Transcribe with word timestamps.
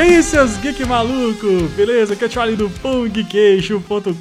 E 0.00 0.02
aí, 0.02 0.22
seus 0.22 0.56
geek 0.56 0.82
maluco, 0.86 1.68
beleza? 1.76 2.16
Que 2.16 2.24
eu 2.24 2.28
te 2.30 2.36
falo 2.36 2.56
do 2.56 2.70
pongqueixo.com.br 2.70 4.14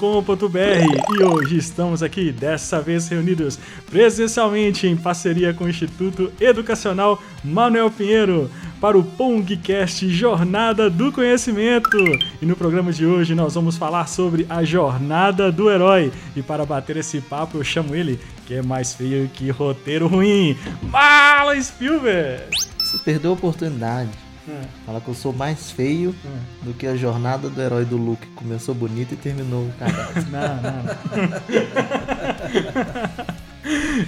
e 1.18 1.23
hoje 1.23 1.55
estamos 1.55 2.04
aqui, 2.04 2.34
dessa 2.34 2.82
vez 2.82 3.07
reunidos 3.07 3.57
presencialmente 3.89 4.86
em 4.88 4.97
parceria 4.97 5.54
com 5.54 5.64
o 5.64 5.70
Instituto 5.70 6.34
Educacional 6.38 7.23
Manuel 7.42 7.89
Pinheiro 7.89 8.52
para 8.82 8.97
o 8.97 9.04
Pongcast 9.05 10.10
Jornada 10.10 10.89
do 10.89 11.14
Conhecimento. 11.14 11.97
E 12.41 12.46
no 12.46 12.57
programa 12.57 12.91
de 12.91 13.05
hoje 13.05 13.33
nós 13.33 13.55
vamos 13.55 13.77
falar 13.77 14.05
sobre 14.10 14.46
a 14.50 14.66
jornada 14.66 15.50
do 15.50 15.71
herói. 15.71 16.11
E 16.36 16.41
para 16.41 16.66
bater 16.66 16.97
esse 16.97 17.21
papo 17.21 17.57
eu 17.57 17.64
chamo 17.64 17.96
ele, 17.96 18.19
que 18.46 18.55
é 18.55 18.61
mais 18.61 18.93
feio 18.93 19.30
que 19.33 19.50
roteiro 19.50 20.07
ruim, 20.07 20.57
Mala 20.91 21.55
Spielberg! 21.61 22.43
Você 22.80 22.97
perdeu 22.97 23.32
a 23.32 23.36
oportunidade. 23.36 24.29
É. 24.48 24.61
Fala 24.86 25.02
que 25.02 25.07
eu 25.07 25.14
sou 25.14 25.34
mais 25.34 25.71
feio 25.71 26.16
é. 26.25 26.66
do 26.66 26.74
que 26.74 26.88
a 26.88 26.96
jornada 26.96 27.50
do 27.50 27.61
herói 27.61 27.86
do 27.86 27.97
Luke. 27.97 28.25
Começou 28.36 28.74
bonito 28.74 29.14
e 29.14 29.18
terminou 29.18 29.70
cagado. 29.78 30.25
não, 30.32 30.61
não. 30.61 30.84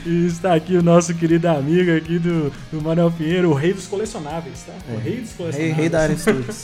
E 0.05 0.25
está 0.25 0.55
aqui 0.55 0.75
o 0.75 0.81
nosso 0.81 1.13
querido 1.13 1.47
amigo 1.47 1.95
aqui 1.95 2.17
do, 2.17 2.51
do 2.71 2.81
Manuel 2.81 3.11
Pinheiro, 3.11 3.49
o 3.49 3.53
rei 3.53 3.73
dos 3.73 3.85
colecionáveis, 3.85 4.63
tá? 4.63 4.73
É. 4.89 4.95
O 4.95 4.97
rei 4.97 5.21
dos 5.21 5.33
colecionáveis. 5.33 5.75
Rei, 5.75 5.81
rei 5.81 5.89
da 5.89 6.01
área 6.01 6.17
Studios. 6.17 6.63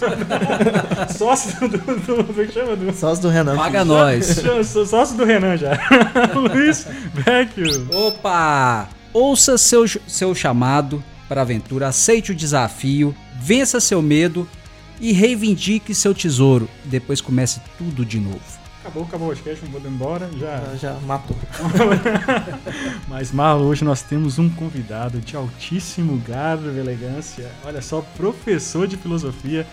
sócio 1.18 1.60
do, 1.60 1.78
do, 1.78 2.24
do, 2.24 2.42
é 2.42 2.48
chama? 2.48 2.76
Do, 2.76 2.94
sócio 2.94 3.22
do 3.22 3.30
Renan. 3.30 3.56
Paga 3.56 3.84
nós. 3.84 4.42
Sócio 4.88 5.18
do 5.18 5.26
Renan 5.26 5.58
já. 5.58 5.78
Luiz 6.34 6.88
Vecchio. 7.14 7.88
Opa! 7.94 8.90
Ouça 9.14 9.58
seu, 9.58 9.86
seu 10.08 10.34
chamado 10.34 11.04
para 11.28 11.42
a 11.42 11.44
aventura, 11.44 11.88
aceite 11.88 12.32
o 12.32 12.36
desafio, 12.36 13.14
vença 13.40 13.80
seu 13.80 14.02
medo 14.02 14.48
e 15.00 15.12
reivindique 15.12 15.94
seu 15.94 16.14
tesouro. 16.14 16.70
Depois 16.86 17.22
comece 17.22 17.62
tudo 17.78 18.06
de 18.06 18.20
novo. 18.20 18.42
Acabou, 18.82 19.04
acabou 19.04 19.28
o 19.28 19.36
podcast, 19.36 19.66
vamos 19.66 19.86
embora. 19.86 20.30
Já, 20.40 20.76
já 20.76 20.94
matou. 21.02 21.36
Mas, 23.08 23.32
Marlon, 23.32 23.66
hoje 23.66 23.84
nós 23.84 24.02
temos 24.02 24.40
um 24.40 24.50
convidado 24.50 25.20
de 25.20 25.36
altíssimo 25.36 26.18
grado 26.18 26.72
de 26.72 26.80
elegância. 26.80 27.52
Olha 27.66 27.82
só, 27.82 28.02
professor 28.16 28.88
de 28.88 28.96
filosofia 28.96 29.68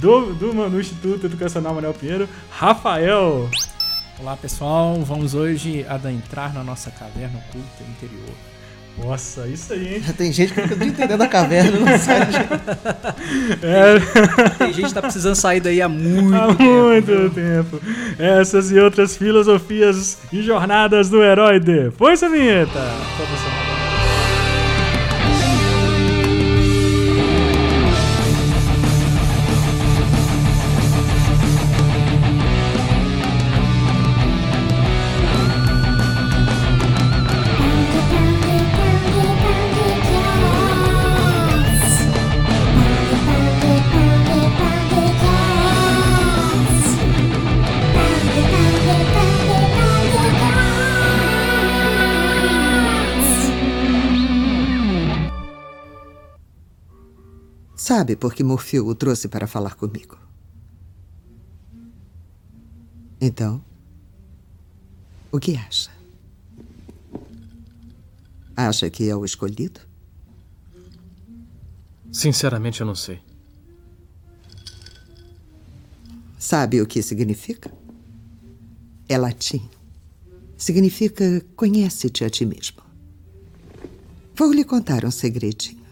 do, 0.00 0.34
do, 0.34 0.70
do 0.70 0.80
Instituto 0.80 1.26
Educacional 1.26 1.74
Manuel 1.74 1.94
Pinheiro, 1.94 2.28
Rafael. 2.50 3.48
Olá, 4.18 4.36
pessoal. 4.36 5.02
Vamos 5.02 5.34
hoje 5.34 5.86
adentrar 5.88 6.52
na 6.52 6.62
nossa 6.62 6.90
caverna 6.90 7.38
oculta 7.48 7.82
interior. 7.88 8.34
Nossa, 8.98 9.46
isso 9.46 9.72
aí, 9.72 9.96
hein? 9.96 10.02
Tem 10.16 10.32
gente 10.32 10.54
que 10.54 10.62
fica 10.62 10.84
entendendo 10.84 11.20
a 11.20 11.28
caverna 11.28 11.78
não 11.78 11.98
sai 11.98 12.26
de... 12.26 12.36
é. 13.62 14.48
Tem 14.58 14.72
gente 14.72 14.88
que 14.88 14.94
tá 14.94 15.02
precisando 15.02 15.34
sair 15.34 15.60
daí 15.60 15.82
há 15.82 15.88
muito 15.88 16.34
há 16.34 16.54
tempo. 16.54 16.62
Há 16.62 16.82
muito 16.82 17.30
tempo. 17.34 17.80
Essas 18.18 18.70
e 18.70 18.78
outras 18.78 19.16
filosofias 19.16 20.18
e 20.32 20.42
jornadas 20.42 21.10
do 21.10 21.22
herói 21.22 21.60
de... 21.60 21.90
Foi 21.92 22.12
essa 22.12 22.28
vinheta! 22.28 22.80
Só 23.16 23.55
Sabe 57.96 58.14
por 58.14 58.34
que 58.34 58.44
Morfeu 58.44 58.86
o 58.86 58.94
trouxe 58.94 59.26
para 59.26 59.46
falar 59.46 59.74
comigo? 59.74 60.18
Então, 63.18 63.64
o 65.32 65.40
que 65.40 65.56
acha? 65.56 65.90
Acha 68.54 68.90
que 68.90 69.08
é 69.08 69.16
o 69.16 69.24
escolhido? 69.24 69.80
Sinceramente, 72.12 72.82
eu 72.82 72.86
não 72.86 72.94
sei. 72.94 73.18
Sabe 76.38 76.82
o 76.82 76.86
que 76.86 77.00
significa? 77.00 77.72
É 79.08 79.16
latim. 79.16 79.70
Significa 80.58 81.42
conhece-te 81.56 82.24
a 82.24 82.28
ti 82.28 82.44
mesmo. 82.44 82.82
Vou 84.34 84.52
lhe 84.52 84.64
contar 84.64 85.02
um 85.06 85.10
segredinho. 85.10 85.85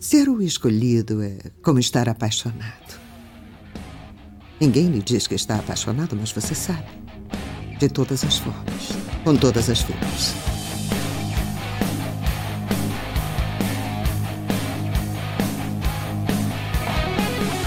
Ser 0.00 0.30
o 0.30 0.40
escolhido 0.40 1.22
é 1.22 1.36
como 1.62 1.78
estar 1.78 2.08
apaixonado. 2.08 2.98
Ninguém 4.58 4.88
lhe 4.88 5.02
diz 5.02 5.26
que 5.26 5.34
está 5.34 5.56
apaixonado, 5.56 6.16
mas 6.16 6.32
você 6.32 6.54
sabe. 6.54 6.86
De 7.78 7.86
todas 7.86 8.24
as 8.24 8.38
formas, 8.38 8.92
com 9.22 9.36
todas 9.36 9.68
as 9.68 9.82
formas. 9.82 10.34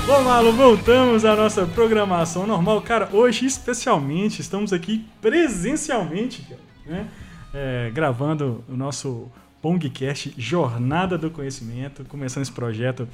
Bom, 0.07 0.23
Malo, 0.23 0.53
voltamos 0.53 1.25
à 1.25 1.35
nossa 1.35 1.67
programação 1.67 2.47
normal. 2.47 2.81
Cara, 2.81 3.09
hoje 3.13 3.45
especialmente 3.45 4.41
estamos 4.41 4.73
aqui 4.73 5.05
presencialmente, 5.21 6.43
né? 6.83 7.07
É, 7.53 7.91
gravando 7.93 8.63
o 8.67 8.75
nosso 8.75 9.31
Pongcast 9.63 10.33
Jornada 10.37 11.17
do 11.17 11.31
Conhecimento, 11.31 12.03
começando 12.03 12.43
esse 12.43 12.51
projeto 12.51 13.07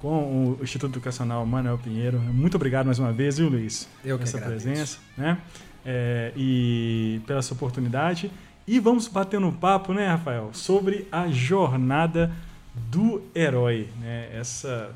com 0.00 0.56
o 0.58 0.58
Instituto 0.60 0.94
Educacional 0.94 1.46
Manuel 1.46 1.78
Pinheiro. 1.78 2.18
Muito 2.18 2.56
obrigado 2.56 2.86
mais 2.86 2.98
uma 2.98 3.12
vez, 3.12 3.38
viu, 3.38 3.48
Luiz? 3.48 3.88
Eu 4.04 4.18
que 4.18 4.24
essa 4.24 4.36
agradeço. 4.36 4.66
presença, 4.66 4.98
né? 5.16 5.38
É, 5.86 6.32
e 6.36 7.20
pela 7.24 7.40
sua 7.40 7.54
oportunidade. 7.54 8.32
E 8.66 8.80
vamos 8.80 9.06
bater 9.06 9.38
no 9.38 9.52
papo, 9.52 9.92
né, 9.92 10.08
Rafael, 10.08 10.50
sobre 10.52 11.06
a 11.12 11.28
jornada 11.28 12.32
do 12.74 13.22
herói, 13.32 13.88
né? 14.00 14.28
Essa, 14.34 14.90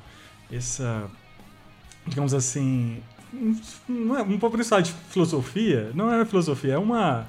essa, 0.53 1.09
digamos 2.05 2.35
assim, 2.35 3.01
não 3.89 4.19
é 4.19 4.23
um 4.23 4.41
pouco 4.41 4.57
de 4.57 4.93
filosofia, 5.09 5.93
não 5.95 6.13
é 6.13 6.25
filosofia, 6.25 6.75
é 6.75 6.79
uma 6.79 7.29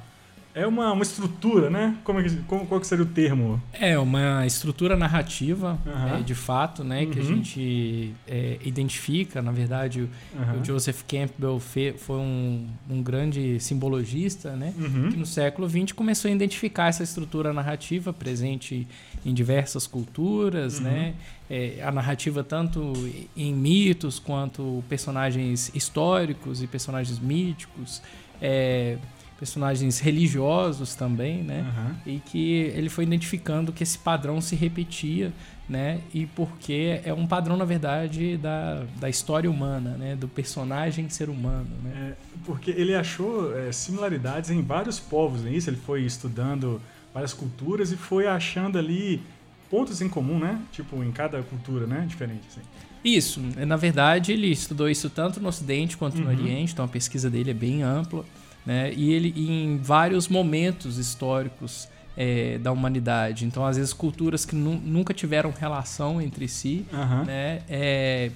é 0.57 0.66
uma, 0.66 0.91
uma 0.91 1.03
estrutura, 1.03 1.69
né? 1.69 1.95
Como, 2.03 2.19
é 2.19 2.25
como, 2.47 2.66
qual 2.66 2.81
que 2.81 2.88
seria 2.88 3.03
o 3.03 3.07
termo? 3.07 3.62
É 3.72 3.97
uma 4.00 4.44
estrutura 4.45 4.97
narrativa, 4.97 5.78
uhum. 5.85 6.18
é, 6.18 6.22
de 6.22 6.34
fato, 6.34 6.84
né? 6.84 7.03
Uhum. 7.03 7.12
Que 7.12 7.19
a 7.19 7.22
uhum. 7.22 7.28
gente 7.28 8.13
é, 8.28 8.57
identifica. 8.66 9.40
Na 9.40 9.51
verdade, 9.51 10.09
uhum. 10.34 10.59
o 10.59 10.66
Joseph 10.66 11.03
Campbell 11.07 11.59
foi 11.59 12.18
um, 12.18 12.68
um 12.90 13.03
grande 13.03 13.59
simbologista, 13.59 14.56
né? 14.56 14.73
Uhum. 14.78 15.12
Que 15.12 15.18
no 15.18 15.28
século 15.28 15.69
XX 15.69 15.91
começou 15.91 16.29
a 16.29 16.34
identificar 16.34 16.88
essa 16.88 17.03
estrutura 17.03 17.53
narrativa 17.53 18.12
presente 18.12 18.88
em 19.24 19.35
diversas 19.35 19.86
culturas, 19.86 20.80
né? 20.80 21.10
Uhum. 21.10 21.38
É, 21.50 21.83
a 21.83 21.92
narrativa 21.92 22.44
tanto 22.44 22.94
em 23.36 23.53
mitos 23.53 24.18
quanto 24.18 24.83
personagens 24.89 25.71
históricos 25.75 26.63
e 26.63 26.68
personagens 26.68 27.19
míticos. 27.19 28.01
É, 28.42 28.98
personagens 29.39 30.00
religiosos 30.00 30.95
também, 30.95 31.44
né? 31.44 31.66
Uhum. 31.75 32.13
E 32.13 32.19
que 32.19 32.54
ele 32.75 32.89
foi 32.89 33.04
identificando 33.04 33.72
que 33.72 33.84
esse 33.84 33.98
padrão 33.98 34.42
se 34.42 34.56
repetia, 34.56 35.31
né? 35.69 36.01
E 36.13 36.25
porque 36.25 37.00
é 37.04 37.13
um 37.13 37.28
padrão, 37.28 37.56
na 37.56 37.66
verdade, 37.66 38.38
da, 38.38 38.84
da 39.00 39.10
história 39.10 39.50
humana, 39.50 39.92
né? 39.92 40.16
Do 40.16 40.28
personagem 40.28 41.07
ser 41.10 41.30
humano, 41.30 41.69
né? 41.84 41.92
É, 41.95 42.13
porque 42.45 42.72
ele 42.72 42.95
achou 42.95 43.56
é, 43.56 43.72
similaridades 43.72 44.50
em 44.50 44.62
vários 44.62 45.00
povos, 45.00 45.45
é 45.45 45.50
isso? 45.50 45.69
Ele 45.69 45.78
foi 45.78 46.01
estudando 46.01 46.81
várias 47.13 47.34
culturas 47.34 47.92
e 47.92 47.98
foi 47.98 48.28
achando 48.28 48.78
ali 48.78 49.22
pontos 49.69 50.01
em 50.01 50.10
comum, 50.10 50.39
né? 50.39 50.60
Tipo, 50.72 51.04
em 51.04 51.12
cada 51.12 51.42
cultura, 51.44 51.86
né? 51.86 52.06
Diferente, 52.07 52.42
assim. 52.50 52.62
Isso. 53.04 53.39
Na 53.39 53.78
verdade, 53.78 54.31
ele 54.31 54.48
estudou 54.48 54.89
isso 54.89 55.10
tanto 55.10 55.39
no 55.39 55.48
Ocidente 55.48 55.95
quanto 55.95 56.18
no 56.18 56.25
uhum. 56.25 56.31
Oriente, 56.31 56.74
então 56.74 56.84
a 56.84 56.88
pesquisa 56.88 57.30
dele 57.30 57.51
é 57.51 57.54
bem 57.54 57.84
ampla 57.84 58.25
né? 58.67 58.91
E 58.93 59.13
ele 59.13 59.33
em 59.37 59.77
vários 59.77 60.27
momentos 60.27 60.97
históricos 60.97 61.87
é, 62.17 62.57
da 62.57 62.69
humanidade. 62.69 63.45
Então, 63.45 63.65
às 63.65 63.77
vezes, 63.77 63.93
culturas 63.93 64.43
que 64.43 64.53
nu 64.53 64.73
nunca 64.73 65.13
tiveram 65.13 65.53
relação 65.57 66.21
entre 66.21 66.49
si, 66.49 66.85
uhum. 66.91 67.23
né? 67.23 67.61
É, 67.69 68.29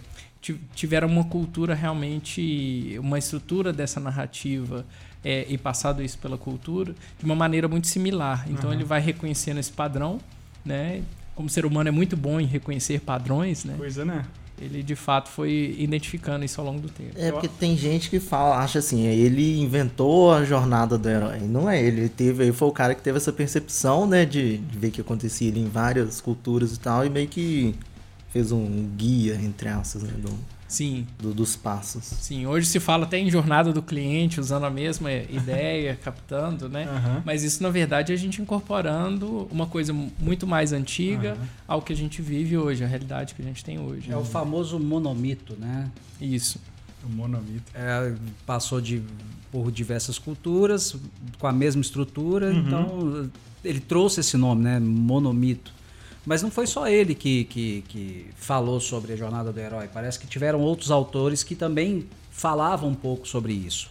tiveram 0.74 1.10
uma 1.10 1.26
cultura 1.26 1.76
realmente, 1.76 2.98
uma 3.00 3.20
estrutura 3.20 3.74
dessa 3.74 4.00
narrativa 4.00 4.86
é, 5.24 5.46
e 5.50 5.58
passado 5.58 6.02
isso 6.02 6.18
pela 6.18 6.38
cultura 6.38 6.96
de 7.20 7.26
uma 7.26 7.36
maneira 7.36 7.68
muito 7.68 7.88
similar. 7.88 8.46
Então, 8.50 8.70
uhum. 8.70 8.76
ele 8.76 8.86
vai 8.86 9.02
reconhecendo 9.02 9.60
esse 9.60 9.72
padrão, 9.72 10.18
né? 10.66 11.04
como 11.36 11.50
ser 11.50 11.66
humano 11.66 11.90
é 11.90 11.92
muito 11.92 12.16
bom 12.16 12.40
em 12.40 12.46
reconhecer 12.46 13.02
padrões, 13.02 13.66
né? 13.66 13.76
Coisa, 13.78 14.06
né? 14.06 14.24
Ele 14.62 14.84
de 14.84 14.96
fato 14.96 15.30
foi 15.30 15.76
identificando 15.78 16.46
isso 16.46 16.62
ao 16.62 16.68
longo 16.68 16.80
do 16.80 16.90
tempo. 16.90 17.12
É 17.16 17.32
porque 17.32 17.48
tem 17.48 17.76
gente 17.76 18.10
que 18.10 18.20
fala, 18.20 18.58
acha 18.58 18.80
assim, 18.80 19.06
ele 19.06 19.60
inventou 19.60 20.32
a 20.32 20.44
jornada 20.44 20.98
do 20.98 21.10
herói. 21.10 21.40
Não 21.40 21.70
é 21.70 21.82
ele, 21.82 22.02
ele 22.02 22.10
teve, 22.10 22.44
ele 22.44 22.54
foi 22.54 22.68
o 22.68 22.72
cara 22.72 22.94
que 22.94 23.02
teve 23.02 23.18
essa 23.18 23.34
percepção, 23.34 24.06
né, 24.06 24.26
de, 24.26 24.58
de 24.58 24.78
ver 24.78 24.92
que 24.92 25.02
acontecia 25.02 25.50
em 25.50 25.68
várias 25.68 26.22
culturas 26.22 26.76
e 26.76 26.80
tal, 26.80 27.06
e 27.06 27.10
meio 27.10 27.28
que 27.28 27.76
fez 28.30 28.52
um 28.52 28.88
guia, 28.96 29.36
entre 29.36 29.68
aspas, 29.70 30.04
né, 30.04 30.14
do, 30.18 30.30
Sim. 30.72 31.06
Do, 31.20 31.34
dos 31.34 31.58
passos. 31.58 32.02
Sim, 32.04 32.46
hoje 32.46 32.66
se 32.66 32.80
fala 32.80 33.04
até 33.04 33.20
em 33.20 33.30
jornada 33.30 33.74
do 33.74 33.82
cliente, 33.82 34.40
usando 34.40 34.66
a 34.66 34.70
mesma 34.70 35.12
ideia, 35.30 36.00
captando, 36.02 36.70
né? 36.70 36.88
Uhum. 36.90 37.22
Mas 37.26 37.44
isso, 37.44 37.62
na 37.62 37.70
verdade, 37.70 38.14
é 38.14 38.16
a 38.16 38.18
gente 38.18 38.42
incorporando 38.42 39.50
uma 39.52 39.68
coisa 39.68 39.94
muito 39.94 40.48
mais 40.48 40.72
antiga 40.72 41.34
uhum. 41.34 41.48
ao 41.68 41.82
que 41.82 41.92
a 41.92 41.96
gente 41.96 42.22
vive 42.22 42.58
hoje, 42.58 42.86
a 42.86 42.88
realidade 42.88 43.36
que 43.36 43.42
a 43.42 43.46
gente 43.46 43.66
tem 43.66 43.80
hoje. 43.80 44.10
É 44.10 44.16
o 44.16 44.24
famoso 44.24 44.80
monomito, 44.80 45.58
né? 45.60 45.92
Isso. 46.22 46.58
O 47.04 47.10
monomito. 47.10 47.70
É, 47.76 48.14
passou 48.46 48.80
de, 48.80 49.04
por 49.52 49.70
diversas 49.74 50.18
culturas, 50.18 50.96
com 51.38 51.48
a 51.48 51.52
mesma 51.52 51.82
estrutura, 51.82 52.50
uhum. 52.50 52.60
então 52.60 53.30
ele 53.64 53.82
trouxe 53.82 54.22
esse 54.22 54.38
nome, 54.38 54.64
né? 54.64 54.80
Monomito. 54.80 55.74
Mas 56.26 56.44
não 56.44 56.52
foi 56.52 56.68
só 56.68 56.88
ele 56.88 57.16
que, 57.16 57.46
que, 57.46 57.84
que 57.88 58.26
falou 58.36 58.80
sobre 58.80 59.14
a 59.14 59.16
jornada 59.16 59.52
do 59.52 59.60
herói. 59.60 59.90
Parece 59.92 60.20
que 60.20 60.28
tiveram 60.28 60.60
outros 60.60 60.92
autores 60.92 61.44
que 61.44 61.56
também 61.56 62.08
falavam 62.30 62.90
um 62.90 62.96
pouco 62.96 63.28
sobre 63.28 63.54
isso. 63.54 63.90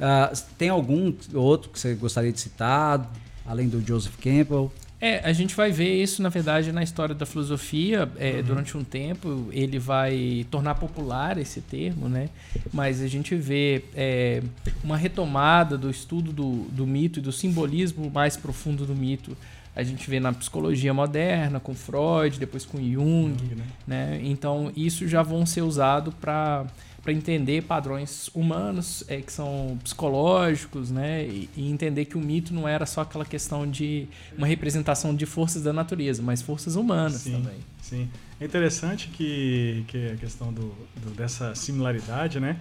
Uh, 0.00 0.36
tem 0.58 0.68
algum 0.68 1.12
outro 1.34 1.70
que 1.70 1.78
você 1.78 1.94
gostaria 1.94 2.32
de 2.32 2.40
citar, 2.40 3.08
além 3.46 3.68
do 3.68 3.86
Joseph 3.86 4.16
Campbell? 4.16 4.72
É, 5.00 5.20
a 5.20 5.32
gente 5.32 5.54
vai 5.54 5.70
ver 5.70 6.02
isso, 6.02 6.22
na 6.22 6.28
verdade, 6.28 6.72
na 6.72 6.82
história 6.82 7.14
da 7.14 7.24
filosofia. 7.24 8.10
É, 8.18 8.32
uhum. 8.32 8.42
Durante 8.42 8.76
um 8.76 8.84
tempo, 8.84 9.48
ele 9.50 9.78
vai 9.78 10.46
tornar 10.50 10.74
popular 10.74 11.38
esse 11.38 11.62
termo, 11.62 12.06
né? 12.06 12.28
Mas 12.70 13.00
a 13.00 13.06
gente 13.06 13.34
vê 13.34 13.84
é, 13.94 14.42
uma 14.84 14.98
retomada 14.98 15.78
do 15.78 15.88
estudo 15.88 16.32
do, 16.32 16.66
do 16.70 16.86
mito 16.86 17.18
e 17.18 17.22
do 17.22 17.32
simbolismo 17.32 18.10
mais 18.10 18.36
profundo 18.36 18.84
do 18.84 18.94
mito 18.94 19.34
a 19.74 19.82
gente 19.82 20.08
vê 20.10 20.18
na 20.18 20.32
psicologia 20.32 20.92
moderna, 20.92 21.60
com 21.60 21.74
Freud, 21.74 22.38
depois 22.38 22.64
com 22.64 22.78
Jung, 22.78 23.36
né? 23.54 23.64
né? 23.86 24.20
Então, 24.22 24.72
isso 24.76 25.06
já 25.06 25.22
vão 25.22 25.46
ser 25.46 25.62
usado 25.62 26.12
para 26.12 26.66
para 27.02 27.12
entender 27.12 27.62
padrões 27.62 28.28
humanos 28.34 29.04
é, 29.08 29.20
que 29.20 29.32
são 29.32 29.78
psicológicos, 29.82 30.90
né? 30.90 31.26
E, 31.26 31.48
e, 31.56 31.70
entender 31.70 32.04
que 32.04 32.16
o 32.16 32.20
mito 32.20 32.52
não 32.52 32.68
era 32.68 32.84
só 32.84 33.00
aquela 33.00 33.24
questão 33.24 33.66
de 33.66 34.06
uma 34.36 34.46
representação 34.46 35.14
de 35.14 35.24
forças 35.24 35.62
da 35.62 35.72
natureza, 35.72 36.22
mas 36.22 36.42
forças 36.42 36.76
humanas 36.76 37.22
sim, 37.22 37.32
também. 37.32 37.58
Sim. 37.80 38.08
É 38.38 38.44
interessante 38.44 39.08
que, 39.08 39.84
que 39.88 40.08
a 40.08 40.16
questão 40.16 40.52
do, 40.52 40.74
do, 41.02 41.10
dessa 41.16 41.54
similaridade, 41.54 42.38
né? 42.38 42.58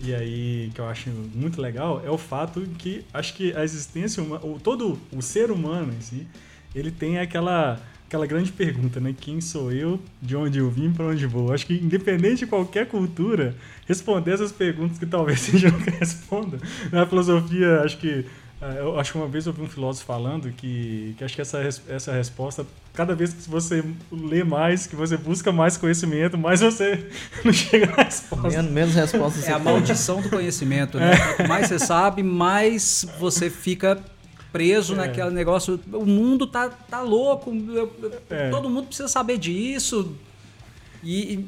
E 0.00 0.14
aí, 0.14 0.72
que 0.74 0.80
eu 0.80 0.88
acho 0.88 1.10
muito 1.34 1.60
legal, 1.60 2.02
é 2.04 2.10
o 2.10 2.18
fato 2.18 2.62
que 2.78 3.04
acho 3.12 3.34
que 3.34 3.54
a 3.54 3.62
existência 3.62 4.22
humana, 4.22 4.42
todo 4.62 4.98
o 5.12 5.22
ser 5.22 5.50
humano 5.50 5.92
em 5.92 6.00
si, 6.00 6.26
ele 6.74 6.90
tem 6.90 7.18
aquela 7.18 7.80
aquela 8.12 8.26
grande 8.26 8.52
pergunta, 8.52 9.00
né? 9.00 9.14
Quem 9.18 9.40
sou 9.40 9.72
eu? 9.72 9.98
De 10.20 10.36
onde 10.36 10.58
eu 10.58 10.70
vim? 10.70 10.92
Para 10.92 11.06
onde 11.06 11.26
vou? 11.26 11.50
Acho 11.50 11.66
que 11.66 11.74
independente 11.74 12.40
de 12.40 12.46
qualquer 12.46 12.86
cultura, 12.86 13.56
responder 13.88 14.32
essas 14.32 14.52
perguntas 14.52 14.98
que 14.98 15.06
talvez 15.06 15.40
seja 15.40 15.70
nunca 15.70 15.90
responda. 15.90 16.58
Na 16.90 17.06
filosofia, 17.06 17.80
acho 17.80 17.96
que 17.96 18.26
eh, 18.60 18.76
eu 18.80 19.00
acho 19.00 19.12
que 19.12 19.18
uma 19.18 19.26
vez 19.26 19.46
eu 19.46 19.52
ouvi 19.52 19.64
um 19.64 19.68
filósofo 19.68 20.04
falando 20.04 20.52
que, 20.52 21.14
que 21.16 21.24
acho 21.24 21.34
que 21.34 21.40
essa, 21.40 21.58
essa 21.88 22.12
resposta, 22.12 22.66
cada 22.92 23.14
vez 23.14 23.32
que 23.32 23.48
você 23.48 23.82
lê 24.12 24.44
mais, 24.44 24.86
que 24.86 24.94
você 24.94 25.16
busca 25.16 25.50
mais 25.50 25.78
conhecimento, 25.78 26.36
mais 26.36 26.60
você 26.60 27.06
não 27.42 27.52
chega 27.52 27.86
na 27.86 28.02
resposta. 28.02 28.48
Menos, 28.48 28.70
menos 28.70 28.94
respostas. 28.94 29.48
É 29.48 29.52
a 29.52 29.58
maldição 29.58 30.20
do 30.20 30.28
conhecimento, 30.28 30.98
né? 30.98 31.14
É. 31.14 31.16
Quanto 31.16 31.48
mais 31.48 31.66
você 31.66 31.78
sabe, 31.78 32.22
mais 32.22 33.06
você 33.18 33.48
fica 33.48 33.98
preso 34.52 34.94
é. 34.94 34.96
naquele 34.96 35.30
negócio. 35.30 35.80
O 35.92 36.04
mundo 36.04 36.46
tá, 36.46 36.68
tá 36.68 37.00
louco, 37.00 37.52
é. 38.30 38.50
todo 38.50 38.68
mundo 38.68 38.86
precisa 38.86 39.08
saber 39.08 39.38
disso. 39.38 40.14
E, 41.02 41.44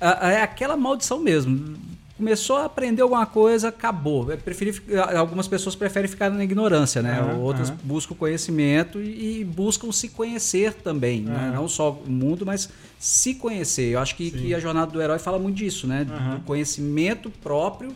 é 0.00 0.42
aquela 0.42 0.76
maldição 0.76 1.18
mesmo. 1.18 1.76
Começou 2.16 2.56
a 2.56 2.66
aprender 2.66 3.00
alguma 3.00 3.24
coisa, 3.24 3.68
acabou. 3.68 4.26
Preferi, 4.26 4.74
algumas 5.16 5.48
pessoas 5.48 5.74
preferem 5.74 6.06
ficar 6.06 6.28
na 6.28 6.44
ignorância, 6.44 7.00
né? 7.00 7.18
Uhum, 7.22 7.40
Outras 7.40 7.70
uhum. 7.70 7.76
buscam 7.82 8.14
conhecimento 8.14 9.00
e, 9.00 9.40
e, 9.40 9.44
buscam 9.44 9.90
se 9.90 10.08
conhecer 10.10 10.74
também. 10.74 11.20
Uhum. 11.20 11.32
Né? 11.32 11.52
Não 11.54 11.66
só 11.66 11.92
o 11.92 12.10
mundo, 12.10 12.44
mas 12.44 12.68
se 12.98 13.34
conhecer. 13.34 13.92
Eu 13.94 14.00
acho 14.00 14.14
que, 14.16 14.30
que, 14.30 14.54
a 14.54 14.60
jornada 14.60 14.92
do 14.92 15.00
herói 15.00 15.18
fala 15.18 15.38
muito 15.38 15.56
disso, 15.56 15.86
né? 15.86 16.04
Do 16.04 16.40
conhecimento 16.44 17.30
próprio 17.42 17.94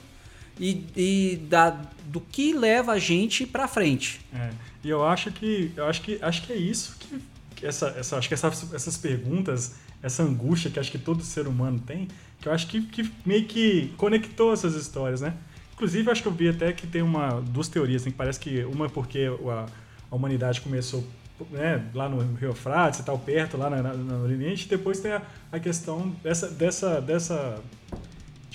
e, 0.59 0.85
e 0.97 1.37
da, 1.49 1.71
do 2.07 2.21
que 2.21 2.53
leva 2.53 2.93
a 2.93 2.99
gente 2.99 3.47
para 3.47 3.67
frente. 3.67 4.21
É. 4.33 4.51
E 4.83 4.91
eu 4.91 5.05
acho 5.05 5.31
que 5.33 5.73
eu 5.77 5.87
acho 5.87 6.03
que 6.03 6.19
acho 6.21 6.43
que 6.43 6.53
é 6.53 6.57
isso 6.57 6.97
que, 6.99 7.21
que 7.57 7.67
essa, 7.67 7.89
essa 7.99 8.19
acho 8.19 8.29
que 8.29 8.35
essas, 8.35 8.73
essas 8.73 8.97
perguntas, 8.97 9.75
essa 10.03 10.23
angústia 10.23 10.71
que 10.71 10.79
acho 10.79 10.91
que 10.91 10.99
todo 10.99 11.23
ser 11.23 11.47
humano 11.47 11.81
tem, 11.85 12.09
que 12.41 12.49
eu 12.49 12.53
acho 12.53 12.67
que, 12.67 12.83
que 12.83 13.11
meio 13.25 13.47
que 13.47 13.93
conectou 13.97 14.53
essas 14.53 14.75
histórias, 14.75 15.21
né? 15.21 15.35
Inclusive, 15.73 16.09
acho 16.11 16.23
que 16.23 16.29
eu 16.29 16.33
vi 16.33 16.49
até 16.49 16.73
que 16.73 16.87
tem 16.87 17.03
uma 17.03 17.41
duas 17.41 17.69
teorias, 17.69 18.03
assim, 18.03 18.11
que 18.11 18.17
parece 18.17 18.39
que 18.39 18.65
uma 18.65 18.87
é 18.87 18.89
porque 18.89 19.29
a, 19.51 19.67
a 20.11 20.15
humanidade 20.15 20.61
começou 20.61 21.05
né, 21.51 21.85
lá 21.93 22.09
no 22.09 22.35
Rio 22.37 22.55
Frates 22.55 23.01
e 23.01 23.03
tal, 23.03 23.19
perto, 23.19 23.57
lá 23.57 23.69
na, 23.69 24.17
Oriente, 24.19 24.67
e 24.67 24.69
depois 24.69 25.01
tem 25.01 25.13
a, 25.13 25.23
a 25.51 25.59
questão 25.59 26.15
dessa, 26.23 26.49
dessa, 26.49 27.01
dessa 27.01 27.61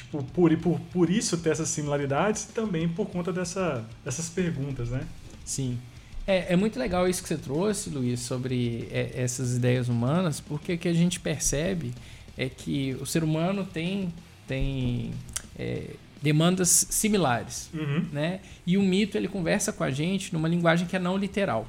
tipo, 0.09 0.23
por, 0.23 0.55
por, 0.57 0.79
por 0.79 1.09
isso 1.09 1.37
ter 1.37 1.51
essas 1.51 1.69
similaridades 1.69 2.43
e 2.43 2.47
também 2.53 2.89
por 2.89 3.07
conta 3.07 3.31
dessa, 3.31 3.85
dessas 4.03 4.29
perguntas, 4.29 4.89
né? 4.89 5.01
Sim. 5.45 5.77
É, 6.25 6.53
é 6.53 6.55
muito 6.55 6.77
legal 6.77 7.07
isso 7.07 7.21
que 7.21 7.29
você 7.29 7.37
trouxe, 7.37 7.89
Luiz, 7.89 8.19
sobre 8.19 8.87
é, 8.91 9.11
essas 9.15 9.55
ideias 9.55 9.89
humanas, 9.89 10.39
porque 10.39 10.73
o 10.73 10.77
que 10.77 10.87
a 10.87 10.93
gente 10.93 11.19
percebe 11.19 11.93
é 12.37 12.47
que 12.47 12.95
o 13.01 13.05
ser 13.05 13.23
humano 13.23 13.65
tem, 13.65 14.13
tem 14.47 15.11
é, 15.57 15.91
demandas 16.21 16.87
similares, 16.89 17.69
uhum. 17.73 18.05
né? 18.11 18.41
E 18.65 18.77
o 18.77 18.81
mito 18.81 19.17
ele 19.17 19.27
conversa 19.27 19.73
com 19.73 19.83
a 19.83 19.91
gente 19.91 20.33
numa 20.33 20.47
linguagem 20.47 20.87
que 20.87 20.95
é 20.95 20.99
não 20.99 21.17
literal. 21.17 21.67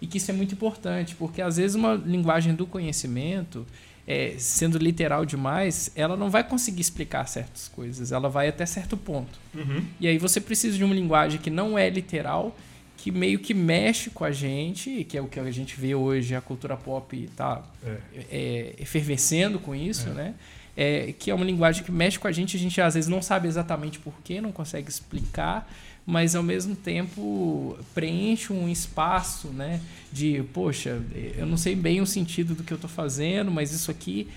E 0.00 0.06
que 0.06 0.18
isso 0.18 0.30
é 0.30 0.34
muito 0.34 0.52
importante, 0.52 1.14
porque 1.14 1.40
às 1.40 1.56
vezes 1.56 1.74
uma 1.74 1.94
linguagem 1.94 2.54
do 2.54 2.66
conhecimento 2.66 3.66
é, 4.06 4.34
sendo 4.38 4.78
literal 4.78 5.26
demais, 5.26 5.90
ela 5.96 6.16
não 6.16 6.30
vai 6.30 6.44
conseguir 6.44 6.80
explicar 6.80 7.26
certas 7.26 7.68
coisas. 7.68 8.12
Ela 8.12 8.28
vai 8.28 8.48
até 8.48 8.64
certo 8.64 8.96
ponto. 8.96 9.38
Uhum. 9.54 9.84
E 9.98 10.06
aí 10.06 10.16
você 10.16 10.40
precisa 10.40 10.76
de 10.76 10.84
uma 10.84 10.94
linguagem 10.94 11.40
que 11.40 11.50
não 11.50 11.76
é 11.76 11.90
literal, 11.90 12.56
que 12.96 13.10
meio 13.10 13.38
que 13.38 13.52
mexe 13.52 14.08
com 14.10 14.24
a 14.24 14.30
gente, 14.30 15.04
que 15.04 15.18
é 15.18 15.20
o 15.20 15.26
que 15.26 15.40
a 15.40 15.50
gente 15.50 15.78
vê 15.78 15.94
hoje, 15.94 16.34
a 16.34 16.40
cultura 16.40 16.76
pop 16.76 17.16
está 17.16 17.62
é. 17.84 17.96
é, 18.30 18.74
efervescendo 18.78 19.58
com 19.58 19.74
isso, 19.74 20.08
é. 20.10 20.12
né? 20.12 20.34
É, 20.78 21.14
que 21.18 21.30
é 21.30 21.34
uma 21.34 21.44
linguagem 21.44 21.82
que 21.82 21.90
mexe 21.90 22.18
com 22.18 22.28
a 22.28 22.32
gente, 22.32 22.54
a 22.54 22.60
gente 22.60 22.78
às 22.82 22.94
vezes 22.94 23.08
não 23.08 23.22
sabe 23.22 23.48
exatamente 23.48 23.98
por 23.98 24.12
que, 24.22 24.42
não 24.42 24.52
consegue 24.52 24.90
explicar, 24.90 25.66
mas 26.06 26.36
ao 26.36 26.42
mesmo 26.42 26.76
tempo 26.76 27.76
preenche 27.92 28.52
um 28.52 28.68
espaço, 28.68 29.48
né? 29.48 29.80
De, 30.12 30.44
poxa, 30.54 31.02
eu 31.36 31.44
não 31.44 31.56
sei 31.56 31.74
bem 31.74 32.00
o 32.00 32.06
sentido 32.06 32.54
do 32.54 32.62
que 32.62 32.72
eu 32.72 32.76
estou 32.76 32.88
fazendo, 32.88 33.50
mas 33.50 33.72
isso 33.72 33.90
aqui 33.90 34.28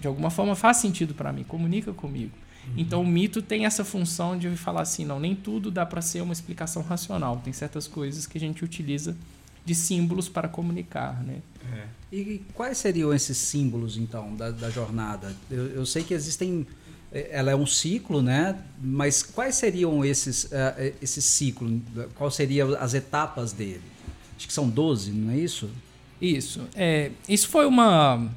de 0.00 0.06
alguma 0.06 0.30
forma 0.30 0.54
faz 0.54 0.78
sentido 0.78 1.14
para 1.14 1.32
mim, 1.32 1.44
comunica 1.44 1.92
comigo. 1.92 2.32
Uhum. 2.66 2.74
Então 2.78 3.02
o 3.02 3.06
mito 3.06 3.42
tem 3.42 3.66
essa 3.66 3.84
função 3.84 4.38
de 4.38 4.48
falar 4.56 4.82
assim, 4.82 5.04
não, 5.04 5.20
nem 5.20 5.34
tudo 5.34 5.70
dá 5.70 5.84
para 5.84 6.00
ser 6.00 6.22
uma 6.22 6.32
explicação 6.32 6.82
racional. 6.82 7.40
Tem 7.44 7.52
certas 7.52 7.86
coisas 7.86 8.26
que 8.26 8.38
a 8.38 8.40
gente 8.40 8.64
utiliza 8.64 9.16
de 9.64 9.74
símbolos 9.74 10.30
para 10.30 10.48
comunicar, 10.48 11.22
né? 11.22 11.42
É. 11.74 11.84
E 12.10 12.42
quais 12.54 12.78
seriam 12.78 13.12
esses 13.12 13.36
símbolos 13.36 13.98
então 13.98 14.34
da, 14.34 14.50
da 14.50 14.70
jornada? 14.70 15.36
Eu, 15.50 15.66
eu 15.66 15.84
sei 15.84 16.02
que 16.02 16.14
existem 16.14 16.66
é, 16.86 16.87
ela 17.12 17.50
é 17.50 17.56
um 17.56 17.66
ciclo, 17.66 18.20
né? 18.20 18.56
Mas 18.80 19.22
quais 19.22 19.54
seriam 19.54 20.04
esses, 20.04 20.44
uh, 20.44 20.94
esse 21.00 21.22
ciclo? 21.22 21.80
Quais 22.14 22.34
seriam 22.34 22.74
as 22.78 22.94
etapas 22.94 23.52
dele? 23.52 23.82
Acho 24.36 24.46
que 24.46 24.52
são 24.52 24.68
12, 24.68 25.10
não 25.12 25.32
é 25.32 25.36
isso? 25.38 25.70
Isso. 26.20 26.60
É, 26.74 27.10
isso 27.28 27.48
foi 27.48 27.66
uma, 27.66 28.28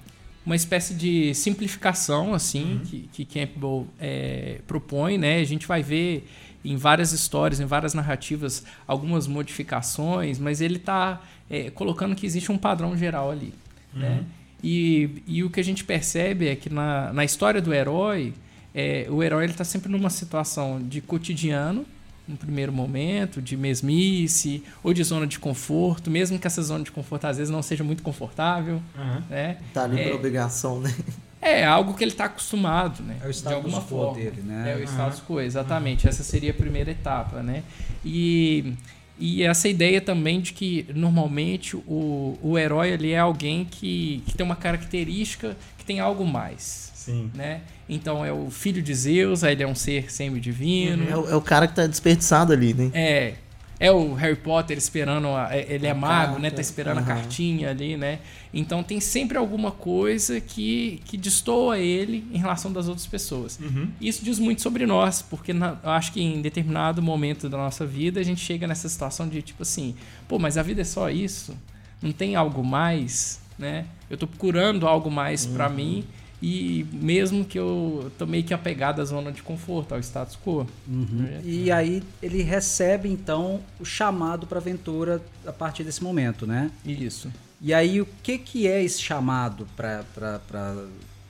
uma 0.45 0.55
espécie 0.55 0.93
de 0.93 1.33
simplificação 1.33 2.33
assim 2.33 2.75
uhum. 2.75 2.79
que, 2.79 3.09
que 3.11 3.25
Campbell 3.25 3.87
é, 3.99 4.59
propõe, 4.65 5.17
né? 5.17 5.39
A 5.39 5.45
gente 5.45 5.67
vai 5.67 5.83
ver 5.83 6.27
em 6.63 6.75
várias 6.75 7.11
histórias, 7.11 7.59
em 7.59 7.65
várias 7.65 7.93
narrativas, 7.93 8.63
algumas 8.87 9.27
modificações, 9.27 10.39
mas 10.39 10.61
ele 10.61 10.77
está 10.77 11.21
é, 11.49 11.69
colocando 11.71 12.15
que 12.15 12.25
existe 12.25 12.51
um 12.51 12.57
padrão 12.57 12.95
geral 12.95 13.31
ali, 13.31 13.53
né? 13.93 14.09
uhum. 14.09 14.15
né? 14.15 14.25
E, 14.63 15.23
e 15.25 15.43
o 15.43 15.49
que 15.49 15.59
a 15.59 15.63
gente 15.63 15.83
percebe 15.83 16.47
é 16.47 16.55
que 16.55 16.69
na, 16.69 17.11
na 17.11 17.25
história 17.25 17.59
do 17.59 17.73
herói, 17.73 18.31
é, 18.73 19.07
o 19.09 19.21
herói 19.21 19.45
está 19.45 19.63
sempre 19.63 19.91
numa 19.91 20.09
situação 20.09 20.81
de 20.81 21.01
cotidiano, 21.01 21.85
no 22.27 22.37
primeiro 22.37 22.71
momento, 22.71 23.41
de 23.41 23.57
mesmice 23.57 24.63
ou 24.83 24.93
de 24.93 25.03
zona 25.03 25.27
de 25.27 25.37
conforto, 25.37 26.09
mesmo 26.09 26.39
que 26.39 26.47
essa 26.47 26.61
zona 26.61 26.83
de 26.83 26.91
conforto 26.91 27.25
às 27.25 27.37
vezes 27.37 27.51
não 27.51 27.61
seja 27.61 27.83
muito 27.83 28.01
confortável. 28.03 28.81
Uhum. 28.95 29.21
Né? 29.29 29.57
Tá 29.73 29.83
ali 29.83 29.99
é, 29.99 30.09
por 30.09 30.15
obrigação, 30.15 30.79
né? 30.79 30.93
É 31.41 31.65
algo 31.65 31.95
que 31.95 32.03
ele 32.03 32.11
está 32.11 32.25
acostumado, 32.25 33.01
né? 33.01 33.17
É 33.21 33.27
o 33.27 33.31
status 33.31 33.41
de 33.41 33.53
alguma 33.53 33.81
forma. 33.81 34.13
dele, 34.13 34.43
né? 34.43 34.73
É 34.73 34.75
o 34.75 34.83
status 34.83 35.19
uhum. 35.19 35.25
quo, 35.25 35.41
exatamente. 35.41 36.05
Uhum. 36.05 36.09
Essa 36.09 36.23
seria 36.23 36.51
a 36.51 36.53
primeira 36.53 36.91
etapa, 36.91 37.41
né? 37.41 37.63
E, 38.05 38.75
e 39.17 39.41
essa 39.41 39.67
ideia 39.67 39.99
também 39.99 40.39
de 40.39 40.53
que 40.53 40.85
normalmente 40.93 41.75
o, 41.75 42.37
o 42.43 42.59
herói 42.59 42.93
ali 42.93 43.11
é 43.13 43.19
alguém 43.19 43.65
que, 43.65 44.21
que 44.27 44.35
tem 44.35 44.45
uma 44.45 44.55
característica 44.55 45.57
que 45.79 45.83
tem 45.83 45.99
algo 45.99 46.25
mais. 46.25 46.90
Sim. 47.01 47.31
Né? 47.33 47.61
Então 47.89 48.23
é 48.23 48.31
o 48.31 48.51
filho 48.51 48.79
de 48.79 48.93
Zeus, 48.93 49.43
aí 49.43 49.53
ele 49.53 49.63
é 49.63 49.67
um 49.67 49.73
ser 49.73 50.11
semi-divino. 50.11 51.03
É, 51.09 51.31
é, 51.31 51.35
o 51.35 51.41
cara 51.41 51.65
que 51.65 51.71
está 51.71 51.87
desperdiçado 51.87 52.53
ali, 52.53 52.75
né? 52.75 52.91
É. 52.93 53.33
É 53.79 53.91
o 53.91 54.13
Harry 54.13 54.35
Potter 54.35 54.77
esperando. 54.77 55.29
A, 55.29 55.49
é, 55.51 55.65
ele 55.67 55.87
é 55.87 55.93
mago, 55.95 56.37
né? 56.37 56.51
Tá 56.51 56.61
esperando 56.61 56.97
uhum. 56.97 57.03
a 57.03 57.07
cartinha 57.07 57.71
ali, 57.71 57.97
né? 57.97 58.19
Então 58.53 58.83
tem 58.83 58.99
sempre 58.99 59.35
alguma 59.35 59.71
coisa 59.71 60.39
que, 60.39 61.01
que 61.05 61.17
destoa 61.17 61.79
ele 61.79 62.23
em 62.31 62.37
relação 62.37 62.71
das 62.71 62.87
outras 62.87 63.07
pessoas. 63.07 63.59
Uhum. 63.59 63.89
Isso 63.99 64.23
diz 64.23 64.37
muito 64.37 64.61
sobre 64.61 64.85
nós, 64.85 65.23
porque 65.23 65.51
na, 65.53 65.79
eu 65.83 65.89
acho 65.89 66.11
que 66.11 66.21
em 66.21 66.39
determinado 66.39 67.01
momento 67.01 67.49
da 67.49 67.57
nossa 67.57 67.83
vida 67.83 68.19
a 68.19 68.23
gente 68.23 68.41
chega 68.41 68.67
nessa 68.67 68.87
situação 68.87 69.27
de 69.27 69.41
tipo 69.41 69.63
assim, 69.63 69.95
pô, 70.27 70.37
mas 70.37 70.55
a 70.55 70.61
vida 70.61 70.81
é 70.81 70.85
só 70.85 71.09
isso? 71.09 71.57
Não 71.99 72.11
tem 72.11 72.35
algo 72.35 72.63
mais, 72.63 73.41
né? 73.57 73.85
Eu 74.07 74.17
tô 74.17 74.27
procurando 74.27 74.87
algo 74.87 75.09
mais 75.09 75.47
uhum. 75.47 75.53
para 75.55 75.67
mim 75.67 76.05
e 76.41 76.87
mesmo 76.91 77.45
que 77.45 77.59
eu 77.59 78.11
tô 78.17 78.25
meio 78.25 78.43
que 78.43 78.53
apegado 78.53 78.99
à 78.99 79.05
zona 79.05 79.31
de 79.31 79.43
conforto, 79.43 79.93
ao 79.93 79.99
status 79.99 80.37
quo. 80.43 80.65
Uhum. 80.87 81.27
É. 81.29 81.41
E 81.43 81.71
aí 81.71 82.01
ele 82.21 82.41
recebe 82.41 83.07
então 83.07 83.61
o 83.79 83.85
chamado 83.85 84.47
para 84.47 84.57
aventura 84.57 85.21
a 85.45 85.53
partir 85.53 85.83
desse 85.83 86.03
momento, 86.03 86.47
né? 86.47 86.71
Isso. 86.83 87.31
E 87.61 87.73
aí 87.73 88.01
o 88.01 88.07
que 88.23 88.39
que 88.39 88.67
é 88.67 88.83
esse 88.83 88.99
chamado 88.99 89.67
para 89.77 90.03
pra, 90.15 90.75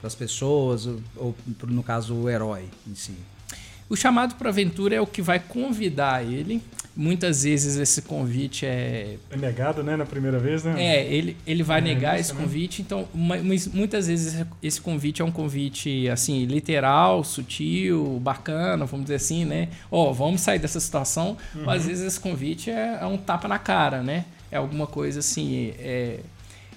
as 0.02 0.14
pessoas 0.14 0.86
ou, 0.86 1.02
ou 1.16 1.36
no 1.66 1.82
caso 1.82 2.14
o 2.14 2.30
herói 2.30 2.64
em 2.88 2.94
si? 2.94 3.14
O 3.90 3.96
chamado 3.96 4.36
para 4.36 4.48
aventura 4.48 4.94
é 4.94 5.00
o 5.00 5.06
que 5.06 5.20
vai 5.20 5.38
convidar 5.38 6.24
ele 6.24 6.62
Muitas 6.94 7.44
vezes 7.44 7.76
esse 7.76 8.02
convite 8.02 8.66
é. 8.66 9.16
É 9.30 9.36
negado, 9.36 9.82
né? 9.82 9.96
Na 9.96 10.04
primeira 10.04 10.38
vez, 10.38 10.62
né? 10.62 10.74
É, 10.76 11.06
ele, 11.06 11.36
ele 11.46 11.62
vai 11.62 11.78
é, 11.78 11.80
negar 11.82 12.20
esse 12.20 12.34
né? 12.34 12.40
convite. 12.40 12.82
Então, 12.82 13.08
muitas 13.72 14.08
vezes 14.08 14.44
esse 14.62 14.78
convite 14.78 15.22
é 15.22 15.24
um 15.24 15.30
convite, 15.30 16.06
assim, 16.10 16.44
literal, 16.44 17.24
sutil, 17.24 18.20
bacana, 18.20 18.84
vamos 18.84 19.04
dizer 19.04 19.16
assim, 19.16 19.46
né? 19.46 19.68
Ó, 19.90 20.10
oh, 20.10 20.12
vamos 20.14 20.42
sair 20.42 20.58
dessa 20.58 20.80
situação. 20.80 21.36
Uhum. 21.54 21.64
Mas 21.64 21.82
às 21.82 21.86
vezes 21.86 22.06
esse 22.06 22.20
convite 22.20 22.70
é, 22.70 22.98
é, 23.00 23.06
um 23.06 23.16
tapa 23.16 23.48
na 23.48 23.58
cara, 23.58 24.02
né? 24.02 24.26
É 24.50 24.58
alguma 24.58 24.86
coisa 24.86 25.20
assim. 25.20 25.72
É, 25.78 26.20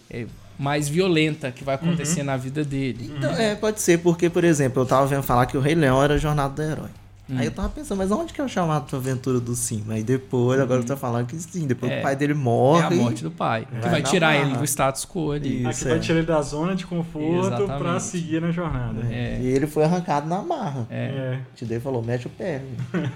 é 0.09 0.25
mais 0.57 0.87
violenta 0.87 1.51
que 1.51 1.65
vai 1.65 1.75
acontecer 1.75 2.21
uhum. 2.21 2.27
na 2.27 2.37
vida 2.37 2.63
dele. 2.63 3.11
Então, 3.17 3.33
é, 3.33 3.55
pode 3.55 3.81
ser, 3.81 3.99
porque, 3.99 4.29
por 4.29 4.45
exemplo, 4.45 4.81
eu 4.81 4.85
tava 4.85 5.05
vendo 5.05 5.23
falar 5.23 5.45
que 5.45 5.57
o 5.57 5.59
Rei 5.59 5.75
Leão 5.75 6.01
era 6.01 6.13
a 6.13 6.17
jornada 6.17 6.53
do 6.53 6.61
herói. 6.61 6.89
Hum. 7.29 7.37
Aí 7.39 7.45
eu 7.45 7.51
tava 7.51 7.69
pensando, 7.69 7.97
mas 7.97 8.11
onde 8.11 8.33
que 8.33 8.39
é 8.39 8.43
o 8.43 8.47
chamado 8.47 8.85
pra 8.85 8.97
aventura 8.97 9.39
do 9.39 9.55
Sim? 9.55 9.83
Aí 9.89 10.03
depois, 10.03 10.59
agora 10.59 10.81
eu 10.81 10.85
tô 10.85 10.95
falando 10.95 11.25
que 11.25 11.35
sim, 11.37 11.65
depois 11.65 11.91
é, 11.91 11.99
o 11.99 12.03
pai 12.03 12.15
dele 12.15 12.35
morre. 12.35 12.83
É 12.83 12.99
a 12.99 13.01
morte 13.01 13.23
do 13.23 13.31
pai. 13.31 13.67
Que 13.81 13.89
vai, 13.89 14.03
tirar 14.03 14.35
ele 14.35 14.55
do 14.55 14.63
status 14.63 15.05
quo 15.05 15.31
ali. 15.31 15.61
Isso, 15.61 15.69
Aqui 15.69 15.87
é. 15.87 15.89
vai 15.91 15.99
tirar 15.99 16.17
ele 16.19 16.27
da 16.27 16.41
zona 16.41 16.75
de 16.75 16.85
conforto 16.85 17.47
Exatamente. 17.47 17.79
pra 17.79 17.99
seguir 17.99 18.41
na 18.41 18.51
jornada. 18.51 19.01
É. 19.09 19.39
E 19.41 19.47
ele 19.47 19.65
foi 19.65 19.83
arrancado 19.83 20.27
na 20.27 20.41
marra. 20.41 20.87
É. 20.89 21.39
Te 21.55 21.65
dei 21.65 21.79
falou, 21.79 22.03
mete 22.03 22.27
o 22.27 22.29
pé. 22.29 22.61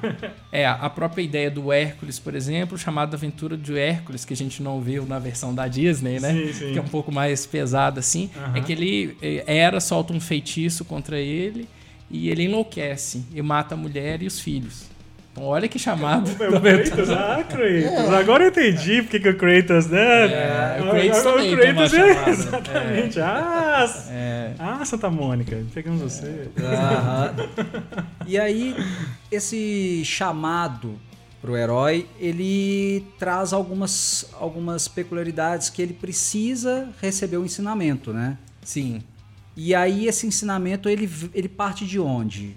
é, 0.51 0.65
a 0.65 0.89
própria 0.89 1.21
ideia 1.21 1.51
do 1.51 1.71
Hércules, 1.71 2.17
por 2.17 2.33
exemplo, 2.33 2.77
chamada 2.77 3.15
Aventura 3.15 3.55
de 3.55 3.77
Hércules, 3.77 4.25
que 4.25 4.33
a 4.33 4.37
gente 4.37 4.63
não 4.63 4.81
viu 4.81 5.05
na 5.05 5.19
versão 5.19 5.53
da 5.53 5.67
Disney, 5.67 6.19
né? 6.19 6.33
Sim, 6.33 6.53
sim. 6.53 6.73
Que 6.73 6.79
é 6.79 6.81
um 6.81 6.87
pouco 6.87 7.11
mais 7.11 7.45
pesada 7.45 7.99
assim. 7.99 8.29
É 8.55 8.61
que 8.61 8.71
ele 8.71 9.17
eh, 9.21 9.43
era, 9.45 9.79
solta 9.79 10.13
um 10.13 10.19
feitiço 10.19 10.83
contra 10.83 11.19
ele 11.19 11.67
e 12.09 12.29
ele 12.29 12.43
enlouquece 12.43 13.25
e 13.33 13.41
mata 13.41 13.75
a 13.75 13.77
mulher 13.77 14.21
e 14.21 14.27
os 14.27 14.39
filhos. 14.39 14.89
Então, 15.31 15.43
olha 15.43 15.67
que 15.67 15.77
chamado. 15.79 16.29
É 16.43 16.49
o 16.49 16.61
Kratos, 16.61 17.09
ah, 17.09 17.43
Kratos. 17.47 17.65
É. 17.65 18.15
Agora 18.15 18.43
eu 18.43 18.49
entendi 18.49 19.01
porque 19.01 19.19
que 19.19 19.29
o 19.29 19.37
Kratos, 19.37 19.87
né? 19.87 20.25
É, 20.25 20.81
o 20.81 20.89
Kratos 20.89 21.23
também 21.23 21.53
o 21.53 21.57
Kratos 21.57 21.93
é, 21.93 22.13
chamada. 22.13 22.29
Exatamente. 22.29 23.19
É. 23.19 23.23
Ah, 23.23 24.03
é. 24.09 24.53
ah, 24.59 24.85
Santa 24.85 25.09
Mônica, 25.09 25.63
pegamos 25.73 26.01
você. 26.01 26.49
e 28.27 28.37
aí, 28.37 28.75
esse 29.31 30.03
chamado 30.03 30.99
pro 31.41 31.55
herói, 31.55 32.05
ele 32.19 33.05
traz 33.17 33.53
algumas, 33.53 34.29
algumas 34.39 34.87
peculiaridades 34.87 35.69
que 35.69 35.81
ele 35.81 35.93
precisa 35.93 36.89
receber 37.01 37.37
o 37.37 37.45
ensinamento, 37.45 38.11
né? 38.11 38.37
Sim. 38.61 39.01
E 39.55 39.75
aí 39.75 40.07
esse 40.07 40.25
ensinamento 40.25 40.87
ele, 40.87 41.09
ele 41.33 41.49
parte 41.49 41.85
de 41.85 41.99
onde? 41.99 42.55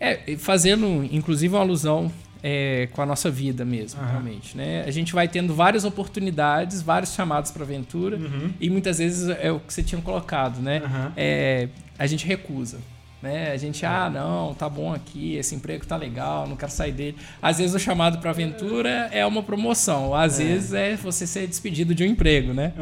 É, 0.00 0.36
fazendo 0.36 1.08
inclusive 1.12 1.54
uma 1.54 1.60
alusão 1.62 2.10
é, 2.42 2.88
com 2.92 3.00
a 3.00 3.06
nossa 3.06 3.30
vida 3.30 3.64
mesmo, 3.64 4.00
uhum. 4.00 4.08
realmente. 4.08 4.56
Né? 4.56 4.82
A 4.86 4.90
gente 4.90 5.12
vai 5.12 5.28
tendo 5.28 5.54
várias 5.54 5.84
oportunidades, 5.84 6.82
vários 6.82 7.14
chamados 7.14 7.50
para 7.50 7.62
aventura, 7.62 8.16
uhum. 8.16 8.52
e 8.60 8.68
muitas 8.68 8.98
vezes 8.98 9.28
é 9.40 9.52
o 9.52 9.60
que 9.60 9.72
você 9.72 9.82
tinha 9.82 10.00
colocado, 10.02 10.60
né? 10.60 10.82
Uhum. 10.84 11.12
É, 11.16 11.68
a 11.98 12.06
gente 12.06 12.26
recusa. 12.26 12.78
Né? 13.22 13.52
A 13.52 13.56
gente, 13.56 13.86
ah, 13.86 14.10
não, 14.10 14.52
tá 14.52 14.68
bom 14.68 14.92
aqui, 14.92 15.36
esse 15.36 15.54
emprego 15.54 15.86
tá 15.86 15.96
legal, 15.96 16.48
não 16.48 16.56
quero 16.56 16.72
sair 16.72 16.90
dele. 16.90 17.16
Às 17.40 17.58
vezes 17.58 17.72
o 17.72 17.78
chamado 17.78 18.18
para 18.18 18.30
aventura 18.30 19.08
é 19.12 19.24
uma 19.24 19.44
promoção, 19.44 20.12
às 20.12 20.40
é. 20.40 20.44
vezes 20.44 20.72
é 20.72 20.96
você 20.96 21.24
ser 21.24 21.46
despedido 21.46 21.94
de 21.94 22.02
um 22.02 22.06
emprego, 22.06 22.52
né? 22.52 22.72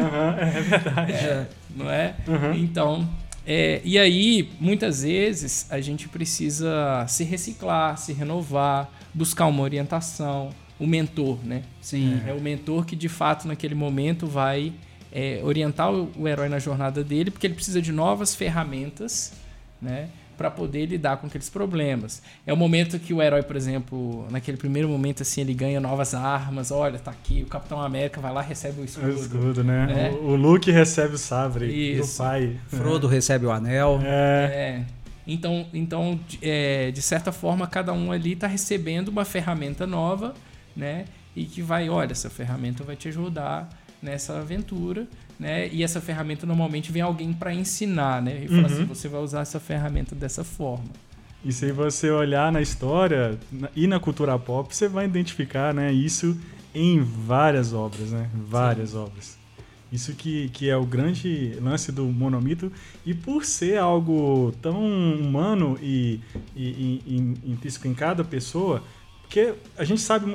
é 0.40 0.61
verdade. 0.62 1.12
É, 1.12 1.47
não 1.76 1.90
é? 1.90 2.14
Então, 2.57 3.07
é, 3.47 3.80
e 3.85 3.99
aí, 3.99 4.50
muitas 4.61 5.02
vezes, 5.02 5.66
a 5.70 5.80
gente 5.80 6.09
precisa 6.09 7.04
se 7.09 7.25
reciclar, 7.25 7.97
se 7.97 8.12
renovar, 8.12 8.90
buscar 9.14 9.47
uma 9.47 9.62
orientação, 9.62 10.50
o 10.78 10.87
mentor, 10.87 11.38
né? 11.44 11.62
Sim. 11.80 12.20
É 12.26 12.32
o 12.32 12.40
mentor 12.40 12.85
que, 12.87 12.94
de 12.94 13.09
fato, 13.09 13.49
naquele 13.49 13.75
momento 13.75 14.26
vai 14.26 14.73
é, 15.12 15.40
orientar 15.42 15.92
o, 15.92 16.11
o 16.16 16.28
herói 16.28 16.49
na 16.49 16.59
jornada 16.59 17.02
dele, 17.02 17.30
porque 17.30 17.47
ele 17.47 17.54
precisa 17.54 17.82
de 17.82 17.92
novas 17.92 18.35
ferramentas, 18.35 19.32
né? 19.80 20.09
Para 20.40 20.50
poder 20.50 20.87
lidar 20.87 21.18
com 21.18 21.26
aqueles 21.26 21.50
problemas. 21.50 22.23
É 22.47 22.52
o 22.52 22.56
momento 22.56 22.99
que 22.99 23.12
o 23.12 23.20
herói, 23.20 23.42
por 23.42 23.56
exemplo, 23.56 24.26
naquele 24.30 24.56
primeiro 24.56 24.88
momento 24.88 25.20
assim, 25.20 25.42
ele 25.42 25.52
ganha 25.52 25.78
novas 25.78 26.14
armas. 26.14 26.70
Olha, 26.70 26.99
tá 26.99 27.11
aqui, 27.11 27.42
o 27.42 27.47
Capitão 27.47 27.78
América 27.78 28.23
vai 28.23 28.32
lá 28.32 28.40
recebe 28.40 28.80
o 28.80 28.85
escudo. 28.87 29.06
O 29.06 29.11
escudo, 29.11 29.62
né? 29.62 29.87
né? 29.87 30.11
O, 30.12 30.28
o, 30.28 30.37
Luke 30.37 30.70
recebe 30.70 31.16
o 31.16 31.18
sabre 31.18 31.66
Isso. 31.66 32.14
do 32.14 32.16
pai. 32.16 32.56
Frodo 32.68 33.06
é. 33.06 33.11
recebe 33.11 33.44
o 33.44 33.52
anel. 33.52 34.00
É. 34.02 34.09
é. 34.09 34.85
Então, 35.26 35.66
então 35.75 36.18
é, 36.40 36.90
de 36.90 37.02
certa 37.02 37.32
forma, 37.32 37.66
cada 37.66 37.92
um 37.92 38.11
ali 38.11 38.32
está 38.32 38.47
recebendo 38.47 39.09
uma 39.09 39.26
ferramenta 39.26 39.87
nova, 39.87 40.32
né? 40.75 41.04
E 41.37 41.44
que 41.44 41.61
vai, 41.61 41.90
olha, 41.90 42.12
essa 42.12 42.30
ferramenta 42.30 42.82
vai 42.82 42.97
te 42.97 43.09
ajudar 43.09 43.68
nessa 44.00 44.38
aventura 44.38 45.06
né? 45.40 45.68
E 45.73 45.82
essa 45.82 46.00
ferramenta 46.02 46.47
normalmente 46.47 46.92
vem 46.92 47.00
alguém 47.00 47.32
para 47.32 47.52
ensinar, 47.52 48.20
né? 48.20 48.44
E 48.44 48.49
fala 48.49 48.66
assim, 48.66 48.75
uhum. 48.76 48.82
assim, 48.82 48.85
você 48.85 49.09
vai 49.09 49.20
usar 49.23 49.40
essa 49.40 49.59
ferramenta 49.59 50.14
dessa 50.14 50.44
forma. 50.44 50.85
E 51.42 51.50
se 51.50 51.73
você 51.73 52.11
olhar 52.11 52.52
na 52.52 52.61
história 52.61 53.38
e 53.75 53.87
na 53.87 53.99
cultura 53.99 54.38
pop, 54.38 54.76
você 54.76 54.87
vai 54.87 55.06
identificar, 55.06 55.73
né, 55.73 55.90
isso 55.90 56.38
em 56.75 57.00
várias 57.00 57.73
obras, 57.73 58.11
né? 58.11 58.28
Várias 58.35 58.90
Sim. 58.90 58.99
obras. 58.99 59.38
Isso 59.90 60.12
que, 60.12 60.50
que 60.50 60.68
é 60.68 60.76
o 60.76 60.85
grande 60.85 61.56
lance 61.61 61.90
do 61.90 62.04
monomito. 62.04 62.70
E 63.04 63.14
por 63.14 63.44
ser 63.44 63.78
algo 63.78 64.52
tão 64.61 64.78
humano 64.78 65.78
e, 65.82 66.20
e, 66.54 66.62
e, 66.64 67.02
e 67.06 67.50
intrínseco 67.50 67.88
em 67.88 67.94
cada 67.94 68.23
pessoa, 68.23 68.85
porque 69.31 69.55
a 69.79 69.85
gente 69.85 70.01
sabe, 70.01 70.27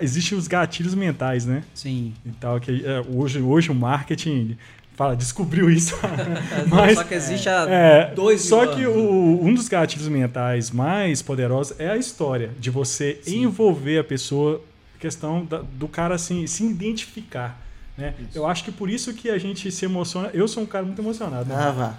existem 0.00 0.38
os 0.38 0.48
gatilhos 0.48 0.94
mentais, 0.94 1.44
né? 1.44 1.62
Sim. 1.74 2.14
E 2.24 2.30
tal, 2.30 2.58
que 2.58 2.82
é, 2.86 3.04
hoje, 3.14 3.38
hoje 3.38 3.70
o 3.70 3.74
marketing 3.74 4.56
fala, 4.94 5.14
descobriu 5.14 5.70
isso. 5.70 5.94
Mas, 6.72 6.96
só 6.96 7.04
que 7.04 7.12
existe 7.12 7.50
há 7.50 7.66
é, 7.68 8.14
dois 8.14 8.40
Só 8.40 8.66
que 8.66 8.86
o, 8.86 9.44
um 9.44 9.52
dos 9.52 9.68
gatilhos 9.68 10.08
mentais 10.08 10.70
mais 10.70 11.20
poderosos 11.20 11.78
é 11.78 11.90
a 11.90 11.98
história, 11.98 12.50
de 12.58 12.70
você 12.70 13.20
Sim. 13.24 13.42
envolver 13.42 13.98
a 13.98 14.04
pessoa, 14.04 14.64
questão 14.98 15.44
da, 15.44 15.58
do 15.58 15.86
cara 15.86 16.14
assim, 16.14 16.46
se 16.46 16.64
identificar. 16.64 17.60
Né? 17.98 18.14
Eu 18.34 18.46
acho 18.46 18.64
que 18.64 18.72
por 18.72 18.88
isso 18.88 19.12
que 19.12 19.28
a 19.28 19.36
gente 19.36 19.70
se 19.70 19.84
emociona. 19.84 20.30
Eu 20.32 20.48
sou 20.48 20.62
um 20.62 20.66
cara 20.66 20.86
muito 20.86 21.02
emocionado. 21.02 21.44
Né? 21.44 21.54
Ah, 21.54 21.70
vá. 21.70 21.98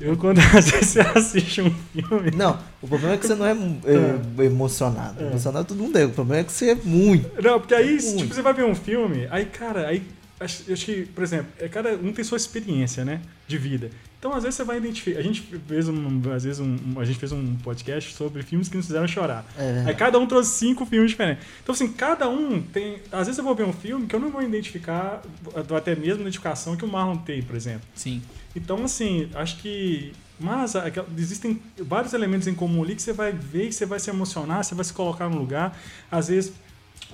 Eu, 0.00 0.16
quando 0.16 0.38
às 0.56 0.70
vezes 0.70 0.90
você 0.90 1.00
assiste 1.00 1.62
um 1.62 1.70
filme. 1.70 2.30
Não, 2.36 2.58
o 2.82 2.88
problema 2.88 3.14
é 3.14 3.16
que 3.16 3.26
você 3.26 3.34
não 3.34 3.46
é, 3.46 3.52
é, 3.52 4.42
é 4.42 4.44
emocionado. 4.44 5.22
É. 5.22 5.26
Emocionado 5.28 5.66
todo 5.66 5.78
mundo 5.78 5.96
é. 5.98 6.04
O 6.04 6.10
problema 6.10 6.40
é 6.40 6.44
que 6.44 6.52
você 6.52 6.70
é 6.70 6.74
muito. 6.74 7.42
Não, 7.42 7.60
porque 7.60 7.74
aí, 7.74 8.00
muito. 8.02 8.16
tipo, 8.18 8.34
você 8.34 8.42
vai 8.42 8.52
ver 8.52 8.64
um 8.64 8.74
filme, 8.74 9.26
aí, 9.30 9.44
cara, 9.44 9.88
aí 9.88 10.02
acho, 10.40 10.72
acho 10.72 10.84
que, 10.84 11.06
por 11.06 11.22
exemplo, 11.22 11.46
é, 11.58 11.68
cada 11.68 11.90
um 11.94 12.12
tem 12.12 12.24
sua 12.24 12.36
experiência, 12.36 13.04
né? 13.04 13.20
De 13.46 13.58
vida. 13.58 13.90
Então, 14.18 14.32
às 14.32 14.42
vezes, 14.42 14.56
você 14.56 14.64
vai 14.64 14.78
identificar. 14.78 15.18
A 15.18 15.22
gente 15.22 15.42
fez 15.42 15.86
um, 15.88 16.22
às 16.34 16.44
vezes, 16.44 16.58
um, 16.58 16.98
a 16.98 17.04
gente 17.04 17.18
fez 17.18 17.30
um 17.30 17.56
podcast 17.56 18.14
sobre 18.14 18.42
filmes 18.42 18.68
que 18.68 18.76
nos 18.76 18.86
fizeram 18.86 19.06
chorar. 19.06 19.44
É. 19.58 19.84
Aí 19.86 19.94
cada 19.94 20.18
um 20.18 20.26
trouxe 20.26 20.58
cinco 20.58 20.86
filmes 20.86 21.10
diferentes. 21.10 21.44
Então, 21.62 21.74
assim, 21.74 21.92
cada 21.92 22.28
um 22.28 22.62
tem. 22.62 23.00
Às 23.12 23.26
vezes 23.26 23.38
eu 23.38 23.44
vou 23.44 23.54
ver 23.54 23.64
um 23.64 23.72
filme 23.72 24.06
que 24.06 24.16
eu 24.16 24.20
não 24.20 24.30
vou 24.30 24.42
identificar, 24.42 25.22
até 25.76 25.94
mesmo 25.94 26.22
identificação 26.22 26.74
que 26.74 26.84
o 26.84 26.88
Marlon 26.88 27.18
tem, 27.18 27.42
por 27.42 27.54
exemplo. 27.54 27.86
Sim. 27.94 28.22
Então, 28.56 28.82
assim, 28.84 29.28
acho 29.34 29.58
que. 29.58 30.12
Mas 30.40 30.72
existem 31.16 31.62
vários 31.78 32.12
elementos 32.12 32.48
em 32.48 32.54
comum 32.54 32.82
ali 32.82 32.96
que 32.96 33.02
você 33.02 33.12
vai 33.12 33.30
ver, 33.30 33.68
que 33.68 33.72
você 33.72 33.86
vai 33.86 34.00
se 34.00 34.10
emocionar, 34.10 34.64
você 34.64 34.74
vai 34.74 34.84
se 34.84 34.92
colocar 34.92 35.28
no 35.28 35.38
lugar. 35.38 35.78
Às 36.10 36.28
vezes 36.28 36.52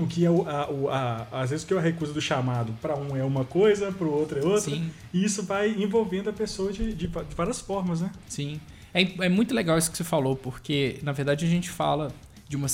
o 0.01 0.07
que 0.07 0.25
é 0.25 0.31
o, 0.31 0.49
a, 0.49 0.71
o, 0.71 0.89
a, 0.89 1.27
às 1.33 1.51
vezes 1.51 1.65
o 1.65 1.69
que 1.69 1.75
é 1.75 1.79
a 1.79 1.81
recusa 1.81 2.13
do 2.13 2.21
chamado 2.21 2.73
para 2.81 2.97
um 2.97 3.17
é 3.17 3.25
uma 3.25 3.45
coisa, 3.45 3.93
para 3.93 4.07
o 4.07 4.13
outro 4.13 4.39
é 4.39 4.45
outra. 4.45 4.61
Sim. 4.71 4.91
E 5.13 5.25
isso 5.25 5.43
vai 5.43 5.71
envolvendo 5.71 6.31
a 6.31 6.33
pessoa 6.33 6.73
de, 6.73 6.93
de, 6.93 7.07
de 7.07 7.35
várias 7.37 7.61
formas, 7.61 8.01
né? 8.01 8.11
Sim. 8.29 8.61
É, 8.93 9.03
é 9.25 9.29
muito 9.29 9.55
legal 9.55 9.79
isso 9.79 9.91
que 9.91 9.97
você 9.97 10.05
falou, 10.05 10.35
porque 10.35 10.99
na 11.03 11.13
verdade 11.13 11.45
a 11.45 11.49
gente 11.49 11.71
fala 11.71 12.13
de 12.49 12.57
uma 12.57 12.69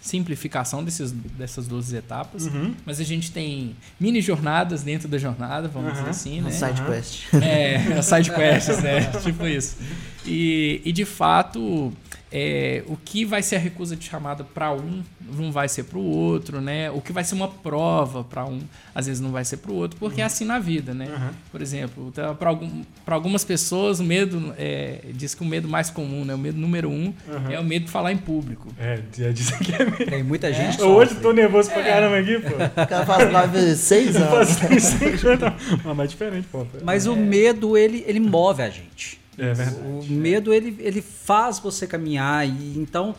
simplificação 0.00 0.82
desses, 0.82 1.12
dessas 1.12 1.66
12 1.66 1.96
etapas, 1.96 2.46
uhum. 2.46 2.74
mas 2.86 3.00
a 3.00 3.04
gente 3.04 3.30
tem 3.30 3.76
mini 3.98 4.20
jornadas 4.20 4.82
dentro 4.82 5.08
da 5.08 5.18
jornada, 5.18 5.68
vamos 5.68 5.90
uhum. 5.90 5.96
dizer 5.96 6.10
assim, 6.10 6.40
né? 6.40 6.50
Side 6.50 6.82
quest. 6.82 7.34
É, 7.34 8.02
side 8.02 8.30
quests, 8.30 8.82
né? 8.82 9.10
tipo 9.22 9.46
isso. 9.46 9.76
E, 10.24 10.80
e 10.84 10.92
de 10.92 11.04
fato, 11.04 11.92
é, 12.32 12.82
o 12.86 12.96
que 12.96 13.24
vai 13.24 13.42
ser 13.42 13.56
a 13.56 13.58
recusa 13.58 13.96
de 13.96 14.08
chamada 14.08 14.44
para 14.44 14.72
um 14.72 15.02
não 15.36 15.50
vai 15.50 15.68
ser 15.68 15.84
para 15.84 15.98
o 15.98 16.02
outro, 16.02 16.60
né? 16.60 16.90
O 16.90 17.00
que 17.00 17.12
vai 17.12 17.24
ser 17.24 17.34
uma 17.34 17.48
prova 17.48 18.22
para 18.24 18.44
um, 18.44 18.60
às 18.94 19.06
vezes 19.06 19.20
não 19.20 19.30
vai 19.30 19.44
ser 19.44 19.58
para 19.58 19.72
o 19.72 19.74
outro, 19.74 19.98
porque 19.98 20.20
uhum. 20.20 20.22
é 20.22 20.26
assim 20.26 20.44
na 20.44 20.58
vida, 20.58 20.94
né? 20.94 21.06
Uhum. 21.06 21.30
Por 21.50 21.62
exemplo, 21.62 22.08
então, 22.08 22.34
para 22.36 22.48
algum, 22.48 22.82
algumas 23.06 23.44
pessoas 23.44 24.00
o 24.00 24.04
medo 24.04 24.54
é, 24.56 25.00
diz 25.12 25.34
que 25.34 25.42
o 25.42 25.44
medo 25.44 25.68
mais 25.68 25.90
comum, 25.90 26.24
né? 26.24 26.34
O 26.34 26.38
medo 26.38 26.58
número 26.58 26.88
um 26.88 27.12
uhum. 27.28 27.50
é 27.50 27.58
o 27.58 27.64
medo 27.64 27.86
de 27.86 27.90
falar 27.90 28.12
em 28.12 28.18
público. 28.18 28.68
É, 28.78 29.00
dizem 29.32 29.58
que 29.58 29.74
é 29.74 29.84
medo. 29.84 30.06
Tem 30.06 30.22
muita 30.22 30.52
gente. 30.52 30.80
É. 30.80 30.84
Hoje 30.84 31.14
tô 31.16 31.32
nervoso 31.32 31.70
pra 31.70 31.80
é. 31.80 31.90
caramba 31.90 32.18
aqui, 32.18 32.38
pô. 32.38 32.82
O 32.82 32.86
cara 32.86 33.06
faz 33.06 33.32
live 33.32 33.74
seis 33.76 34.16
anos. 34.16 34.58
Faz 34.58 34.82
seis 34.82 35.24
anos. 35.24 35.52
Mas 35.84 35.98
é 35.98 36.06
diferente, 36.06 36.48
pô. 36.50 36.66
Mas 36.84 37.06
o 37.06 37.16
medo 37.16 37.76
ele 37.76 38.04
ele 38.06 38.20
move 38.20 38.62
a 38.62 38.70
gente. 38.70 39.19
É 39.40 39.54
verdade. 39.54 39.80
O 39.80 40.04
medo 40.10 40.52
ele, 40.52 40.76
ele 40.80 41.02
faz 41.02 41.58
você 41.58 41.86
caminhar 41.86 42.46
e 42.46 42.78
então 42.78 43.14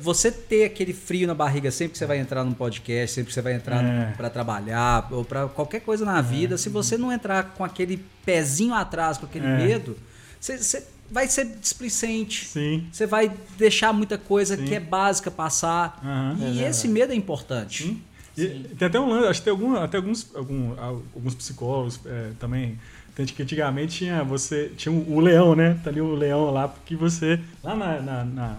você 0.00 0.32
ter 0.32 0.64
aquele 0.64 0.92
frio 0.92 1.28
na 1.28 1.34
barriga 1.34 1.70
sempre 1.70 1.92
que 1.92 1.98
você 1.98 2.06
vai 2.06 2.18
entrar 2.18 2.42
num 2.42 2.52
podcast, 2.52 3.14
sempre 3.14 3.28
que 3.28 3.34
você 3.34 3.42
vai 3.42 3.54
entrar 3.54 3.84
é. 3.84 4.12
para 4.16 4.28
trabalhar 4.28 5.08
ou 5.12 5.24
para 5.24 5.46
qualquer 5.46 5.80
coisa 5.80 6.04
na 6.04 6.20
vida, 6.20 6.56
é. 6.56 6.58
se 6.58 6.68
você 6.68 6.98
não 6.98 7.12
entrar 7.12 7.54
com 7.54 7.64
aquele 7.64 8.04
pezinho 8.24 8.74
atrás, 8.74 9.16
com 9.16 9.26
aquele 9.26 9.46
é. 9.46 9.56
medo, 9.56 9.96
você, 10.40 10.58
você, 10.58 10.84
vai 11.08 11.28
ser 11.28 11.44
displicente. 11.44 12.46
Sim. 12.46 12.86
Você 12.90 13.06
vai 13.06 13.32
deixar 13.56 13.92
muita 13.92 14.18
coisa 14.18 14.56
Sim. 14.56 14.64
que 14.64 14.74
é 14.74 14.80
básica 14.80 15.30
passar. 15.30 16.00
Uhum. 16.02 16.52
E 16.52 16.64
esse 16.64 16.88
medo 16.88 17.12
é 17.12 17.16
importante. 17.16 17.84
Sim. 17.84 18.02
Tem 18.78 18.88
até 18.88 19.00
um 19.00 19.08
lance, 19.08 19.28
acho 19.28 19.40
que 19.40 19.44
tem 19.44 19.50
algum, 19.50 19.76
até 19.76 19.96
alguns, 19.96 20.34
algum, 20.34 20.78
alguns 20.78 21.34
psicólogos 21.34 22.00
é, 22.04 22.32
também 22.38 22.78
tanto 23.16 23.32
que 23.32 23.42
antigamente 23.42 23.96
tinha 23.96 24.22
você 24.22 24.70
tinha 24.76 24.94
o 24.94 25.18
leão, 25.18 25.56
né? 25.56 25.80
Tá 25.82 25.88
ali 25.88 26.02
o 26.02 26.14
leão 26.14 26.50
lá, 26.50 26.68
porque 26.68 26.94
você. 26.94 27.40
Lá 27.64 27.74
na, 27.74 28.00
na, 28.00 28.24
na 28.24 28.56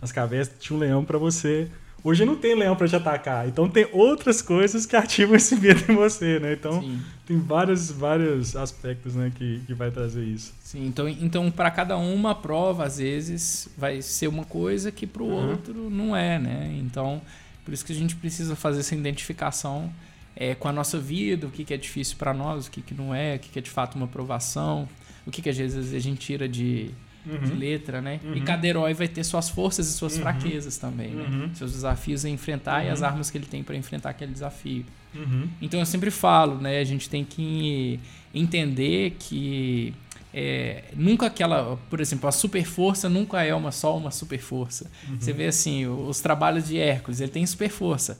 nas 0.00 0.12
cavernas 0.12 0.50
tinha 0.60 0.76
um 0.76 0.80
leão 0.80 1.04
para 1.04 1.18
você. 1.18 1.68
Hoje 2.04 2.24
não 2.24 2.36
tem 2.36 2.54
leão 2.54 2.76
para 2.76 2.86
te 2.86 2.94
atacar. 2.94 3.48
Então 3.48 3.68
tem 3.68 3.88
outras 3.92 4.40
coisas 4.40 4.86
que 4.86 4.94
ativam 4.94 5.34
esse 5.34 5.56
medo 5.58 5.90
em 5.90 5.96
você, 5.96 6.38
né? 6.38 6.52
Então 6.52 6.80
Sim. 6.80 7.00
tem 7.26 7.36
vários, 7.40 7.90
vários 7.90 8.54
aspectos 8.54 9.16
né, 9.16 9.32
que, 9.34 9.60
que 9.66 9.74
vai 9.74 9.90
trazer 9.90 10.22
isso. 10.22 10.54
Sim, 10.62 10.86
então, 10.86 11.08
então 11.08 11.50
para 11.50 11.68
cada 11.68 11.98
um, 11.98 12.14
uma 12.14 12.32
prova, 12.32 12.84
às 12.84 12.98
vezes, 12.98 13.68
vai 13.76 14.00
ser 14.02 14.28
uma 14.28 14.44
coisa 14.44 14.92
que 14.92 15.04
para 15.04 15.22
o 15.24 15.26
uhum. 15.26 15.50
outro 15.50 15.90
não 15.90 16.14
é, 16.14 16.38
né? 16.38 16.76
Então, 16.78 17.20
por 17.64 17.74
isso 17.74 17.84
que 17.84 17.92
a 17.92 17.96
gente 17.96 18.14
precisa 18.14 18.54
fazer 18.54 18.80
essa 18.80 18.94
identificação 18.94 19.92
é, 20.36 20.54
com 20.54 20.68
a 20.68 20.72
nossa 20.72 20.98
vida, 20.98 21.46
o 21.46 21.50
que, 21.50 21.64
que 21.64 21.72
é 21.72 21.76
difícil 21.76 22.16
para 22.18 22.34
nós, 22.34 22.66
o 22.66 22.70
que, 22.70 22.82
que 22.82 22.94
não 22.94 23.14
é, 23.14 23.36
o 23.36 23.38
que, 23.38 23.48
que 23.48 23.58
é 23.58 23.62
de 23.62 23.70
fato 23.70 23.96
uma 23.96 24.04
aprovação, 24.04 24.86
o 25.26 25.30
que, 25.30 25.40
que 25.40 25.48
às 25.48 25.56
vezes 25.56 25.94
a 25.94 25.98
gente 25.98 26.20
tira 26.20 26.46
de, 26.46 26.90
uhum. 27.26 27.38
de 27.38 27.52
letra, 27.54 28.00
né? 28.02 28.20
Uhum. 28.22 28.36
E 28.36 28.40
cada 28.42 28.66
herói 28.66 28.92
vai 28.92 29.08
ter 29.08 29.24
suas 29.24 29.48
forças 29.48 29.88
e 29.88 29.92
suas 29.92 30.14
uhum. 30.14 30.22
fraquezas 30.22 30.76
também, 30.76 31.10
né? 31.10 31.24
Uhum. 31.24 31.54
Seus 31.54 31.72
desafios 31.72 32.24
a 32.24 32.28
enfrentar 32.28 32.84
e 32.84 32.90
as 32.90 33.00
uhum. 33.00 33.06
armas 33.06 33.30
que 33.30 33.38
ele 33.38 33.46
tem 33.46 33.62
para 33.62 33.76
enfrentar 33.76 34.10
aquele 34.10 34.32
desafio. 34.32 34.84
Uhum. 35.14 35.48
Então 35.60 35.80
eu 35.80 35.86
sempre 35.86 36.10
falo, 36.10 36.60
né? 36.60 36.78
A 36.78 36.84
gente 36.84 37.08
tem 37.08 37.24
que 37.24 37.98
entender 38.34 39.16
que 39.18 39.94
é, 40.34 40.84
nunca 40.94 41.26
aquela, 41.26 41.78
por 41.88 41.98
exemplo, 41.98 42.28
a 42.28 42.32
super 42.32 42.62
força 42.62 43.08
nunca 43.08 43.42
é 43.42 43.54
uma 43.54 43.72
só 43.72 43.96
uma 43.96 44.10
super 44.10 44.38
força. 44.38 44.90
Você 45.18 45.32
vê 45.32 45.46
assim, 45.46 45.86
os 45.86 46.20
trabalhos 46.20 46.66
de 46.66 46.78
Hércules, 46.78 47.22
ele 47.22 47.30
tem 47.30 47.46
super 47.46 47.70
força. 47.70 48.18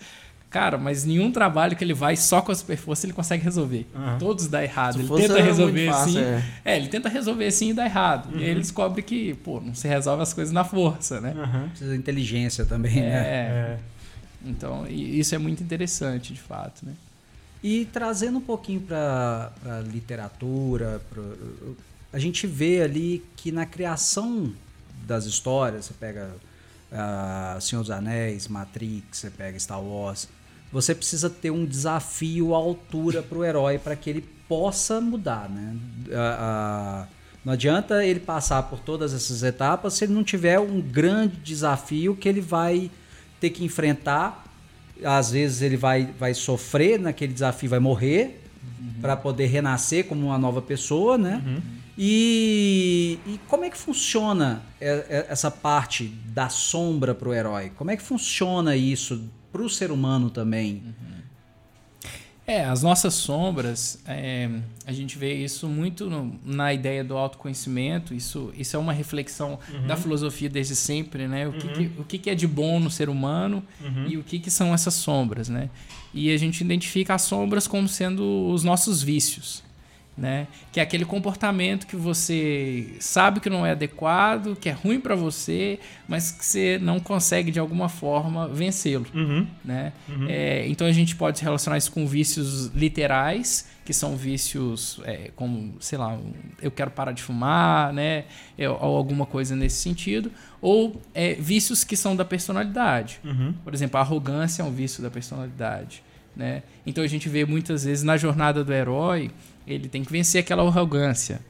Cara, 0.56 0.78
mas 0.78 1.04
nenhum 1.04 1.30
trabalho 1.30 1.76
que 1.76 1.84
ele 1.84 1.92
vai 1.92 2.16
só 2.16 2.40
com 2.40 2.50
a 2.50 2.54
super 2.54 2.78
força 2.78 3.04
ele 3.04 3.12
consegue 3.12 3.44
resolver. 3.44 3.86
Uhum. 3.94 4.18
Todos 4.18 4.48
dá 4.48 4.64
errado. 4.64 4.94
Se 4.94 5.00
ele 5.00 5.22
tenta 5.22 5.42
resolver 5.42 5.88
assim. 5.90 6.18
É. 6.18 6.42
é. 6.64 6.76
ele 6.78 6.88
tenta 6.88 7.08
resolver 7.10 7.46
assim 7.46 7.70
e 7.70 7.74
dá 7.74 7.84
errado. 7.84 8.32
Uhum. 8.32 8.40
E 8.40 8.44
aí 8.44 8.50
ele 8.52 8.60
descobre 8.60 9.02
que, 9.02 9.34
pô, 9.34 9.60
não 9.60 9.74
se 9.74 9.86
resolve 9.86 10.22
as 10.22 10.32
coisas 10.32 10.54
na 10.54 10.64
força, 10.64 11.20
né? 11.20 11.34
Uhum. 11.36 11.68
Precisa 11.68 11.92
de 11.92 11.98
inteligência 11.98 12.64
também, 12.64 13.00
é, 13.00 13.02
né? 13.02 13.18
É. 13.18 13.78
Então, 14.46 14.86
isso 14.88 15.34
é 15.34 15.38
muito 15.38 15.62
interessante, 15.62 16.32
de 16.32 16.40
fato, 16.40 16.86
né? 16.86 16.94
E 17.62 17.84
trazendo 17.92 18.38
um 18.38 18.40
pouquinho 18.40 18.80
para 18.80 19.52
a 19.62 19.80
literatura, 19.80 21.02
pra, 21.10 21.22
a 22.14 22.18
gente 22.18 22.46
vê 22.46 22.80
ali 22.80 23.22
que 23.36 23.52
na 23.52 23.66
criação 23.66 24.54
das 25.06 25.26
histórias, 25.26 25.84
você 25.84 25.92
pega 25.92 26.30
uh, 26.90 27.60
Senhor 27.60 27.82
dos 27.82 27.90
Anéis, 27.90 28.48
Matrix, 28.48 29.18
você 29.18 29.28
pega 29.28 29.58
Star 29.58 29.82
Wars, 29.82 30.28
você 30.72 30.94
precisa 30.94 31.30
ter 31.30 31.50
um 31.50 31.64
desafio 31.64 32.54
à 32.54 32.58
altura 32.58 33.22
para 33.22 33.38
o 33.38 33.44
herói 33.44 33.78
para 33.78 33.96
que 33.96 34.10
ele 34.10 34.24
possa 34.48 35.00
mudar, 35.00 35.48
né? 35.48 35.76
não 37.44 37.52
adianta 37.52 38.04
ele 38.04 38.18
passar 38.18 38.64
por 38.64 38.80
todas 38.80 39.14
essas 39.14 39.42
etapas 39.44 39.94
se 39.94 40.04
ele 40.04 40.12
não 40.12 40.24
tiver 40.24 40.58
um 40.58 40.80
grande 40.80 41.36
desafio 41.36 42.16
que 42.16 42.28
ele 42.28 42.40
vai 42.40 42.90
ter 43.40 43.50
que 43.50 43.64
enfrentar. 43.64 44.44
Às 45.04 45.30
vezes 45.30 45.62
ele 45.62 45.76
vai, 45.76 46.08
vai 46.18 46.34
sofrer 46.34 46.98
naquele 46.98 47.32
desafio, 47.32 47.70
vai 47.70 47.78
morrer 47.78 48.42
uhum. 48.80 49.00
para 49.00 49.16
poder 49.16 49.46
renascer 49.46 50.06
como 50.06 50.26
uma 50.26 50.38
nova 50.38 50.60
pessoa, 50.60 51.16
né? 51.16 51.40
Uhum. 51.46 51.62
E, 51.98 53.18
e, 53.26 53.40
como 53.46 53.64
é 53.64 53.70
que 53.70 53.78
funciona 53.78 54.62
essa 54.80 55.50
parte 55.50 56.12
da 56.26 56.48
sombra 56.48 57.14
para 57.14 57.28
o 57.28 57.32
herói? 57.32 57.70
Como 57.74 57.90
é 57.90 57.96
que 57.96 58.02
funciona 58.02 58.76
isso 58.76 59.22
para 59.56 59.64
o 59.64 59.70
ser 59.70 59.90
humano 59.90 60.28
também. 60.28 60.82
Uhum. 60.84 61.16
É, 62.46 62.64
as 62.64 62.82
nossas 62.82 63.14
sombras, 63.14 63.98
é, 64.06 64.48
a 64.86 64.92
gente 64.92 65.18
vê 65.18 65.34
isso 65.34 65.66
muito 65.66 66.08
no, 66.08 66.38
na 66.44 66.72
ideia 66.72 67.02
do 67.02 67.16
autoconhecimento. 67.16 68.14
Isso, 68.14 68.52
isso 68.56 68.76
é 68.76 68.78
uma 68.78 68.92
reflexão 68.92 69.58
uhum. 69.68 69.86
da 69.86 69.96
filosofia 69.96 70.48
desde 70.48 70.76
sempre, 70.76 71.26
né? 71.26 71.48
O, 71.48 71.50
uhum. 71.50 71.58
que, 71.58 71.68
que, 71.68 72.00
o 72.00 72.04
que, 72.04 72.18
que, 72.18 72.30
é 72.30 72.34
de 72.36 72.46
bom 72.46 72.78
no 72.78 72.90
ser 72.90 73.08
humano 73.08 73.64
uhum. 73.80 74.06
e 74.06 74.16
o 74.16 74.22
que, 74.22 74.38
que 74.38 74.50
são 74.50 74.72
essas 74.72 74.94
sombras, 74.94 75.48
né? 75.48 75.70
E 76.14 76.30
a 76.30 76.36
gente 76.36 76.60
identifica 76.60 77.14
as 77.14 77.22
sombras 77.22 77.66
como 77.66 77.88
sendo 77.88 78.48
os 78.48 78.62
nossos 78.62 79.02
vícios 79.02 79.65
né? 80.16 80.46
Que 80.72 80.80
é 80.80 80.82
aquele 80.82 81.04
comportamento 81.04 81.86
que 81.86 81.96
você 81.96 82.94
sabe 83.00 83.38
que 83.38 83.50
não 83.50 83.66
é 83.66 83.72
adequado, 83.72 84.56
que 84.56 84.68
é 84.68 84.72
ruim 84.72 84.98
para 84.98 85.14
você, 85.14 85.78
mas 86.08 86.32
que 86.32 86.44
você 86.44 86.78
não 86.80 86.98
consegue 86.98 87.50
de 87.50 87.58
alguma 87.58 87.88
forma 87.88 88.48
vencê-lo, 88.48 89.06
uhum. 89.14 89.46
né? 89.64 89.92
Uhum. 90.08 90.26
É, 90.28 90.66
então 90.68 90.86
a 90.86 90.92
gente 90.92 91.14
pode 91.14 91.42
relacionar 91.42 91.76
isso 91.76 91.92
com 91.92 92.06
vícios 92.06 92.66
literais, 92.68 93.68
que 93.84 93.92
são 93.92 94.16
vícios 94.16 95.00
é, 95.04 95.30
como, 95.36 95.74
sei 95.80 95.98
lá, 95.98 96.18
eu 96.62 96.70
quero 96.70 96.90
parar 96.90 97.12
de 97.12 97.22
fumar, 97.22 97.92
né? 97.92 98.24
É, 98.56 98.68
ou 98.68 98.96
alguma 98.96 99.26
coisa 99.26 99.54
nesse 99.54 99.76
sentido, 99.76 100.32
ou 100.62 101.00
é, 101.14 101.34
vícios 101.34 101.84
que 101.84 101.96
são 101.96 102.16
da 102.16 102.24
personalidade. 102.24 103.20
Uhum. 103.22 103.52
Por 103.62 103.74
exemplo, 103.74 103.98
a 103.98 104.00
arrogância 104.00 104.62
é 104.62 104.64
um 104.64 104.72
vício 104.72 105.02
da 105.02 105.10
personalidade. 105.10 106.02
Né? 106.34 106.62
Então 106.86 107.02
a 107.02 107.06
gente 107.06 107.30
vê 107.30 107.46
muitas 107.46 107.84
vezes 107.84 108.04
na 108.04 108.18
jornada 108.18 108.62
do 108.62 108.70
herói 108.70 109.30
ele 109.66 109.88
tem 109.88 110.04
que 110.04 110.12
vencer 110.12 110.40
aquela 110.40 110.62
arrogância 110.62 111.40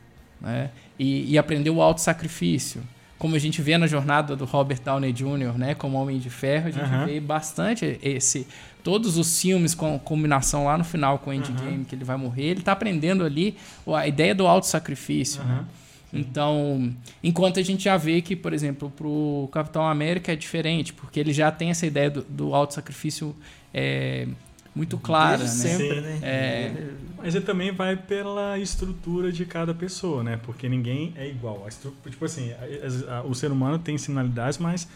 né? 0.41 0.71
e, 0.99 1.33
e 1.33 1.39
aprender 1.39 1.71
o 1.71 1.83
auto-sacrifício. 1.83 2.83
Como 3.19 3.35
a 3.35 3.39
gente 3.39 3.63
vê 3.63 3.79
na 3.79 3.87
jornada 3.87 4.37
do 4.37 4.45
Robert 4.45 4.81
Downey 4.85 5.13
Jr., 5.13 5.57
né? 5.57 5.75
como 5.75 5.97
Homem 6.01 6.19
de 6.19 6.29
Ferro, 6.29 6.69
a 6.69 6.71
gente 6.71 6.93
uhum. 6.93 7.07
vê 7.07 7.21
bastante 7.21 7.99
esse. 8.03 8.47
Todos 8.85 9.17
os 9.17 9.41
filmes 9.41 9.75
com 9.75 9.99
combinação 9.99 10.65
lá 10.67 10.77
no 10.77 10.85
final 10.85 11.19
com 11.19 11.31
o 11.31 11.33
Endgame, 11.33 11.79
uhum. 11.79 11.85
que 11.85 11.95
ele 11.95 12.05
vai 12.05 12.17
morrer, 12.17 12.45
ele 12.45 12.61
está 12.61 12.73
aprendendo 12.73 13.25
ali 13.25 13.57
a 13.87 14.07
ideia 14.07 14.35
do 14.35 14.47
auto-sacrifício. 14.47 15.43
Uhum. 15.43 15.49
Né? 15.49 15.65
Então, 16.13 16.95
enquanto 17.23 17.59
a 17.59 17.63
gente 17.63 17.85
já 17.85 17.97
vê 17.97 18.23
que, 18.23 18.37
por 18.37 18.53
exemplo, 18.53 18.91
para 18.91 19.07
o 19.07 19.49
Capitão 19.53 19.87
América 19.87 20.33
é 20.33 20.37
diferente, 20.37 20.93
porque 20.93 21.19
ele 21.19 21.33
já 21.33 21.51
tem 21.51 21.71
essa 21.71 21.87
ideia 21.87 22.11
do, 22.11 22.23
do 22.23 22.55
auto-sacrifício 22.55 23.35
é, 23.75 24.29
muito 24.77 24.99
clara, 24.99 25.39
né? 25.39 25.49
sempre, 25.49 26.01
né? 26.03 26.19
É. 26.23 26.73
Mas 27.17 27.35
ele 27.35 27.45
também 27.45 27.73
vai 27.73 27.97
pela 27.97 28.59
estrutura 28.59 29.33
de 29.33 29.47
cada 29.47 29.73
pessoa, 29.75 30.23
né? 30.23 30.39
Porque 30.45 30.69
ninguém 30.69 31.15
é 31.17 31.27
igual. 31.27 31.65
A 31.65 31.69
estru... 31.69 31.95
Tipo 32.09 32.27
assim, 32.27 32.53
a, 32.53 33.17
a, 33.17 33.23
o 33.23 33.35
ser 33.35 33.51
humano 33.51 33.79
tem 33.79 33.97
sinalidades, 33.97 34.59
mas, 34.59 34.87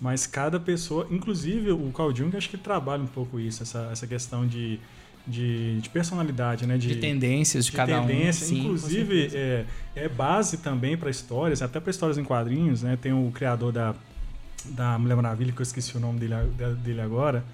mas 0.00 0.26
cada 0.26 0.58
pessoa, 0.58 1.06
inclusive 1.08 1.70
o 1.70 1.90
Carl 1.92 2.14
Jung, 2.14 2.36
acho 2.36 2.50
que 2.50 2.58
trabalha 2.58 3.02
um 3.02 3.06
pouco 3.06 3.38
isso, 3.38 3.62
essa, 3.62 3.88
essa 3.92 4.06
questão 4.08 4.44
de, 4.44 4.80
de, 5.24 5.80
de 5.80 5.88
personalidade, 5.88 6.66
né? 6.66 6.76
De, 6.76 6.88
de 6.88 6.96
tendências 6.96 7.64
de, 7.64 7.70
de 7.70 7.76
cada 7.76 8.00
tendência. 8.00 8.44
um. 8.44 8.48
Sim, 8.48 8.58
inclusive, 8.58 9.30
é, 9.32 9.64
é 9.94 10.08
base 10.08 10.56
também 10.56 10.96
para 10.96 11.08
histórias, 11.08 11.62
até 11.62 11.78
para 11.78 11.92
histórias 11.92 12.18
em 12.18 12.24
quadrinhos, 12.24 12.82
né? 12.82 12.98
Tem 13.00 13.12
o 13.12 13.30
criador 13.30 13.72
da, 13.72 13.94
da 14.64 14.98
Mulher 14.98 15.14
Maravilha, 15.14 15.52
que 15.52 15.60
eu 15.60 15.64
esqueci 15.64 15.96
o 15.96 16.00
nome 16.00 16.18
dele, 16.18 16.34
dele 16.82 17.00
agora, 17.00 17.44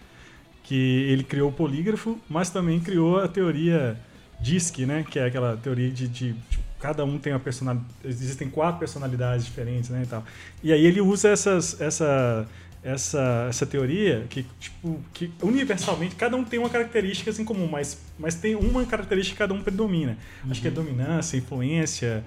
que 0.64 0.74
ele 0.74 1.22
criou 1.22 1.50
o 1.50 1.52
polígrafo, 1.52 2.18
mas 2.28 2.50
também 2.50 2.80
criou 2.80 3.20
a 3.20 3.28
teoria 3.28 3.96
DISC, 4.40 4.80
né? 4.80 5.04
Que 5.08 5.18
é 5.18 5.26
aquela 5.26 5.56
teoria 5.56 5.90
de, 5.90 6.08
de, 6.08 6.32
de 6.32 6.58
cada 6.80 7.04
um 7.04 7.18
tem 7.18 7.32
uma 7.32 7.40
personalidade, 7.40 7.88
existem 8.04 8.50
quatro 8.50 8.78
personalidades 8.78 9.46
diferentes, 9.46 9.88
né, 9.88 10.02
e 10.04 10.06
tal. 10.06 10.24
E 10.62 10.72
aí 10.72 10.84
ele 10.84 11.00
usa 11.00 11.30
essas, 11.30 11.80
essa 11.80 12.46
essa, 12.84 13.46
essa 13.48 13.64
teoria 13.64 14.26
que, 14.28 14.44
tipo, 14.60 15.00
que 15.14 15.32
universalmente 15.42 16.14
cada 16.14 16.36
um 16.36 16.44
tem 16.44 16.58
uma 16.58 16.68
característica 16.68 17.30
em 17.40 17.44
comum, 17.44 17.66
mas, 17.66 17.98
mas 18.18 18.34
tem 18.34 18.54
uma 18.54 18.84
característica 18.84 19.34
que 19.34 19.38
cada 19.38 19.54
um 19.54 19.62
predomina. 19.62 20.18
Uhum. 20.44 20.50
Acho 20.50 20.60
que 20.60 20.68
é 20.68 20.70
uhum. 20.70 20.76
dominância, 20.76 21.38
influência, 21.38 22.22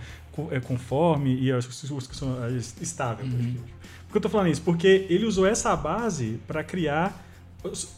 é 0.52 0.60
conforme 0.60 1.36
e 1.40 1.52
as 1.52 1.68
que 1.68 2.16
são 2.16 2.34
estável. 2.82 3.26
Uhum. 3.26 3.56
Por 4.08 4.14
que 4.14 4.18
eu 4.18 4.22
tô 4.22 4.30
falando 4.30 4.48
isso? 4.48 4.64
Porque 4.64 5.06
ele 5.10 5.26
usou 5.26 5.46
essa 5.46 5.76
base 5.76 6.40
para 6.48 6.64
criar 6.64 7.24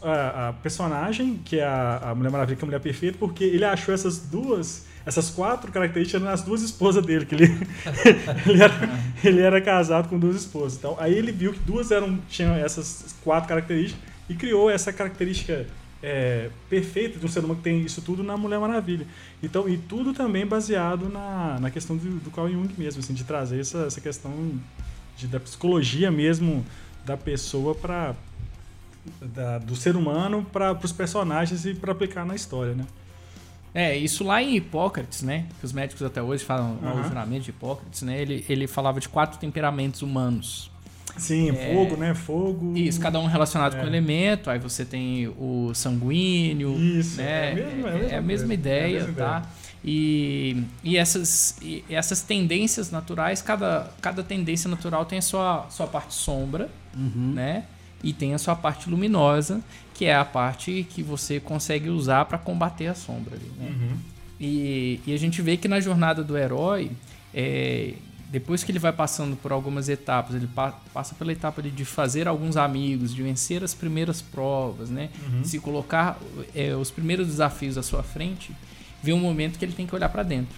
a, 0.01 0.49
a, 0.49 0.53
personagem, 0.53 1.39
que 1.43 1.59
é 1.59 1.63
a, 1.63 2.11
a 2.11 2.15
Mulher 2.15 2.31
Maravilha, 2.31 2.55
que 2.55 2.63
é 2.63 2.65
a 2.65 2.67
Mulher 2.67 2.79
Perfeita, 2.79 3.17
porque 3.19 3.43
ele 3.43 3.65
achou 3.65 3.93
essas 3.93 4.19
duas, 4.19 4.85
essas 5.05 5.29
quatro 5.29 5.71
características 5.71 6.21
nas 6.21 6.41
duas 6.41 6.61
esposas 6.61 7.05
dele, 7.05 7.25
que 7.25 7.35
ele, 7.35 7.45
ele, 8.45 8.63
era, 8.63 8.73
ele 9.23 9.41
era 9.41 9.61
casado 9.61 10.09
com 10.09 10.19
duas 10.19 10.35
esposas. 10.35 10.77
Então, 10.77 10.95
aí 10.99 11.13
ele 11.13 11.31
viu 11.31 11.53
que 11.53 11.59
duas 11.59 11.91
eram, 11.91 12.17
tinham 12.29 12.55
essas 12.55 13.15
quatro 13.23 13.49
características 13.49 14.03
e 14.29 14.35
criou 14.35 14.69
essa 14.69 14.93
característica 14.93 15.65
é, 16.01 16.49
perfeita 16.69 17.19
de 17.19 17.25
um 17.25 17.29
ser 17.29 17.39
humano 17.39 17.57
que 17.57 17.63
tem 17.63 17.81
isso 17.81 18.01
tudo 18.01 18.23
na 18.23 18.37
Mulher 18.37 18.59
Maravilha. 18.59 19.05
Então, 19.43 19.67
e 19.67 19.77
tudo 19.77 20.13
também 20.13 20.45
baseado 20.45 21.09
na, 21.09 21.59
na 21.59 21.71
questão 21.71 21.97
do, 21.97 22.19
do 22.19 22.31
Carl 22.31 22.49
Jung 22.49 22.73
mesmo, 22.77 22.99
assim, 22.99 23.13
de 23.13 23.23
trazer 23.23 23.59
essa, 23.59 23.79
essa 23.79 23.99
questão 23.99 24.31
de, 25.17 25.27
da 25.27 25.39
psicologia 25.39 26.09
mesmo 26.09 26.65
da 27.05 27.17
pessoa 27.17 27.75
para 27.75 28.15
da, 29.21 29.57
do 29.57 29.75
ser 29.75 29.95
humano 29.95 30.45
para 30.51 30.77
os 30.83 30.91
personagens 30.91 31.65
e 31.65 31.73
para 31.73 31.91
aplicar 31.91 32.25
na 32.25 32.35
história, 32.35 32.73
né? 32.73 32.85
É, 33.73 33.95
isso 33.95 34.23
lá 34.23 34.41
em 34.41 34.55
Hipócrates, 34.55 35.21
né? 35.21 35.45
Que 35.59 35.65
os 35.65 35.71
médicos 35.71 36.01
até 36.01 36.21
hoje 36.21 36.43
falam 36.43 36.77
uhum. 36.81 37.01
o 37.01 37.03
juramento 37.03 37.43
de 37.43 37.49
Hipócrates, 37.51 38.01
né? 38.01 38.19
Ele, 38.19 38.43
ele 38.49 38.67
falava 38.67 38.99
de 38.99 39.07
quatro 39.07 39.39
temperamentos 39.39 40.01
humanos. 40.01 40.71
Sim, 41.17 41.49
é, 41.49 41.73
fogo, 41.73 41.97
né? 41.97 42.15
Fogo. 42.15 42.75
Isso, 42.75 42.99
cada 42.99 43.19
um 43.19 43.25
relacionado 43.25 43.75
é. 43.75 43.79
com 43.79 43.85
elemento. 43.85 44.49
Aí 44.49 44.57
você 44.57 44.83
tem 44.85 45.27
o 45.27 45.71
sanguíneo. 45.73 46.75
Isso, 46.79 47.17
né? 47.17 47.25
é, 47.25 47.51
a 47.51 47.55
mesma, 47.55 47.89
é 47.89 48.15
a 48.17 48.21
mesma 48.21 48.53
ideia, 48.53 49.03
a 49.03 49.07
mesma 49.07 49.13
tá? 49.13 49.37
Ideia. 49.37 49.59
E, 49.83 50.63
e, 50.83 50.97
essas, 50.97 51.57
e 51.61 51.83
essas 51.89 52.21
tendências 52.21 52.91
naturais, 52.91 53.41
cada, 53.41 53.89
cada 54.01 54.23
tendência 54.23 54.69
natural 54.69 55.05
tem 55.05 55.19
a 55.19 55.21
sua, 55.21 55.67
sua 55.69 55.87
parte 55.87 56.13
sombra, 56.13 56.69
uhum. 56.95 57.33
né? 57.33 57.63
E 58.03 58.13
tem 58.13 58.33
a 58.33 58.37
sua 58.37 58.55
parte 58.55 58.89
luminosa, 58.89 59.61
que 59.93 60.05
é 60.05 60.15
a 60.15 60.23
parte 60.23 60.87
que 60.89 61.03
você 61.03 61.39
consegue 61.39 61.89
usar 61.89 62.25
para 62.25 62.37
combater 62.37 62.87
a 62.87 62.95
sombra. 62.95 63.35
Ali, 63.35 63.51
né? 63.57 63.67
uhum. 63.69 63.97
e, 64.39 65.01
e, 65.05 65.13
a 65.13 65.17
gente 65.17 65.41
vê 65.41 65.57
que 65.57 65.67
na 65.67 65.79
jornada 65.79 66.23
do 66.23 66.37
herói, 66.37 66.91
é, 67.33 67.93
depois 68.29 68.63
que 68.63 68.71
ele 68.71 68.79
vai 68.79 68.93
passando 68.93 69.35
por 69.35 69.51
algumas 69.51 69.89
etapas, 69.89 70.35
ele 70.35 70.47
pa 70.47 70.71
passa 70.93 71.15
pela 71.15 71.31
etapa 71.31 71.61
de, 71.61 71.69
de, 71.71 71.83
fazer 71.83 72.27
alguns 72.27 72.55
amigos, 72.55 73.13
de 73.13 73.21
vencer 73.21 73.63
as 73.63 73.73
primeiras 73.73 74.21
provas, 74.21 74.89
né? 74.89 75.09
Uhum. 75.27 75.43
se 75.43 75.59
colocar 75.59 76.17
é, 76.55 76.73
os 76.75 76.91
primeiros 76.91 77.27
desafios 77.27 77.77
à 77.77 77.83
sua 77.83 78.03
frente, 78.03 78.55
vem 79.03 79.13
um 79.13 79.19
momento 79.19 79.57
que 79.57 79.65
ele 79.65 79.73
tem 79.73 79.85
que 79.85 79.95
olhar 79.95 80.09
para 80.09 80.23
dentro. 80.23 80.55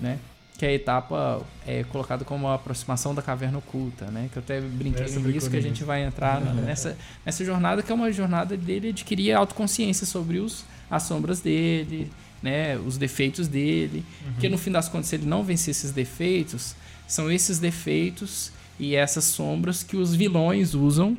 Né? 0.00 0.18
Que 0.56 0.64
é 0.64 0.68
a 0.68 0.72
etapa 0.72 1.42
é 1.66 1.82
colocada 1.84 2.24
como 2.24 2.46
a 2.46 2.54
aproximação 2.54 3.14
da 3.14 3.20
caverna 3.20 3.58
oculta, 3.58 4.06
né? 4.06 4.28
Que 4.32 4.38
eu 4.38 4.42
até 4.42 4.60
brinquei 4.60 5.04
Essa 5.04 5.18
no 5.18 5.28
início 5.28 5.50
que 5.50 5.56
a 5.56 5.60
gente 5.60 5.82
vai 5.82 6.04
entrar 6.04 6.40
nessa, 6.40 6.96
nessa 7.26 7.44
jornada 7.44 7.82
que 7.82 7.90
é 7.90 7.94
uma 7.94 8.12
jornada 8.12 8.56
dele 8.56 8.90
adquirir 8.90 9.32
autoconsciência 9.32 10.06
sobre 10.06 10.38
os, 10.38 10.64
as 10.88 11.02
sombras 11.02 11.40
dele, 11.40 12.10
né? 12.40 12.76
Os 12.78 12.96
defeitos 12.96 13.48
dele, 13.48 14.04
uhum. 14.24 14.34
que 14.38 14.48
no 14.48 14.56
fim 14.56 14.70
das 14.70 14.88
contas 14.88 15.08
se 15.08 15.16
ele 15.16 15.26
não 15.26 15.42
vencer 15.42 15.72
esses 15.72 15.90
defeitos, 15.90 16.76
são 17.06 17.30
esses 17.30 17.58
defeitos 17.58 18.52
e 18.78 18.94
essas 18.94 19.24
sombras 19.24 19.82
que 19.82 19.96
os 19.96 20.14
vilões 20.14 20.72
usam 20.74 21.16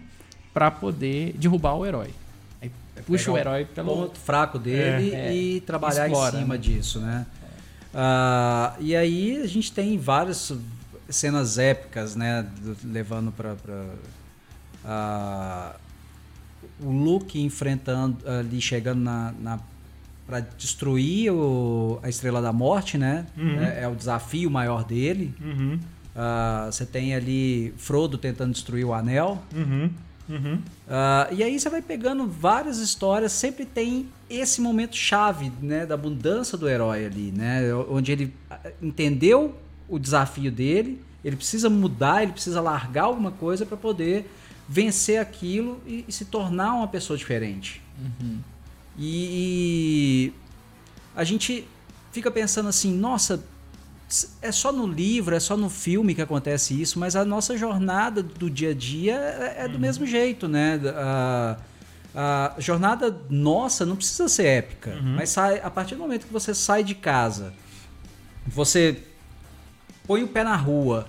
para 0.54 0.72
poder 0.72 1.34
derrubar 1.34 1.76
o 1.76 1.86
herói. 1.86 2.12
Aí 2.62 2.72
puxa 3.06 3.32
o 3.32 3.38
herói 3.38 3.66
pelo 3.66 3.94
ponto 3.94 4.18
fraco 4.18 4.58
dele 4.58 5.14
é, 5.14 5.36
e 5.36 5.58
é, 5.58 5.60
trabalhar 5.60 6.08
explora, 6.08 6.38
em 6.38 6.40
cima 6.40 6.54
né? 6.54 6.60
disso, 6.62 7.00
né? 7.02 7.26
Uh, 7.96 8.76
e 8.82 8.94
aí 8.94 9.42
a 9.42 9.48
gente 9.48 9.72
tem 9.72 9.98
várias 9.98 10.52
cenas 11.10 11.58
épicas, 11.58 12.14
né? 12.16 12.46
Levando 12.84 13.32
para 13.32 13.54
uh, 14.84 15.80
o 16.82 16.92
Luke 16.92 17.42
enfrentando 17.42 18.18
ali, 18.30 18.60
chegando 18.60 19.00
na, 19.00 19.34
na 19.40 19.60
para 20.28 20.40
destruir 20.40 21.32
o, 21.32 22.00
a 22.02 22.10
Estrela 22.10 22.42
da 22.42 22.52
Morte, 22.52 22.98
né? 22.98 23.26
Uhum. 23.38 23.60
É, 23.64 23.84
é, 23.84 23.88
o 23.88 23.96
desafio 23.96 24.50
maior 24.50 24.84
dele. 24.84 25.34
Uhum. 25.40 25.80
Uh, 26.16 26.72
você 26.72 26.86
tem 26.86 27.14
ali 27.14 27.74
Frodo 27.78 28.18
tentando 28.18 28.52
destruir 28.52 28.86
o 28.86 28.94
Anel. 28.94 29.42
Uhum. 29.56 29.92
Uhum. 30.28 30.56
Uh, 30.56 31.34
e 31.34 31.44
aí 31.44 31.60
você 31.60 31.70
vai 31.70 31.82
pegando 31.82 32.28
várias 32.28 32.80
histórias, 32.80 33.32
sempre 33.32 33.66
tem 33.66 34.08
esse 34.30 34.60
momento 34.60 34.96
chave, 34.96 35.52
né, 35.62 35.86
da 35.86 35.94
abundância 35.94 36.58
do 36.58 36.68
herói 36.68 37.06
ali, 37.06 37.32
né, 37.32 37.74
onde 37.90 38.12
ele 38.12 38.34
ah, 38.50 38.60
entendeu 38.82 39.56
o 39.88 40.00
desafio 40.00 40.52
dele, 40.52 41.02
ele 41.24 41.36
precisa 41.36 41.70
mudar, 41.70 42.24
ele 42.24 42.32
precisa 42.32 42.60
largar 42.60 43.04
alguma 43.04 43.32
coisa 43.32 43.66
para 43.66 43.78
poder 43.78 44.30
vencer 44.68 45.20
aquilo 45.20 45.80
e, 45.86 46.06
e, 46.08 46.12
se 46.12 46.26
tornar 46.26 46.74
uma 46.74 46.88
pessoa 46.88 47.18
diferente. 47.18 47.82
Uhum. 48.00 48.40
E, 48.98 49.30
e 49.32 50.34
a 51.16 51.24
gente 51.24 51.68
fica 52.12 52.32
pensando 52.32 52.70
assim, 52.70 52.96
nossa, 52.96 53.44
é 54.42 54.52
só 54.52 54.72
no 54.72 54.88
livro, 54.88 55.36
é 55.36 55.40
só 55.40 55.56
no 55.58 55.70
filme 55.70 56.14
que 56.14 56.22
acontece 56.22 56.80
isso, 56.80 57.00
mas 57.00 57.16
a 57.16 57.26
nossa 57.26 57.58
jornada 57.58 58.22
do 58.22 58.50
dia 58.50 58.72
a 58.72 58.74
dia 58.74 59.16
é, 59.16 59.66
é 59.66 59.68
do 59.68 59.76
uhum. 59.76 59.80
mesmo 59.80 60.06
jeito, 60.06 60.48
né? 60.48 60.80
A, 60.96 61.58
a, 62.16 62.54
jornada 62.60 63.16
nossa 63.30 63.86
não 63.86 63.96
precisa 63.96 64.28
ser 64.28 64.46
épica, 64.46 64.92
uhum. 64.92 65.16
mas 65.16 65.30
sai, 65.30 65.60
a 65.64 65.70
partir 65.70 65.96
do 65.96 66.02
momento 66.02 66.28
que 66.28 66.34
você 66.34 66.54
sai 66.54 66.84
de 66.84 66.96
casa, 66.96 67.54
você 68.48 69.04
põe 70.08 70.24
o 70.24 70.28
pé 70.28 70.44
na 70.44 70.56
rua, 70.56 71.08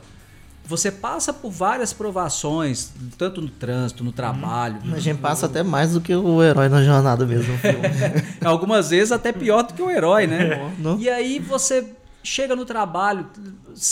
você 0.67 0.91
passa 0.91 1.33
por 1.33 1.51
várias 1.51 1.93
provações, 1.93 2.93
tanto 3.17 3.41
no 3.41 3.49
trânsito, 3.49 4.03
no 4.03 4.11
trabalho. 4.11 4.81
Uhum. 4.85 4.95
A 4.95 4.99
gente 4.99 5.19
passa 5.19 5.47
até 5.47 5.63
mais 5.63 5.93
do 5.93 6.01
que 6.01 6.15
o 6.15 6.43
herói 6.43 6.69
na 6.69 6.83
jornada 6.83 7.25
mesmo. 7.25 7.57
Algumas 8.45 8.91
vezes 8.91 9.13
até 9.13 9.33
pior 9.33 9.63
do 9.63 9.75
que 9.75 9.83
o 9.83 9.89
herói, 9.89 10.27
né? 10.27 10.55
É. 10.55 10.97
E 10.99 11.09
aí 11.09 11.39
você 11.39 11.96
chega 12.27 12.57
no 12.57 12.65
trabalho, 12.65 13.31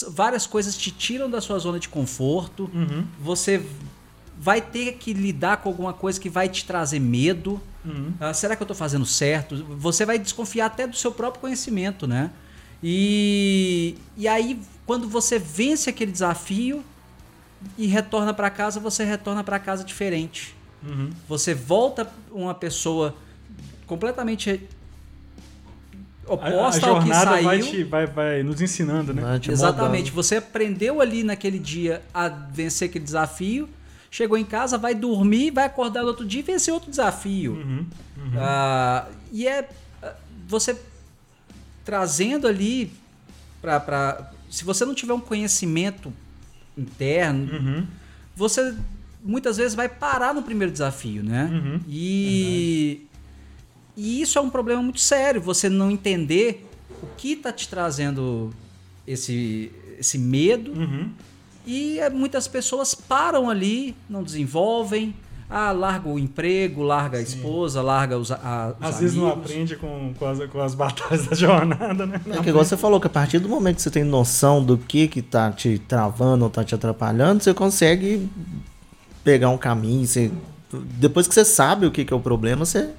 várias 0.09 0.45
coisas 0.45 0.77
te 0.77 0.91
tiram 0.91 1.31
da 1.31 1.41
sua 1.41 1.57
zona 1.59 1.79
de 1.79 1.89
conforto. 1.89 2.69
Uhum. 2.75 3.07
Você 3.21 3.65
vai 4.37 4.61
ter 4.61 4.95
que 4.95 5.13
lidar 5.13 5.59
com 5.59 5.69
alguma 5.69 5.93
coisa 5.93 6.21
que 6.21 6.29
vai 6.29 6.49
te 6.49 6.65
trazer 6.65 6.99
medo. 6.99 7.61
Uhum. 7.85 8.13
Ah, 8.19 8.35
será 8.35 8.57
que 8.57 8.63
eu 8.63 8.65
estou 8.65 8.77
fazendo 8.77 9.07
certo? 9.07 9.65
Você 9.79 10.05
vai 10.05 10.19
desconfiar 10.19 10.67
até 10.67 10.85
do 10.85 10.97
seu 10.97 11.13
próprio 11.13 11.43
conhecimento, 11.43 12.09
né? 12.09 12.33
E, 12.83 13.95
e 14.17 14.27
aí, 14.27 14.61
quando 14.85 15.09
você 15.09 15.39
vence 15.39 15.89
aquele 15.89 16.11
desafio 16.11 16.85
e 17.79 17.87
retorna 17.87 18.35
para 18.35 18.51
casa, 18.51 18.81
você 18.81 19.05
retorna 19.05 19.45
para 19.45 19.61
casa 19.61 19.85
diferente. 19.85 20.57
Uhum. 20.83 21.11
Você 21.29 21.55
volta 21.55 22.13
uma 22.33 22.53
pessoa 22.53 23.15
completamente 23.87 24.69
oposta 26.27 26.87
a, 26.87 26.91
a 26.91 26.93
ao 26.93 27.03
que 27.03 27.15
saiu. 27.15 27.45
Vai, 27.45 27.59
te, 27.61 27.85
vai, 27.85 28.07
vai 28.07 28.43
nos 28.43 28.61
ensinando, 28.61 29.13
né? 29.13 29.41
Exatamente. 29.49 30.11
Você 30.11 30.37
aprendeu 30.37 31.01
ali 31.01 31.23
naquele 31.23 31.59
dia 31.59 32.03
a 32.13 32.29
vencer 32.29 32.89
aquele 32.89 33.05
desafio, 33.05 33.69
chegou 34.11 34.39
em 34.39 34.45
casa, 34.45 34.79
vai 34.79 34.95
dormir, 34.95 35.51
vai 35.51 35.65
acordar 35.65 36.03
no 36.03 36.09
outro 36.09 36.25
dia 36.25 36.41
e 36.41 36.43
vencer 36.43 36.73
outro 36.73 36.91
desafio. 36.91 37.53
Uhum, 37.53 37.87
uhum. 38.17 38.33
Uh, 38.37 39.13
e 39.33 39.47
é 39.47 39.69
ah, 40.03 40.15
você 40.47 40.79
trazendo 41.85 42.47
ali 42.47 42.93
para 43.61 44.31
se 44.51 44.65
você 44.65 44.85
não 44.85 44.95
tiver 44.95 45.13
um 45.13 45.21
conhecimento 45.21 46.13
interno, 46.79 47.53
uhum. 47.53 47.87
você 48.37 48.75
muitas 49.23 49.57
vezes 49.57 49.75
vai 49.75 49.89
parar 49.89 50.35
no 50.35 50.43
primeiro 50.43 50.71
desafio, 50.71 51.23
né? 51.23 51.51
Uhum. 51.53 51.81
E 51.89 53.07
E 53.97 54.21
isso 54.21 54.39
é 54.39 54.41
um 54.41 54.51
problema 54.51 54.83
muito 54.83 55.01
sério, 55.01 55.41
você 55.41 55.69
não 55.69 55.91
entender 55.91 56.67
o 57.03 57.07
que 57.17 57.33
está 57.33 57.53
te 57.53 57.69
trazendo 57.69 58.53
esse, 59.07 59.71
esse 59.99 60.19
medo. 60.19 60.73
Uhum. 60.73 61.11
E 61.67 61.99
é, 61.99 62.11
muitas 62.11 62.47
pessoas 62.47 62.95
param 62.95 63.49
ali, 63.49 63.97
não 64.09 64.23
desenvolvem, 64.23 65.15
ah, 65.49 65.73
larga 65.73 66.09
o 66.09 66.19
emprego, 66.19 66.83
larga 66.83 67.19
a 67.19 67.21
esposa, 67.21 67.81
larga 67.81 68.19
os, 68.19 68.31
a, 68.33 68.35
os 68.37 68.41
Às 68.41 68.97
amigos. 68.97 69.01
vezes 69.01 69.17
não 69.17 69.29
aprende 69.29 69.77
com, 69.77 70.15
com, 70.19 70.27
as, 70.27 70.45
com 70.51 70.61
as 70.61 70.75
batalhas 70.75 71.27
da 71.27 71.37
jornada, 71.37 72.07
né? 72.07 72.21
É 72.31 72.43
que 72.43 72.49
igual 72.49 72.65
você 72.65 72.77
falou, 72.77 73.01
que 73.01 73.07
a 73.07 73.11
partir 73.11 73.39
do 73.39 73.49
momento 73.49 73.77
que 73.77 73.83
você 73.83 73.91
tem 73.91 74.05
noção 74.05 74.65
do 74.65 74.77
que 74.77 75.07
que 75.07 75.23
tá 75.23 75.53
te 75.53 75.79
travando 75.79 76.45
ou 76.45 76.51
tá 76.51 76.65
te 76.65 76.75
atrapalhando, 76.75 77.43
você 77.43 77.55
consegue 77.55 78.29
pegar 79.23 79.51
um 79.51 79.59
caminho. 79.59 80.07
Você... 80.07 80.31
Depois 80.73 81.29
que 81.29 81.35
você 81.35 81.45
sabe 81.45 81.87
o 81.87 81.91
que, 81.91 82.05
que 82.05 82.13
é 82.13 82.17
o 82.17 82.21
problema, 82.21 82.65
você. 82.65 82.91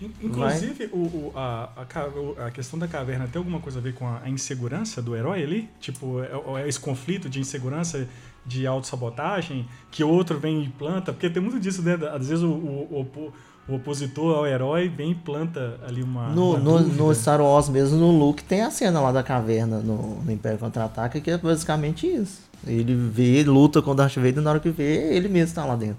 In- 0.00 0.12
Inclusive, 0.22 0.88
o, 0.92 0.96
o- 0.98 1.32
a, 1.34 1.68
a, 1.76 2.46
a 2.46 2.50
questão 2.50 2.78
da 2.78 2.88
caverna 2.88 3.28
tem 3.30 3.38
alguma 3.38 3.60
coisa 3.60 3.78
a 3.78 3.82
ver 3.82 3.94
com 3.94 4.06
a, 4.06 4.20
a 4.24 4.30
insegurança 4.30 5.02
do 5.02 5.14
herói 5.14 5.42
ali? 5.42 5.68
Tipo, 5.80 6.20
é, 6.22 6.62
é 6.62 6.68
esse 6.68 6.80
conflito 6.80 7.28
de 7.28 7.38
insegurança, 7.40 8.06
de 8.46 8.66
autossabotagem, 8.66 9.66
que 9.90 10.02
outro 10.02 10.38
vem 10.38 10.62
e 10.64 10.68
planta? 10.68 11.12
Porque 11.12 11.28
tem 11.28 11.42
muito 11.42 11.60
disso, 11.60 11.82
né? 11.82 11.94
Às 12.12 12.28
vezes 12.28 12.42
o, 12.44 12.48
o, 12.50 13.08
o 13.16 13.32
o 13.68 13.74
opositor 13.76 14.36
ao 14.38 14.46
herói 14.46 14.88
vem 14.88 15.12
e 15.12 15.14
planta 15.14 15.78
ali 15.86 16.02
uma. 16.02 16.28
No, 16.30 16.52
uma 16.56 16.58
no, 16.58 16.80
no 16.80 17.14
Star 17.14 17.40
Wars 17.40 17.68
mesmo, 17.68 17.96
no 17.98 18.10
Luke, 18.10 18.42
tem 18.42 18.62
a 18.62 18.70
cena 18.70 19.00
lá 19.00 19.12
da 19.12 19.22
caverna 19.22 19.78
no, 19.78 20.20
no 20.24 20.32
Império 20.32 20.58
Contra-Ataca, 20.58 21.20
que 21.20 21.30
é 21.30 21.38
basicamente 21.38 22.04
isso. 22.04 22.40
Ele 22.66 22.94
vê, 22.96 23.44
luta 23.44 23.80
com 23.80 23.92
o 23.92 23.94
Darth 23.94 24.16
Vader, 24.16 24.40
na 24.40 24.50
hora 24.50 24.60
que 24.60 24.70
vê, 24.70 25.14
ele 25.14 25.28
mesmo 25.28 25.54
tá 25.54 25.64
lá 25.64 25.76
dentro. 25.76 25.98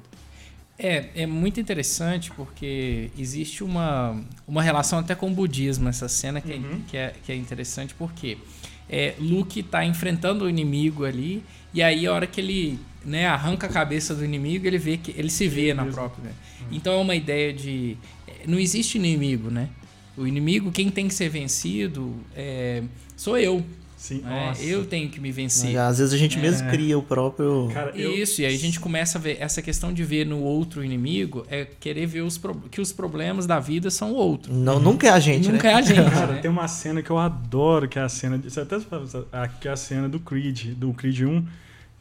É, 0.83 1.09
é 1.13 1.25
muito 1.27 1.59
interessante 1.59 2.31
porque 2.31 3.11
existe 3.15 3.63
uma, 3.63 4.19
uma 4.47 4.63
relação 4.63 4.97
até 4.97 5.13
com 5.13 5.27
o 5.27 5.29
budismo 5.29 5.87
essa 5.87 6.07
cena 6.07 6.41
que, 6.41 6.53
é, 6.53 6.59
que, 6.87 6.97
é, 6.97 7.13
que 7.23 7.31
é 7.31 7.35
interessante 7.35 7.93
porque 7.93 8.39
é, 8.89 9.13
Luke 9.19 9.59
está 9.59 9.85
enfrentando 9.85 10.45
o 10.45 10.49
inimigo 10.49 11.05
ali 11.05 11.43
e 11.71 11.83
aí 11.83 12.07
a 12.07 12.11
hora 12.11 12.25
que 12.25 12.41
ele 12.41 12.79
né, 13.05 13.27
arranca 13.27 13.67
a 13.67 13.69
cabeça 13.69 14.15
do 14.15 14.25
inimigo 14.25 14.65
ele 14.65 14.79
vê 14.79 14.97
que 14.97 15.13
ele 15.15 15.29
se 15.29 15.47
vê 15.47 15.71
na 15.71 15.85
própria. 15.85 16.23
né? 16.23 16.31
Então 16.71 16.93
é 16.93 16.97
uma 16.97 17.15
ideia 17.15 17.53
de 17.53 17.95
é, 18.27 18.47
não 18.47 18.57
existe 18.57 18.97
inimigo, 18.97 19.51
né? 19.51 19.69
O 20.17 20.25
inimigo 20.25 20.71
quem 20.71 20.89
tem 20.89 21.07
que 21.07 21.13
ser 21.13 21.29
vencido 21.29 22.15
é, 22.35 22.81
sou 23.15 23.37
eu. 23.37 23.63
Sim, 24.01 24.21
né? 24.21 24.47
nossa. 24.47 24.63
Eu 24.63 24.83
tenho 24.83 25.07
que 25.09 25.19
me 25.21 25.31
vencer. 25.31 25.77
Às 25.77 25.99
vezes 25.99 26.11
a 26.11 26.17
gente 26.17 26.35
mesmo 26.39 26.67
É. 26.67 26.71
cria 26.71 26.97
o 26.97 27.03
próprio. 27.03 27.69
Cara, 27.71 27.91
eu- 27.95 28.11
Isso, 28.17 28.41
e 28.41 28.45
aí 28.47 28.55
a 28.55 28.57
gente 28.57 28.79
começa 28.79 29.19
a 29.19 29.21
ver 29.21 29.37
essa 29.39 29.61
questão 29.61 29.93
de 29.93 30.03
ver 30.03 30.25
no 30.25 30.39
outro 30.41 30.83
inimigo 30.83 31.45
é 31.47 31.65
querer 31.79 32.07
ver 32.07 32.21
os 32.21 32.35
pro- 32.35 32.55
que 32.71 32.81
os 32.81 32.91
problemas 32.91 33.45
da 33.45 33.59
vida 33.59 33.91
são 33.91 34.11
o 34.11 34.15
outro. 34.15 34.51
Não, 34.51 34.79
nunca 34.79 35.05
é 35.05 35.11
a 35.11 35.19
gente, 35.19 35.51
Nunca 35.51 35.67
né? 35.67 35.73
é 35.73 35.75
a 35.77 35.81
gente. 35.83 36.09
Cara, 36.11 36.33
né? 36.33 36.39
tem 36.41 36.49
uma 36.49 36.67
cena 36.67 37.03
que 37.03 37.11
eu 37.11 37.19
adoro, 37.19 37.87
que 37.87 37.99
é 37.99 38.01
a 38.01 38.09
cena. 38.09 38.39
De, 38.39 38.49
você 38.49 38.61
até 38.61 38.77
que 39.61 39.67
é 39.67 39.71
a 39.71 39.75
cena 39.77 40.09
do 40.09 40.19
Creed, 40.19 40.73
do 40.75 40.91
Creed 40.93 41.21
1, 41.21 41.45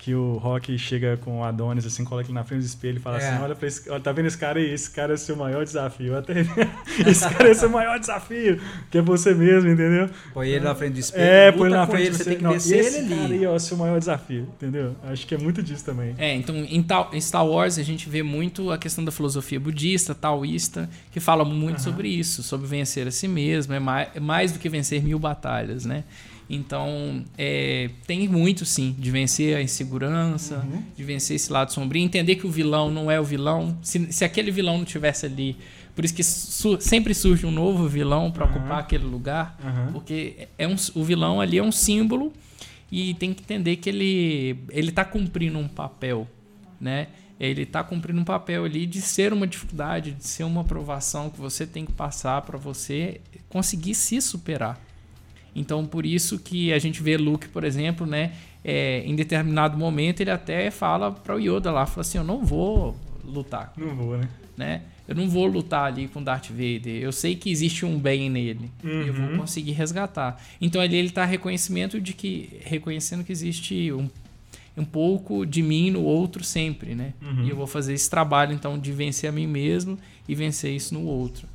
que 0.03 0.15
o 0.15 0.39
Rock 0.39 0.79
chega 0.79 1.19
com 1.19 1.41
o 1.41 1.45
Adonis, 1.45 1.85
assim, 1.85 2.05
coloca 2.07 2.27
ele 2.27 2.33
na 2.33 2.43
frente 2.43 2.61
do 2.61 2.65
espelho 2.67 2.97
e 2.97 3.01
fala 3.01 3.21
É. 3.21 3.29
assim: 3.29 3.43
olha 3.45 3.55
pra 3.55 3.69
esse. 3.69 3.91
Olha, 3.91 4.01
tá 4.01 4.11
vendo 4.13 4.27
esse 4.27 4.39
cara 4.39 4.59
aí? 4.59 4.73
Esse 4.73 4.91
cara 4.91 5.13
é 5.13 5.17
seu 5.19 5.37
maior 5.37 5.63
desafio. 5.63 6.17
Até 6.17 6.41
esse 7.07 7.29
cara 7.29 7.51
é 7.51 7.53
seu 7.55 7.69
maior 7.69 7.99
desafio, 8.01 8.59
que 8.91 8.97
é 8.97 9.03
você 9.03 9.35
mesmo, 9.35 9.69
entendeu? 9.71 10.09
Põe 10.33 10.49
ele 10.49 10.65
na 10.65 10.75
frente 10.75 10.95
do 10.95 11.01
espelho, 11.01 11.23
É, 11.23 11.53
põe 11.53 11.67
ele 11.69 11.77
na 11.77 11.87
frente 11.87 12.01
ele, 12.03 12.11
de 12.13 12.17
você 12.17 12.25
você. 12.25 12.31
tem 12.31 12.39
que 12.39 12.45
Não, 12.45 12.53
vencer 12.53 12.79
esse 12.79 12.99
ele 12.99 13.09
cara 13.11 13.25
ali. 13.25 13.35
aí 13.35 13.47
ó, 13.47 13.53
é 13.53 13.57
o 13.57 13.61
seu 13.61 13.77
maior 13.77 13.99
desafio, 13.99 14.49
entendeu? 14.57 14.97
Acho 15.05 15.27
que 15.27 15.35
é 15.35 15.39
muito 15.39 15.63
disso 15.63 15.85
também. 15.85 16.15
É, 16.17 16.35
então 16.35 16.57
em, 16.57 16.83
tal- 16.83 17.11
em 17.13 17.21
Star 17.21 17.47
Wars 17.47 17.79
a 17.79 17.83
gente 17.83 18.09
vê 18.09 18.23
muito 18.23 18.71
a 18.71 18.79
questão 18.79 19.05
da 19.05 19.13
filosofia 19.13 19.61
budista, 19.61 20.15
taoísta, 20.15 20.89
que 21.13 21.21
fala 21.21 21.45
muito 21.45 21.83
sobre 21.83 22.09
isso, 22.09 22.43
sobre 22.43 22.67
vencer 22.67 23.07
a 23.07 23.11
si 23.11 23.29
mesmo, 23.29 23.75
é 23.75 23.79
mais, 23.79 24.09
é 24.15 24.21
mais 24.21 24.51
do 24.53 24.59
que 24.59 24.69
vencer 24.71 25.03
mil 25.03 25.19
batalhas, 25.19 25.85
né? 25.85 26.05
Então, 26.53 27.25
é, 27.39 27.91
tem 28.09 28.29
muito 28.29 28.67
sim, 28.67 28.95
de 28.99 29.09
vencer 29.11 29.57
a 29.57 29.63
insegurança, 29.63 30.67
de 30.97 31.05
vencer 31.05 31.37
esse 31.37 31.53
lado 31.53 31.73
sombrio, 31.73 32.03
entender 32.03 32.35
que 32.35 32.47
o 32.47 32.51
vilão 32.51 32.91
não 32.91 33.09
é 33.09 33.21
o 33.21 33.25
vilão. 33.25 33.79
Se, 33.83 34.13
se 34.13 34.25
aquele 34.25 34.51
vilão 34.51 34.77
não 34.79 34.85
tivesse 34.85 35.27
ali, 35.27 35.57
por 35.95 36.05
isso 36.05 36.13
que 36.13 36.25
su- 36.25 36.81
sempre 36.81 37.15
surge 37.15 37.47
um 37.47 37.53
novo 37.53 37.87
vilão 37.87 38.33
para 38.33 38.45
Aham. 38.47 38.57
ocupar 38.57 38.79
aquele 38.81 39.05
lugar, 39.05 39.57
Aham. 39.65 39.91
porque 39.93 40.49
é 40.59 40.67
um, 40.67 40.75
o 40.97 41.05
vilão 41.05 41.41
ali 41.41 41.57
é 41.57 41.63
um 41.63 41.71
símbolo 41.71 42.33
e 42.91 43.15
tem 43.15 43.33
que 43.33 43.43
entender 43.45 43.77
que 43.77 43.89
ele 43.89 44.57
ele 44.71 44.89
está 44.89 45.05
cumprindo 45.05 45.57
um 45.57 45.69
papel, 45.69 46.27
né? 46.81 47.07
Ele 47.39 47.63
está 47.63 47.83
cumprindo 47.85 48.21
um 48.21 48.25
papel 48.25 48.65
ali 48.65 48.87
de 48.87 49.01
ser 49.01 49.33
uma 49.33 49.47
dificuldade, 49.47 50.13
de 50.13 50.27
ser 50.27 50.43
uma 50.45 50.61
aprovação 50.63 51.31
que 51.31 51.41
você 51.41 51.65
tem 51.67 51.87
que 51.87 51.93
passar 51.93 52.43
para 52.43 52.59
você 52.59 53.21
conseguir 53.49 53.95
se 53.95 54.21
superar. 54.21 54.79
Então, 55.55 55.85
por 55.87 56.07
isso 56.07 56.39
que 56.39 56.73
a 56.73 56.79
gente 56.79 57.03
vê 57.03 57.17
Luke, 57.17 57.49
por 57.49 57.65
exemplo, 57.65 58.07
né? 58.07 58.33
é, 58.63 59.03
em 59.07 59.15
determinado 59.17 59.77
momento 59.79 60.21
ele 60.21 60.31
até 60.31 60.71
fala 60.71 61.11
para 61.11 61.35
o 61.35 61.39
Yoda 61.41 61.71
lá, 61.73 61.87
fala 61.87 62.03
assim, 62.03 62.19
eu 62.19 62.25
não 62.25 62.45
vou 62.45 62.95
lutar, 63.25 63.73
Não 63.77 63.95
vou, 63.97 64.19
né? 64.19 64.29
né? 64.57 64.83
Eu 65.09 65.15
não 65.15 65.29
vou 65.31 65.47
lutar 65.47 65.87
ali 65.87 66.07
com 66.09 66.23
Darth 66.23 66.51
Vader. 66.51 67.03
Eu 67.03 67.11
sei 67.11 67.35
que 67.35 67.51
existe 67.51 67.85
um 67.87 67.99
bem 67.99 68.29
nele 68.31 68.71
e 68.85 69.09
eu 69.09 69.15
vou 69.15 69.27
Uhum. 69.31 69.39
conseguir 69.39 69.73
resgatar. 69.73 70.41
Então 70.61 70.81
ali 70.81 70.95
ele 70.97 71.09
está 71.09 71.25
reconhecimento 71.25 71.99
de 72.01 72.13
que 72.13 72.61
reconhecendo 72.65 73.25
que 73.25 73.33
existe 73.33 73.91
um, 73.93 74.09
um 74.77 74.85
pouco 74.85 75.45
de 75.47 75.63
mim 75.63 75.91
no 75.91 76.03
outro 76.03 76.45
sempre, 76.45 76.95
né? 76.95 77.15
Uhum. 77.23 77.45
E 77.47 77.51
eu 77.51 77.57
vou 77.57 77.67
fazer 77.67 77.95
esse 77.95 78.09
trabalho 78.11 78.53
então 78.53 78.79
de 78.79 78.93
vencer 78.93 79.29
a 79.31 79.33
mim 79.33 79.47
mesmo 79.47 79.99
e 80.29 80.35
vencer 80.35 80.73
isso 80.77 80.93
no 80.95 81.03
outro. 81.07 81.49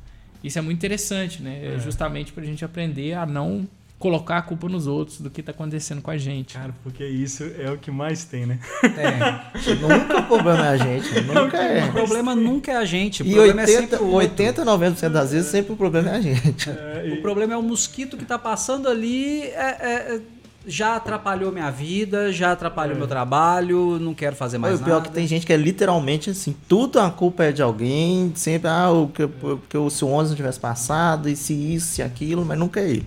Isso 0.44 0.58
é 0.58 0.60
muito 0.62 0.76
interessante, 0.78 1.40
né? 1.40 1.76
É. 1.76 1.78
justamente 1.78 2.32
para 2.32 2.42
a 2.42 2.46
gente 2.46 2.64
aprender 2.64 3.14
a 3.14 3.24
não 3.24 3.66
colocar 3.98 4.36
a 4.38 4.42
culpa 4.42 4.68
nos 4.68 4.86
outros 4.86 5.20
do 5.20 5.30
que 5.30 5.40
está 5.40 5.52
acontecendo 5.52 6.02
com 6.02 6.10
a 6.10 6.18
gente. 6.18 6.54
Cara, 6.54 6.74
porque 6.82 7.04
isso 7.04 7.42
é 7.58 7.70
o 7.70 7.78
que 7.78 7.90
mais 7.90 8.24
tem, 8.24 8.44
né? 8.44 8.58
É. 8.84 9.74
Nunca 9.74 10.18
o 10.18 10.22
problema 10.24 10.66
é 10.66 10.68
a 10.68 10.76
gente. 10.76 11.20
Nunca 11.24 11.56
O 11.56 11.60
é. 11.60 11.90
problema 11.90 12.34
nunca 12.34 12.72
é 12.72 12.76
a 12.76 12.84
gente, 12.84 13.22
o 13.22 13.26
E 13.26 13.32
problema 13.32 13.62
é 13.62 13.64
80, 13.64 13.80
sempre 13.80 13.96
o 13.96 14.02
outro. 14.08 14.16
80 14.18 14.64
90% 14.64 15.08
das 15.08 15.32
vezes 15.32 15.50
sempre 15.50 15.72
o 15.72 15.76
problema 15.76 16.10
é 16.10 16.16
a 16.16 16.20
gente. 16.20 16.68
É, 16.68 17.14
O 17.18 17.22
problema 17.22 17.54
é 17.54 17.56
o 17.56 17.62
mosquito 17.62 18.16
que 18.18 18.24
tá 18.26 18.38
passando 18.38 18.86
ali, 18.88 19.42
é- 19.44 19.76
é- 19.80 20.14
é- 20.16 20.20
já 20.68 20.96
atrapalhou 20.96 21.50
minha 21.52 21.70
vida, 21.70 22.30
já 22.32 22.52
atrapalhou 22.52 22.96
É. 22.96 22.98
meu 22.98 23.06
trabalho, 23.06 23.98
não 24.00 24.12
quero 24.12 24.34
fazer 24.36 24.58
mais 24.58 24.72
Mas 24.74 24.80
o 24.80 24.84
pior 24.84 24.94
é 24.94 24.98
nada. 24.98 25.08
que 25.08 25.14
tem 25.14 25.26
gente 25.26 25.46
que 25.46 25.52
é 25.52 25.56
literalmente 25.56 26.28
assim, 26.28 26.54
tudo 26.68 26.98
a 27.00 27.08
culpa 27.10 27.44
é 27.44 27.52
de 27.52 27.62
alguém, 27.62 28.32
sempre, 28.34 28.68
ah, 28.68 28.90
o 28.90 29.08
que, 29.08 29.26
porque 29.26 29.78
o 29.78 29.88
se 29.88 30.04
o 30.04 30.08
11 30.08 30.30
não 30.30 30.36
tivesse 30.36 30.58
passado, 30.60 31.28
e 31.30 31.36
se 31.36 31.54
isso, 31.54 31.86
se 31.94 32.02
aquilo, 32.02 32.44
mas 32.44 32.58
nunca 32.58 32.80
é 32.80 32.90
ele. 32.90 33.06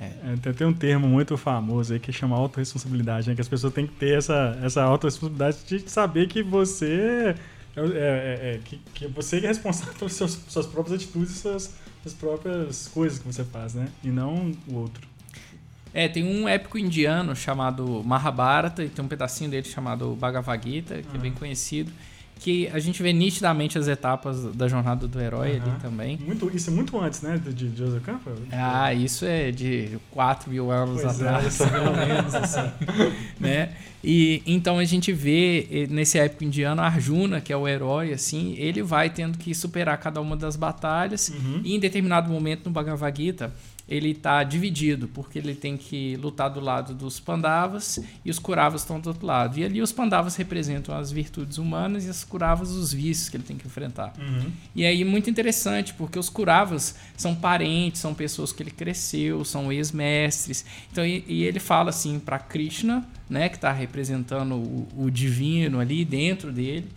É, 0.00 0.36
tem, 0.40 0.52
tem 0.52 0.66
um 0.66 0.72
termo 0.72 1.08
muito 1.08 1.36
famoso 1.36 1.92
aí 1.92 1.98
que 1.98 2.12
chama 2.12 2.36
autorresponsabilidade, 2.36 3.28
né? 3.28 3.34
Que 3.34 3.40
as 3.40 3.48
pessoas 3.48 3.72
têm 3.72 3.86
que 3.86 3.94
ter 3.94 4.16
essa, 4.16 4.56
essa 4.62 4.82
autorresponsabilidade 4.82 5.58
de 5.66 5.90
saber 5.90 6.28
que 6.28 6.42
você 6.42 7.34
é, 7.76 7.80
é- 7.80 7.82
é- 7.84 8.54
é- 8.54 8.60
que, 8.64 8.76
que 8.94 9.06
você 9.08 9.38
é 9.38 9.40
responsável 9.48 9.94
pelas 9.94 10.12
suas, 10.12 10.38
suas 10.48 10.66
próprias 10.66 11.02
atitudes 11.02 11.32
e 11.32 11.38
suas, 11.38 11.74
suas 12.02 12.14
próprias 12.14 12.88
coisas 12.88 13.18
que 13.18 13.26
você 13.26 13.44
faz, 13.44 13.74
né? 13.74 13.88
E 14.04 14.08
não 14.08 14.52
o 14.68 14.74
outro. 14.74 15.06
É, 15.92 16.06
tem 16.06 16.22
um 16.22 16.46
épico 16.48 16.78
indiano 16.78 17.34
chamado 17.34 18.02
Mahabharata 18.04 18.84
e 18.84 18.88
tem 18.88 19.04
um 19.04 19.08
pedacinho 19.08 19.50
dele 19.50 19.66
chamado 19.66 20.14
Bhagavad 20.14 20.62
Gita, 20.62 21.02
que 21.02 21.16
é 21.16 21.18
bem 21.20 21.32
conhecido, 21.32 21.90
que 22.38 22.68
a 22.68 22.78
gente 22.78 23.02
vê 23.02 23.12
nitidamente 23.12 23.76
as 23.78 23.88
etapas 23.88 24.44
da 24.54 24.68
jornada 24.68 25.06
do 25.08 25.20
herói 25.20 25.50
ali 25.56 25.58
Aham. 25.70 25.78
também. 25.80 26.18
Muito, 26.24 26.50
isso 26.54 26.70
é 26.70 26.72
muito 26.72 26.98
antes, 27.00 27.20
né? 27.22 27.40
De, 27.44 27.76
Joseph 27.76 28.02
Campbell. 28.04 28.36
Ah, 28.52 28.94
isso 28.94 29.24
é 29.24 29.50
de 29.50 29.98
4 30.10 30.50
mil 30.50 30.70
anos 30.70 31.02
Pois 31.02 31.20
é, 31.20 31.24
atrás, 31.28 31.54
só. 31.54 31.66
pelo 31.68 31.96
menos, 31.96 32.34
assim. 32.34 32.70
né? 33.40 33.70
E 34.02 34.42
então 34.46 34.78
a 34.78 34.84
gente 34.84 35.12
vê 35.12 35.66
eh, 35.70 35.86
nesse 35.90 36.18
épico 36.18 36.44
indiano 36.44 36.80
Arjuna, 36.80 37.40
que 37.40 37.52
é 37.52 37.56
o 37.56 37.66
herói, 37.66 38.12
assim, 38.12 38.54
ele 38.56 38.80
vai 38.82 39.10
tendo 39.10 39.36
que 39.36 39.52
superar 39.54 39.98
cada 39.98 40.20
uma 40.20 40.36
das 40.36 40.54
batalhas 40.54 41.28
Uhum. 41.30 41.60
e 41.64 41.74
em 41.74 41.80
determinado 41.80 42.30
momento 42.30 42.66
no 42.66 42.70
Bhagavad 42.70 43.20
Gita 43.20 43.52
ele 43.88 44.10
está 44.10 44.44
dividido, 44.44 45.08
porque 45.08 45.38
ele 45.38 45.54
tem 45.54 45.76
que 45.76 46.14
lutar 46.16 46.50
do 46.50 46.60
lado 46.60 46.92
dos 46.94 47.18
Pandavas 47.18 47.98
e 48.22 48.30
os 48.30 48.38
Kuravas 48.38 48.82
estão 48.82 49.00
do 49.00 49.08
outro 49.08 49.26
lado. 49.26 49.58
E 49.58 49.64
ali 49.64 49.80
os 49.80 49.92
Pandavas 49.92 50.36
representam 50.36 50.94
as 50.94 51.10
virtudes 51.10 51.56
humanas 51.56 52.04
e 52.04 52.10
as 52.10 52.22
Kuravas 52.22 52.70
os 52.70 52.92
vícios 52.92 53.30
que 53.30 53.36
ele 53.38 53.44
tem 53.44 53.56
que 53.56 53.66
enfrentar. 53.66 54.12
Uhum. 54.18 54.52
E 54.74 54.84
aí, 54.84 55.02
muito 55.04 55.30
interessante, 55.30 55.94
porque 55.94 56.18
os 56.18 56.28
Kuravas 56.28 56.96
são 57.16 57.34
parentes, 57.34 58.00
são 58.00 58.12
pessoas 58.12 58.52
que 58.52 58.62
ele 58.62 58.70
cresceu, 58.70 59.42
são 59.44 59.72
ex-mestres. 59.72 60.66
Então, 60.92 61.04
e, 61.04 61.24
e 61.26 61.44
ele 61.44 61.58
fala 61.58 61.88
assim 61.88 62.18
para 62.18 62.38
Krishna, 62.38 63.08
né, 63.28 63.48
que 63.48 63.56
está 63.56 63.72
representando 63.72 64.54
o, 64.54 64.86
o 64.96 65.10
divino 65.10 65.80
ali 65.80 66.04
dentro 66.04 66.52
dele, 66.52 66.88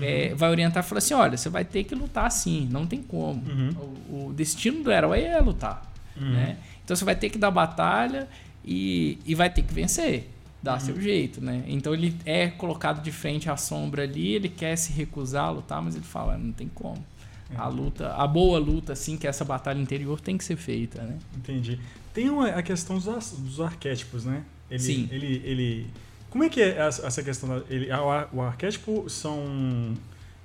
é, 0.00 0.34
vai 0.34 0.50
orientar 0.50 0.84
e 0.84 0.86
fala 0.86 0.98
assim: 0.98 1.14
olha, 1.14 1.36
você 1.36 1.48
vai 1.48 1.64
ter 1.64 1.84
que 1.84 1.94
lutar 1.94 2.26
assim, 2.26 2.68
não 2.70 2.86
tem 2.86 3.00
como. 3.00 3.42
Uhum. 3.48 3.70
O, 4.10 4.26
o 4.28 4.32
destino 4.32 4.82
do 4.82 4.90
herói 4.90 5.22
é 5.22 5.38
lutar. 5.40 5.93
Né? 6.16 6.56
Então 6.84 6.96
você 6.96 7.04
vai 7.04 7.16
ter 7.16 7.30
que 7.30 7.38
dar 7.38 7.50
batalha 7.50 8.28
e, 8.64 9.18
e 9.24 9.34
vai 9.34 9.50
ter 9.50 9.62
que 9.62 9.72
vencer. 9.72 10.30
Dá 10.62 10.78
seu 10.78 10.98
jeito, 10.98 11.42
né? 11.42 11.62
Então 11.66 11.92
ele 11.92 12.16
é 12.24 12.48
colocado 12.48 13.02
de 13.02 13.12
frente 13.12 13.50
à 13.50 13.56
sombra 13.56 14.04
ali, 14.04 14.34
ele 14.34 14.48
quer 14.48 14.74
se 14.76 14.94
recusar 14.94 15.44
a 15.44 15.50
lutar, 15.50 15.82
mas 15.82 15.94
ele 15.94 16.06
fala, 16.06 16.38
não 16.38 16.52
tem 16.52 16.68
como. 16.68 17.04
É. 17.50 17.56
A 17.58 17.68
luta, 17.68 18.14
a 18.14 18.26
boa 18.26 18.58
luta, 18.58 18.94
assim, 18.94 19.18
que 19.18 19.26
é 19.26 19.30
essa 19.30 19.44
batalha 19.44 19.78
interior 19.78 20.18
tem 20.18 20.38
que 20.38 20.44
ser 20.44 20.56
feita, 20.56 21.02
né? 21.02 21.18
Entendi. 21.36 21.78
Tem 22.14 22.30
uma, 22.30 22.48
a 22.48 22.62
questão 22.62 22.98
dos, 22.98 23.32
dos 23.32 23.60
arquétipos, 23.60 24.24
né? 24.24 24.42
Ele, 24.70 24.80
Sim. 24.80 25.08
Ele, 25.12 25.42
ele, 25.44 25.86
como 26.30 26.44
é 26.44 26.48
que 26.48 26.62
é 26.62 26.78
essa 26.78 27.22
questão? 27.22 27.48
Da, 27.48 27.62
ele, 27.68 27.88
o 28.32 28.40
arquétipo 28.40 29.08
são, 29.10 29.94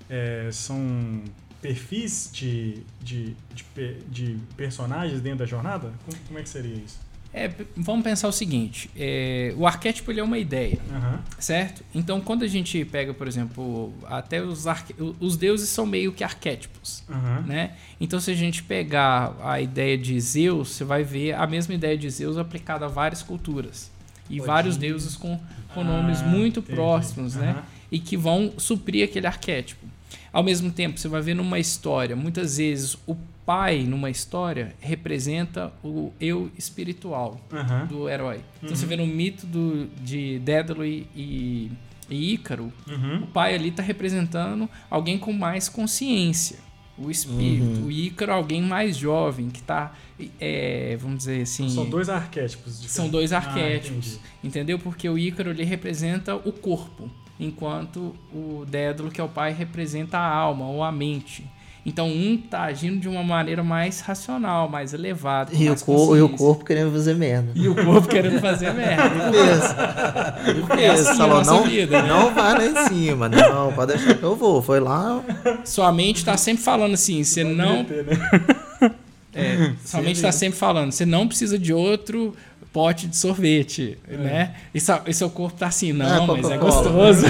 é, 0.10 0.50
são 0.52 1.24
perfis 1.62 2.30
de, 2.32 2.84
de, 3.02 3.36
de, 3.54 3.94
de, 4.08 4.38
personagens 4.56 5.22
dentro 5.22 5.40
da 5.40 5.46
jornada? 5.46 5.94
Como, 6.06 6.18
como 6.28 6.40
é 6.40 6.44
que 6.44 6.50
seria 6.50 6.76
isso? 6.76 7.00
É, 7.32 7.52
vamos 7.76 8.04
pensar 8.04 8.28
o 8.28 8.32
seguinte: 8.32 8.90
é, 8.98 9.54
o 9.56 9.68
arquétipo 9.68 10.12
ele 10.12 10.20
é 10.20 10.24
uma 10.24 10.38
ideia, 10.38 10.80
uhum. 10.90 11.20
certo? 11.38 11.84
Então, 11.94 12.20
quando 12.20 12.44
a 12.44 12.48
gente 12.48 12.84
pega, 12.86 13.14
por 13.14 13.28
exemplo, 13.28 13.94
até 14.08 14.42
os, 14.42 14.66
arque... 14.66 14.96
os 15.20 15.38
deuses 15.38 15.70
são 15.70 15.86
meio 15.86 16.12
que 16.12 16.24
arquétipos, 16.24 17.04
uhum. 17.08 17.44
né? 17.46 17.76
Então, 18.02 18.20
se 18.20 18.32
a 18.32 18.36
gente 18.36 18.64
pegar 18.64 19.36
a 19.44 19.62
ideia 19.62 19.98
de 19.98 20.20
Zeus, 20.20 20.70
você 20.70 20.84
vai 20.84 21.04
ver 21.04 21.34
a 21.34 21.46
mesma 21.46 21.76
ideia 21.76 21.98
de 21.98 22.10
Zeus 22.10 22.38
aplicada 22.38 22.86
a 22.86 22.90
várias 22.90 23.22
culturas 23.22 23.92
e 24.30 24.40
vários 24.40 24.78
deuses 24.78 25.16
com, 25.16 25.40
com 25.74 25.82
ah, 25.82 25.84
nomes 25.84 26.22
muito 26.22 26.60
entendi. 26.60 26.76
próximos, 26.76 27.36
uhum. 27.36 27.42
né? 27.42 27.64
E 27.92 28.00
que 28.00 28.16
vão 28.18 28.54
suprir 28.58 29.04
aquele 29.04 29.28
arquétipo. 29.28 29.86
Ao 30.32 30.44
mesmo 30.44 30.72
tempo, 30.72 31.00
você 31.00 31.08
vai 31.08 31.22
ver 31.22 31.34
numa 31.34 31.60
história, 31.60 32.16
muitas 32.16 32.58
vezes 32.58 32.98
o 33.08 33.16
pai 33.50 33.82
numa 33.82 34.12
história 34.12 34.76
representa 34.80 35.74
o 35.84 36.14
eu 36.22 36.52
espiritual 36.56 37.42
uhum. 37.52 37.88
do 37.88 38.08
herói. 38.08 38.42
Então 38.58 38.70
uhum. 38.70 38.76
você 38.76 38.86
vê 38.86 38.96
no 38.96 39.08
mito 39.08 39.48
do, 39.48 39.88
de 40.04 40.38
Dédalo 40.38 40.86
e, 40.86 41.08
e, 41.16 41.72
Ícaro, 42.12 42.72
uhum. 42.88 43.24
o 43.24 43.28
pai 43.28 43.56
ali 43.56 43.70
está 43.70 43.82
representando 43.82 44.70
alguém 44.88 45.18
com 45.18 45.34
mais 45.34 45.68
consciência, 45.68 46.58
o 46.96 47.10
espírito. 47.10 47.80
Uhum. 47.80 47.86
O 47.88 47.92
Ícaro, 47.92 48.34
alguém 48.34 48.62
mais 48.62 48.96
jovem, 48.96 49.50
que 49.50 49.62
está, 49.62 49.96
é, 50.40 50.96
vamos 51.02 51.20
dizer 51.20 51.42
assim... 51.42 51.70
São 51.70 51.90
dois 51.90 52.08
arquétipos 52.08 52.74
diferentes. 52.74 52.92
São 52.92 53.10
dois 53.10 53.34
ah, 53.34 53.38
arquétipos, 53.38 54.20
ah, 54.24 54.28
entendeu? 54.44 54.78
Porque 54.78 55.10
o 55.10 55.18
Ícaro 55.18 55.50
ele 55.50 55.64
representa 55.64 56.36
o 56.36 56.52
corpo, 56.52 57.10
enquanto 57.40 58.14
o 58.34 58.66
Dédalo, 58.68 59.10
que 59.10 59.22
é 59.22 59.24
o 59.24 59.30
pai, 59.30 59.54
representa 59.54 60.18
a 60.18 60.28
alma 60.28 60.68
ou 60.68 60.84
a 60.84 60.92
mente. 60.92 61.46
Então 61.86 62.08
um 62.08 62.38
tá 62.38 62.64
agindo 62.64 63.00
de 63.00 63.08
uma 63.08 63.24
maneira 63.24 63.64
mais 63.64 64.02
racional, 64.02 64.68
mais 64.68 64.94
elevada. 64.94 65.52
E, 65.54 65.70
mais 65.70 65.84
o, 65.88 66.16
e 66.16 66.22
o 66.22 66.30
corpo 66.30 66.66
querendo 66.66 66.92
fazer 66.92 67.16
merda. 67.16 67.52
E 67.56 67.68
o 67.70 67.74
corpo 67.74 68.08
querendo 68.08 68.40
fazer 68.42 68.74
merda. 68.74 69.10
Isso. 69.32 70.68
Porque 70.68 70.82
é 70.82 70.90
assim 70.92 71.18
falou, 71.18 71.44
não, 71.44 71.64
vida, 71.64 72.02
né? 72.02 72.08
não 72.08 72.34
vai 72.34 72.54
lá 72.54 72.66
em 72.66 72.88
cima, 72.90 73.30
não, 73.30 73.72
pode 73.72 73.94
deixar 73.94 74.14
que 74.14 74.24
eu 74.24 74.36
vou. 74.36 74.62
Foi 74.62 74.80
lá. 74.80 75.24
Sua 75.64 75.92
mente 75.92 76.24
tá 76.24 76.36
sempre 76.36 76.64
falando 76.64 76.94
assim, 76.94 77.24
você 77.24 77.44
não. 77.44 77.78
Meter, 77.78 78.06
né? 78.06 78.92
É, 79.34 79.74
sua 79.86 80.02
mente 80.02 80.22
tá 80.22 80.32
sempre 80.32 80.58
falando, 80.58 80.92
você 80.92 81.06
não 81.06 81.28
precisa 81.28 81.58
de 81.58 81.72
outro 81.72 82.36
pote 82.72 83.08
de 83.08 83.18
sorvete, 83.18 83.98
é. 84.08 84.18
né? 84.18 84.56
E, 84.74 84.80
seu, 84.80 85.00
e 85.08 85.14
seu 85.14 85.30
corpo 85.30 85.58
tá 85.58 85.68
assim, 85.68 85.92
não, 85.92 86.24
é, 86.24 86.28
mas 86.42 86.52
é 86.52 86.58
gostoso. 86.58 87.26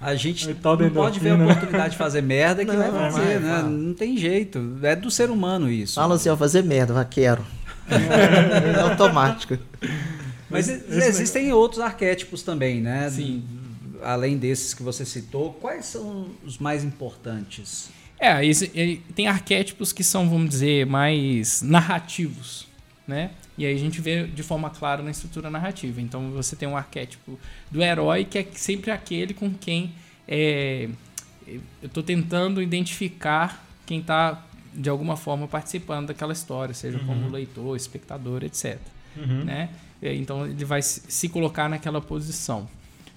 A 0.00 0.14
gente 0.14 0.48
não 0.48 0.54
pode 0.90 1.18
ver 1.18 1.30
a 1.30 1.34
oportunidade 1.34 1.92
de 1.92 1.96
fazer 1.96 2.22
merda 2.22 2.64
que 2.64 2.70
não, 2.70 2.78
vai 2.78 3.10
fazer, 3.10 3.40
né? 3.40 3.62
Não 3.62 3.94
tem 3.94 4.16
jeito. 4.18 4.78
É 4.82 4.94
do 4.94 5.10
ser 5.10 5.30
humano 5.30 5.70
isso. 5.70 5.94
Fala 5.94 6.16
assim, 6.16 6.28
ó, 6.28 6.36
fazer 6.36 6.62
merda, 6.62 6.92
vai, 6.92 7.06
quero. 7.06 7.44
é 7.88 8.80
automático. 8.84 9.56
Mas 10.50 10.68
existem 10.68 11.52
outros 11.52 11.80
arquétipos 11.80 12.42
também, 12.42 12.80
né? 12.80 13.08
Sim. 13.10 13.42
Além 14.02 14.36
desses 14.36 14.74
que 14.74 14.82
você 14.82 15.04
citou, 15.06 15.54
quais 15.54 15.86
são 15.86 16.28
os 16.44 16.58
mais 16.58 16.84
importantes? 16.84 17.88
É, 18.20 18.40
tem 19.14 19.26
arquétipos 19.26 19.92
que 19.92 20.04
são, 20.04 20.28
vamos 20.28 20.50
dizer, 20.50 20.86
mais 20.86 21.62
narrativos, 21.62 22.66
né? 23.08 23.30
E 23.56 23.64
aí 23.64 23.74
a 23.74 23.78
gente 23.78 24.00
vê 24.00 24.26
de 24.26 24.42
forma 24.42 24.68
clara 24.70 25.02
na 25.02 25.10
estrutura 25.10 25.48
narrativa. 25.48 26.00
Então 26.00 26.30
você 26.30 26.56
tem 26.56 26.68
um 26.68 26.76
arquétipo 26.76 27.38
do 27.70 27.82
herói 27.82 28.24
que 28.24 28.38
é 28.38 28.46
sempre 28.52 28.90
aquele 28.90 29.32
com 29.32 29.52
quem 29.52 29.92
é, 30.26 30.88
eu 31.46 31.60
estou 31.82 32.02
tentando 32.02 32.62
identificar 32.62 33.64
quem 33.86 34.00
está 34.00 34.42
de 34.72 34.88
alguma 34.88 35.16
forma 35.16 35.46
participando 35.46 36.08
daquela 36.08 36.32
história, 36.32 36.74
seja 36.74 36.98
uhum. 36.98 37.06
como 37.06 37.30
leitor, 37.30 37.76
espectador, 37.76 38.42
etc. 38.42 38.78
Uhum. 39.16 39.44
Né? 39.44 39.68
Então 40.02 40.46
ele 40.46 40.64
vai 40.64 40.82
se 40.82 41.28
colocar 41.28 41.68
naquela 41.68 42.00
posição. 42.00 42.68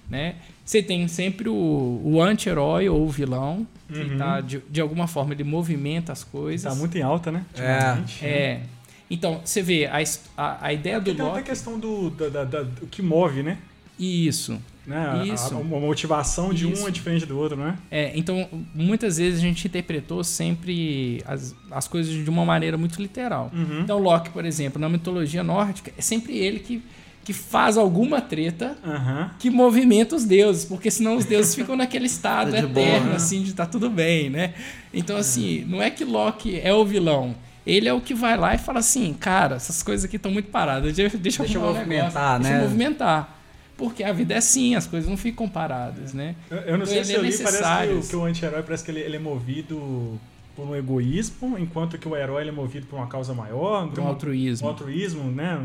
Né? 0.08 0.36
Você 0.64 0.82
tem 0.82 1.06
sempre 1.08 1.48
o, 1.48 2.00
o 2.04 2.22
anti-herói 2.22 2.88
ou 2.88 3.04
o 3.04 3.08
vilão, 3.08 3.66
que 3.88 3.98
uhum. 3.98 4.16
tá, 4.16 4.40
de, 4.40 4.62
de 4.70 4.80
alguma 4.80 5.06
forma 5.06 5.34
ele 5.34 5.44
movimenta 5.44 6.12
as 6.12 6.22
coisas. 6.24 6.70
Está 6.70 6.78
muito 6.78 6.96
em 6.96 7.02
alta, 7.02 7.32
né? 7.32 7.44
É. 7.56 8.26
é. 8.26 8.62
Então, 9.10 9.40
você 9.44 9.62
vê, 9.62 9.86
a, 9.86 9.98
a, 10.36 10.66
a 10.66 10.72
ideia 10.72 11.00
do 11.00 11.10
Loki... 11.10 11.16
Tem 11.16 11.30
até 11.30 11.40
a 11.40 11.42
questão 11.42 11.78
do, 11.78 12.10
da, 12.10 12.28
da, 12.28 12.44
da, 12.44 12.62
do 12.62 12.86
que 12.86 13.00
move, 13.00 13.42
né? 13.42 13.58
Isso. 13.98 14.60
Né? 14.86 15.26
Isso. 15.26 15.54
A, 15.54 15.58
a, 15.58 15.62
motivação 15.62 16.52
de 16.52 16.70
Isso. 16.70 16.82
um 16.82 16.88
é 16.88 16.90
diferente 16.90 17.26
do 17.26 17.38
outro, 17.38 17.58
né? 17.58 17.76
É, 17.90 18.10
então, 18.14 18.48
muitas 18.74 19.18
vezes 19.18 19.38
a 19.38 19.42
gente 19.42 19.66
interpretou 19.66 20.24
sempre 20.24 21.22
as, 21.26 21.54
as 21.70 21.86
coisas 21.86 22.12
de 22.12 22.30
uma 22.30 22.42
maneira 22.42 22.78
muito 22.78 23.00
literal. 23.00 23.50
Uhum. 23.52 23.80
Então, 23.80 23.98
Loki, 23.98 24.30
por 24.30 24.46
exemplo, 24.46 24.80
na 24.80 24.88
mitologia 24.88 25.42
nórdica, 25.42 25.92
é 25.96 26.00
sempre 26.00 26.38
ele 26.38 26.60
que, 26.60 26.82
que 27.22 27.34
faz 27.34 27.76
alguma 27.76 28.22
treta 28.22 28.78
uhum. 28.82 29.28
que 29.38 29.50
movimenta 29.50 30.16
os 30.16 30.24
deuses, 30.24 30.64
porque 30.64 30.90
senão 30.90 31.16
os 31.16 31.26
deuses 31.26 31.54
ficam 31.54 31.76
naquele 31.76 32.06
estado 32.06 32.52
de 32.52 32.56
eterno, 32.56 32.72
boa, 32.72 33.00
né? 33.00 33.16
assim, 33.16 33.42
de 33.42 33.52
tá 33.52 33.66
tudo 33.66 33.90
bem, 33.90 34.30
né? 34.30 34.54
Então, 34.94 35.18
assim, 35.18 35.66
não 35.68 35.82
é 35.82 35.90
que 35.90 36.02
Loki 36.02 36.58
é 36.58 36.72
o 36.72 36.82
vilão 36.86 37.34
ele 37.70 37.88
é 37.88 37.92
o 37.92 38.00
que 38.00 38.14
vai 38.14 38.36
lá 38.36 38.54
e 38.54 38.58
fala 38.58 38.78
assim, 38.80 39.12
cara, 39.14 39.56
essas 39.56 39.82
coisas 39.82 40.04
aqui 40.04 40.16
estão 40.16 40.32
muito 40.32 40.50
paradas, 40.50 40.94
deixa, 40.96 41.16
deixa, 41.18 41.42
deixa 41.42 41.58
eu 41.58 41.62
movimentar, 41.62 42.36
um 42.40 42.42
né? 42.42 42.48
Deixa 42.48 42.58
eu 42.58 42.62
movimentar. 42.64 43.38
Porque 43.76 44.02
a 44.02 44.12
vida 44.12 44.34
é 44.34 44.38
assim, 44.38 44.74
as 44.74 44.86
coisas 44.88 45.08
não 45.08 45.16
ficam 45.16 45.48
paradas, 45.48 46.12
né? 46.12 46.34
Eu, 46.50 46.56
eu 46.58 46.66
não 46.78 46.84
Então, 46.84 46.86
sei 46.86 47.04
se 47.04 47.12
ele 47.12 47.26
é 47.26 47.28
eu 47.28 47.30
li, 47.30 47.38
parece 47.38 47.86
que 47.86 47.92
o, 47.94 48.08
que 48.08 48.16
o 48.16 48.24
anti-herói 48.24 48.62
parece 48.62 48.84
que 48.84 48.90
ele, 48.90 49.00
ele 49.00 49.16
é 49.16 49.20
movido 49.20 50.18
por 50.56 50.66
um 50.66 50.74
egoísmo, 50.74 51.56
enquanto 51.56 51.96
que 51.96 52.08
o 52.08 52.16
herói 52.16 52.42
ele 52.42 52.48
é 52.50 52.52
movido 52.52 52.86
por 52.86 52.96
uma 52.96 53.06
causa 53.06 53.32
maior, 53.32 53.86
Por 53.88 54.00
um 54.00 54.06
altruísmo. 54.08 54.66
um 54.66 54.70
altruísmo, 54.70 55.30
né? 55.30 55.60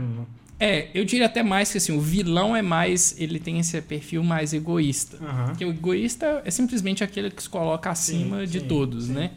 É, 0.60 0.90
eu 0.94 1.04
diria 1.04 1.26
até 1.26 1.42
mais 1.42 1.72
que 1.72 1.80
assim, 1.80 1.98
o 1.98 2.00
vilão 2.00 2.56
é 2.56 2.62
mais. 2.62 3.16
Ele 3.20 3.40
tem 3.40 3.60
esse 3.60 3.82
perfil 3.82 4.24
mais 4.24 4.54
egoísta. 4.54 5.18
Aham. 5.20 5.46
Porque 5.48 5.66
o 5.66 5.70
egoísta 5.72 6.42
é 6.46 6.52
simplesmente 6.52 7.04
aquele 7.04 7.32
que 7.32 7.42
se 7.42 7.50
coloca 7.50 7.90
acima 7.90 8.42
Sim, 8.42 8.46
de 8.46 8.60
sim, 8.60 8.68
todos, 8.68 9.06
sim. 9.06 9.14
né? 9.14 9.32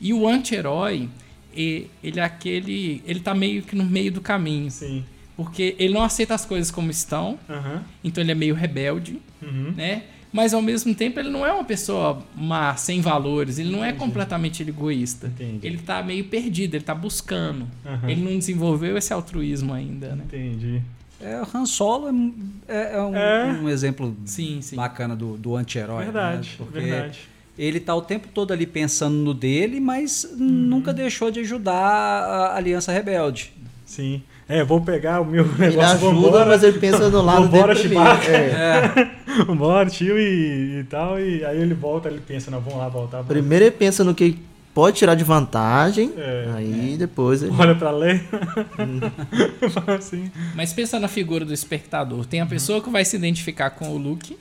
E 0.00 0.12
o 0.14 0.26
anti-herói, 0.28 1.08
e- 1.56 1.86
ele 2.02 2.20
é 2.20 2.22
aquele. 2.24 3.02
Ele 3.06 3.20
tá 3.20 3.34
meio 3.34 3.62
que 3.62 3.74
no 3.74 3.84
meio 3.84 4.12
do 4.12 4.20
caminho. 4.20 4.70
Sim. 4.70 5.04
Porque 5.36 5.74
ele 5.78 5.92
não 5.94 6.02
aceita 6.02 6.34
as 6.34 6.44
coisas 6.46 6.70
como 6.70 6.90
estão, 6.90 7.38
Aham. 7.48 7.82
então 8.02 8.22
ele 8.24 8.32
é 8.32 8.34
meio 8.34 8.54
rebelde, 8.54 9.20
Uhum. 9.42 9.72
né? 9.76 10.04
Mas 10.32 10.52
ao 10.54 10.60
mesmo 10.62 10.94
tempo 10.94 11.18
ele 11.20 11.30
não 11.30 11.46
é 11.46 11.52
uma 11.52 11.64
pessoa 11.64 12.22
má, 12.34 12.74
sem 12.76 13.00
valores, 13.00 13.58
ele 13.58 13.70
não 13.70 13.82
é 13.84 13.88
Entendi. 13.88 13.98
completamente 14.04 14.62
egoísta. 14.62 15.26
Entendi. 15.28 15.66
Ele 15.66 15.78
tá 15.78 16.02
meio 16.02 16.24
perdido, 16.24 16.74
ele 16.74 16.84
tá 16.84 16.94
buscando. 16.94 17.66
Aham. 17.84 18.08
Ele 18.10 18.22
não 18.22 18.38
desenvolveu 18.38 18.96
esse 18.98 19.12
altruísmo 19.12 19.72
ainda, 19.72 20.14
né? 20.14 20.24
Entendi. 20.26 20.82
É, 21.20 21.40
o 21.40 21.46
Han 21.56 21.64
Solo 21.64 22.08
é, 22.68 22.74
é- 22.74 22.96
é 22.96 23.00
um, 23.02 23.16
É. 23.16 23.46
um 23.62 23.68
exemplo 23.70 24.14
Sim, 24.26 24.60
sim. 24.60 24.76
bacana 24.76 25.16
do, 25.16 25.36
do 25.38 25.56
anti-herói. 25.56 26.04
Verdade, 26.04 26.48
né? 26.50 26.54
Porque 26.58 26.80
verdade. 26.80 27.18
Ele 27.58 27.80
tá 27.80 27.94
o 27.94 28.02
tempo 28.02 28.28
todo 28.32 28.52
ali 28.52 28.66
pensando 28.66 29.14
no 29.16 29.32
dele, 29.34 29.80
mas 29.80 30.28
nunca 30.36 30.92
deixou 30.92 31.30
de 31.30 31.40
ajudar 31.40 31.74
a 31.74 32.56
Aliança 32.56 32.92
Rebelde. 32.92 33.52
Sim. 33.84 34.22
É, 34.48 34.62
vou 34.62 34.80
pegar 34.80 35.20
o 35.20 35.24
meu 35.24 35.44
Ele 35.44 35.58
negócio, 35.58 35.90
ajuda, 35.96 36.12
vambora, 36.14 36.46
mas 36.46 36.62
ele 36.62 36.78
pensa 36.78 37.10
do 37.10 37.20
lado 37.20 37.42
Vambora, 37.48 37.74
dele 37.74 37.88
primeiro. 37.88 38.22
Chewbacca. 38.22 38.36
É. 38.36 39.10
vambora, 39.44 39.90
tio, 39.90 40.16
e, 40.18 40.80
e 40.80 40.84
tal. 40.84 41.18
E 41.18 41.44
aí 41.44 41.60
ele 41.60 41.74
volta, 41.74 42.08
ele 42.08 42.20
pensa, 42.24 42.48
não, 42.50 42.60
vamos 42.60 42.78
lá, 42.78 42.88
voltar. 42.88 43.18
vamos- 43.18 43.28
Primeiro 43.32 43.64
ele 43.64 43.72
pensa 43.72 44.04
no 44.04 44.14
que 44.14 44.38
pode 44.72 44.98
tirar 44.98 45.14
de 45.16 45.24
vantagem, 45.24 46.12
É. 46.16 46.48
aí 46.54 46.96
depois 46.98 47.42
ele... 47.42 47.52
Olha 47.58 47.74
pra 47.74 47.90
lei. 47.90 48.20
Fala 49.72 49.96
assim. 49.98 50.30
Mas 50.54 50.72
pensa 50.72 50.98
na 51.00 51.08
figura 51.08 51.44
do 51.44 51.52
espectador. 51.52 52.24
Tem 52.26 52.40
a 52.40 52.46
pessoa 52.46 52.80
que 52.80 52.90
vai 52.90 53.04
se 53.04 53.16
identificar 53.16 53.70
com 53.70 53.88
o 53.90 53.96
Luke, 53.98 54.36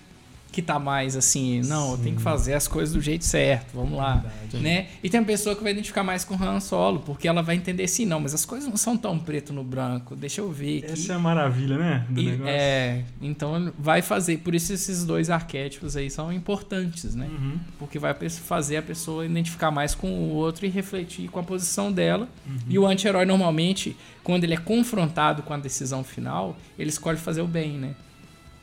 que 0.56 0.62
tá 0.62 0.80
mais 0.80 1.18
assim, 1.18 1.60
não, 1.66 1.98
tem 1.98 2.16
que 2.16 2.22
fazer 2.22 2.54
as 2.54 2.66
coisas 2.66 2.96
do 2.96 3.02
jeito 3.02 3.26
certo, 3.26 3.74
vamos 3.74 3.98
lá, 3.98 4.24
né? 4.54 4.88
E 5.04 5.10
tem 5.10 5.20
a 5.20 5.24
pessoa 5.24 5.54
que 5.54 5.62
vai 5.62 5.74
identificar 5.74 6.02
mais 6.02 6.24
com 6.24 6.34
o 6.34 6.42
Han 6.42 6.62
Solo, 6.62 7.02
porque 7.02 7.28
ela 7.28 7.42
vai 7.44 7.58
entender 7.58 7.84
assim, 7.84 8.06
não, 8.06 8.22
mas 8.22 8.34
as 8.34 8.46
coisas 8.46 8.70
não 8.70 8.78
são 8.78 8.96
tão 8.96 9.20
preto 9.20 9.52
no 9.52 9.66
branco, 9.66 10.16
deixa 10.16 10.40
eu 10.40 10.50
ver 10.50 10.86
aqui. 10.86 10.94
Essa 10.94 11.12
é 11.12 11.16
a 11.18 11.20
maravilha, 11.20 11.78
né? 11.78 12.06
Do 12.10 12.22
E- 12.22 12.26
negócio. 12.26 12.48
é, 12.54 13.04
então 13.22 13.74
vai 13.78 14.02
fazer, 14.02 14.38
por 14.38 14.56
isso 14.56 14.72
esses 14.72 15.04
dois 15.04 15.30
arquétipos 15.30 15.98
aí 15.98 16.10
são 16.10 16.32
importantes, 16.32 17.14
né? 17.16 17.28
Uhum. 17.30 17.60
Porque 17.78 18.00
vai 18.00 18.16
fazer 18.30 18.78
a 18.78 18.82
pessoa 18.82 19.26
identificar 19.26 19.72
mais 19.72 19.94
com 19.94 20.08
o 20.10 20.30
outro 20.30 20.66
e 20.66 20.70
refletir 20.70 21.28
com 21.30 21.40
a 21.40 21.44
posição 21.44 21.92
dela. 21.92 22.30
Uhum. 22.48 22.58
E 22.70 22.80
o 22.80 22.88
anti-herói, 22.88 23.26
normalmente, 23.26 23.94
quando 24.24 24.46
ele 24.46 24.54
é 24.54 24.58
confrontado 24.58 25.44
com 25.44 25.54
a 25.54 25.58
decisão 25.58 26.02
final, 26.02 26.56
ele 26.80 26.90
escolhe 26.90 27.18
fazer 27.18 27.42
o 27.42 27.48
bem, 27.48 27.72
né? 27.78 27.94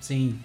Sim. 0.01 0.38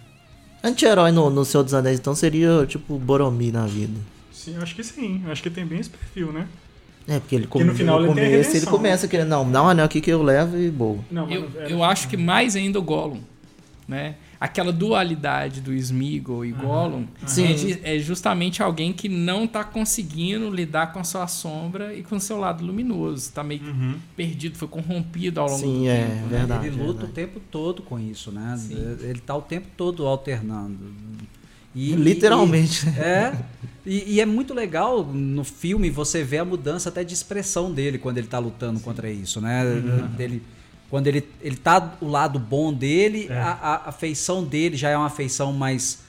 Anti-herói 0.67 1.11
no, 1.11 1.29
no 1.29 1.45
Senhor 1.45 1.63
dos 1.63 1.73
Anéis, 1.73 1.99
então, 1.99 2.13
seria 2.13 2.65
tipo 2.65 2.97
Boromir 2.97 3.53
na 3.53 3.65
vida. 3.65 3.99
Sim, 4.31 4.55
eu 4.55 4.61
acho 4.61 4.75
que 4.75 4.83
sim. 4.83 5.23
Acho 5.27 5.41
que 5.41 5.49
tem 5.49 5.65
bem 5.65 5.79
esse 5.79 5.89
perfil, 5.89 6.31
né? 6.31 6.47
É, 7.07 7.19
porque 7.19 7.35
ele 7.35 7.47
come, 7.47 7.63
no 7.63 7.73
final 7.73 7.99
ele, 7.99 8.07
começo, 8.09 8.57
ele 8.57 8.65
começa 8.65 9.07
querendo, 9.07 9.29
não, 9.29 9.49
dá 9.49 9.63
um 9.63 9.69
anel 9.69 9.85
aqui 9.85 10.01
que 10.01 10.11
eu 10.11 10.21
levo 10.21 10.57
e 10.57 10.69
boa. 10.69 10.99
Não, 11.09 11.31
eu, 11.31 11.49
eu 11.69 11.81
acho 11.81 12.09
que 12.09 12.17
mais 12.17 12.53
ainda 12.53 12.79
o 12.79 12.81
Gollum, 12.81 13.21
né? 13.87 14.15
Aquela 14.39 14.71
dualidade 14.71 15.61
do 15.61 15.73
Smeagol 15.73 16.45
e 16.45 16.53
uhum. 16.53 16.59
Gollum 16.59 17.05
é, 17.83 17.95
é, 17.95 17.99
justamente 17.99 18.61
alguém 18.61 18.93
que 18.93 19.09
não 19.09 19.45
está 19.45 19.63
conseguindo 19.63 20.49
lidar 20.51 20.93
com 20.93 20.99
a 20.99 21.03
sua 21.03 21.27
sombra 21.27 21.93
e 21.93 22.03
com 22.03 22.17
o 22.17 22.19
seu 22.19 22.37
lado 22.37 22.63
luminoso. 22.63 23.17
Está 23.17 23.43
meio 23.43 23.63
uhum. 23.63 23.95
perdido, 24.15 24.57
foi 24.57 24.67
corrompido 24.67 25.39
ao 25.39 25.47
longo 25.47 25.59
Sim, 25.59 25.79
do 25.79 25.87
é, 25.87 26.03
tempo. 26.03 26.13
Né? 26.13 26.27
Verdade, 26.29 26.67
ele 26.67 26.75
luta 26.75 27.05
verdade. 27.05 27.11
o 27.11 27.13
tempo 27.13 27.41
todo 27.51 27.81
com 27.81 27.99
isso, 27.99 28.31
né? 28.31 28.55
Sim. 28.57 28.75
Ele 29.01 29.19
está 29.19 29.35
o 29.35 29.41
tempo 29.41 29.67
todo 29.75 30.05
alternando. 30.05 30.77
E, 31.73 31.93
Literalmente. 31.93 32.87
E, 32.87 32.99
é. 32.99 33.45
E, 33.85 34.15
e, 34.15 34.21
é 34.21 34.25
muito 34.25 34.53
legal 34.53 35.03
no 35.03 35.45
filme 35.45 35.89
você 35.89 36.21
ver 36.21 36.39
a 36.39 36.45
mudança 36.45 36.89
até 36.89 37.05
de 37.05 37.13
expressão 37.13 37.71
dele 37.71 37.97
quando 37.97 38.17
ele 38.17 38.27
está 38.27 38.37
lutando 38.37 38.81
contra 38.81 39.09
isso, 39.09 39.39
né? 39.39 39.63
Uhum. 39.63 40.07
Dele, 40.07 40.43
quando 40.89 41.07
ele, 41.07 41.27
ele 41.41 41.55
tá 41.55 41.95
o 41.99 42.07
lado 42.07 42.39
bom 42.39 42.73
dele, 42.73 43.27
é. 43.29 43.37
a, 43.37 43.51
a, 43.51 43.89
a, 43.89 43.91
feição 43.91 44.43
dele 44.43 44.77
já 44.77 44.89
é 44.89 44.97
uma 44.97 45.09
feição 45.09 45.51
mais 45.51 46.05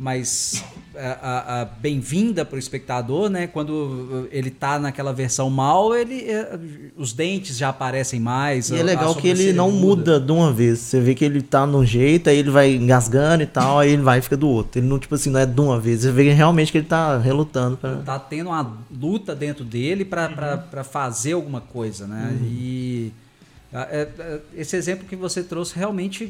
mais 0.00 0.64
a, 0.96 1.60
a, 1.60 1.64
bem-vinda 1.66 2.42
para 2.42 2.56
o 2.56 2.58
espectador, 2.58 3.28
né? 3.28 3.46
Quando 3.46 4.26
ele 4.32 4.50
tá 4.50 4.78
naquela 4.78 5.12
versão 5.12 5.50
mal, 5.50 5.94
ele 5.94 6.22
é, 6.22 6.58
os 6.96 7.12
dentes 7.12 7.58
já 7.58 7.68
aparecem 7.68 8.18
mais. 8.18 8.70
E 8.70 8.78
é 8.78 8.82
legal 8.82 9.14
que 9.14 9.28
ele 9.28 9.52
não 9.52 9.70
muda. 9.70 10.14
muda. 10.14 10.20
de 10.20 10.32
uma 10.32 10.50
vez. 10.54 10.78
Você 10.78 11.00
vê 11.00 11.14
que 11.14 11.22
ele 11.22 11.42
tá 11.42 11.66
num 11.66 11.84
jeito, 11.84 12.30
aí 12.30 12.38
ele 12.38 12.48
vai 12.48 12.74
engasgando 12.74 13.42
e 13.42 13.46
tal, 13.46 13.78
aí 13.78 13.90
ele 13.90 14.00
vai 14.00 14.20
e 14.20 14.22
fica 14.22 14.38
do 14.38 14.48
outro. 14.48 14.80
Ele 14.80 14.86
não 14.86 14.98
tipo 14.98 15.14
assim, 15.14 15.28
não 15.28 15.38
é 15.38 15.44
de 15.44 15.60
uma 15.60 15.78
vez. 15.78 16.00
Você 16.00 16.10
vê 16.10 16.32
realmente 16.32 16.72
que 16.72 16.78
ele 16.78 16.86
tá 16.86 17.18
relutando 17.18 17.76
para 17.76 17.96
tá 17.96 18.18
tendo 18.18 18.46
uma 18.46 18.78
luta 18.90 19.34
dentro 19.34 19.64
dele 19.64 20.06
para 20.06 20.64
uhum. 20.74 20.82
fazer 20.82 21.32
alguma 21.34 21.60
coisa, 21.60 22.06
né? 22.06 22.38
Uhum. 22.40 22.46
E 22.46 23.12
é, 23.12 23.12
é, 23.12 23.29
esse 24.54 24.76
exemplo 24.76 25.06
que 25.06 25.14
você 25.14 25.44
trouxe 25.44 25.76
realmente 25.76 26.24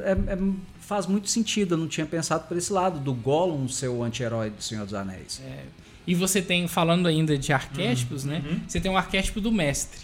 é, 0.00 0.12
é 0.12 0.38
faz 0.80 1.06
muito 1.06 1.28
sentido. 1.28 1.74
Eu 1.74 1.78
não 1.78 1.88
tinha 1.88 2.06
pensado 2.06 2.46
por 2.46 2.56
esse 2.56 2.72
lado, 2.72 2.98
do 2.98 3.14
Gollum 3.14 3.66
ser 3.68 3.88
o 3.88 4.02
anti-herói 4.02 4.50
do 4.50 4.62
Senhor 4.62 4.84
dos 4.84 4.94
Anéis. 4.94 5.40
É. 5.44 5.64
E 6.06 6.14
você 6.14 6.42
tem, 6.42 6.68
falando 6.68 7.06
ainda 7.06 7.38
de 7.38 7.52
arquétipos, 7.52 8.24
uhum. 8.24 8.30
né? 8.30 8.42
Uhum. 8.44 8.60
Você 8.66 8.80
tem 8.80 8.90
o 8.90 8.94
um 8.94 8.98
arquétipo 8.98 9.40
do 9.40 9.50
mestre. 9.50 10.00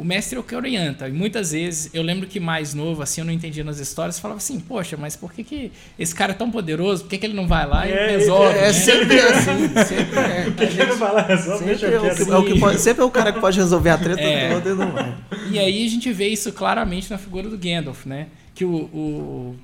O 0.00 0.04
mestre 0.04 0.38
é 0.38 0.40
o 0.40 0.42
que 0.42 0.56
orienta. 0.56 1.06
E 1.06 1.12
muitas 1.12 1.52
vezes, 1.52 1.90
eu 1.92 2.02
lembro 2.02 2.26
que 2.26 2.40
mais 2.40 2.72
novo, 2.72 3.02
assim, 3.02 3.20
eu 3.20 3.24
não 3.26 3.32
entendia 3.34 3.62
nas 3.62 3.78
histórias, 3.78 4.18
falava 4.18 4.38
assim, 4.38 4.58
poxa, 4.58 4.96
mas 4.96 5.14
por 5.14 5.30
que, 5.30 5.44
que 5.44 5.70
esse 5.98 6.14
cara 6.14 6.32
é 6.32 6.34
tão 6.34 6.50
poderoso? 6.50 7.02
Por 7.02 7.10
que, 7.10 7.18
que 7.18 7.26
ele 7.26 7.34
não 7.34 7.46
vai 7.46 7.66
lá 7.66 7.86
e 7.86 7.92
é, 7.92 8.06
resolve? 8.12 8.58
É, 8.58 8.68
é 8.68 8.72
sempre 8.72 9.20
assim, 9.20 9.68
sempre 9.86 10.18
é. 10.18 10.44
Por 10.44 10.54
que, 10.54 10.66
que 10.68 10.80
ele 10.80 10.92
vai 10.92 11.12
lá 11.12 11.20
resolve? 11.20 11.64
Sempre, 11.66 11.94
é 11.94 11.98
o, 11.98 12.14
que, 12.14 12.22
é 12.22 12.36
o 12.38 12.44
que 12.46 12.58
pode, 12.58 12.80
sempre 12.80 13.02
é 13.02 13.04
o 13.04 13.10
cara 13.10 13.30
que 13.30 13.40
pode 13.40 13.58
resolver 13.58 13.90
a 13.90 13.98
treta 13.98 14.22
é. 14.22 14.54
toda 14.54 14.70
e 14.70 14.74
não 14.74 14.90
vai. 14.90 15.14
E 15.50 15.58
aí 15.58 15.84
a 15.84 15.90
gente 15.90 16.10
vê 16.14 16.28
isso 16.28 16.50
claramente 16.50 17.10
na 17.10 17.18
figura 17.18 17.50
do 17.50 17.58
Gandalf, 17.58 18.06
né? 18.06 18.28
Que 18.54 18.64
o, 18.64 18.70
o 18.70 19.56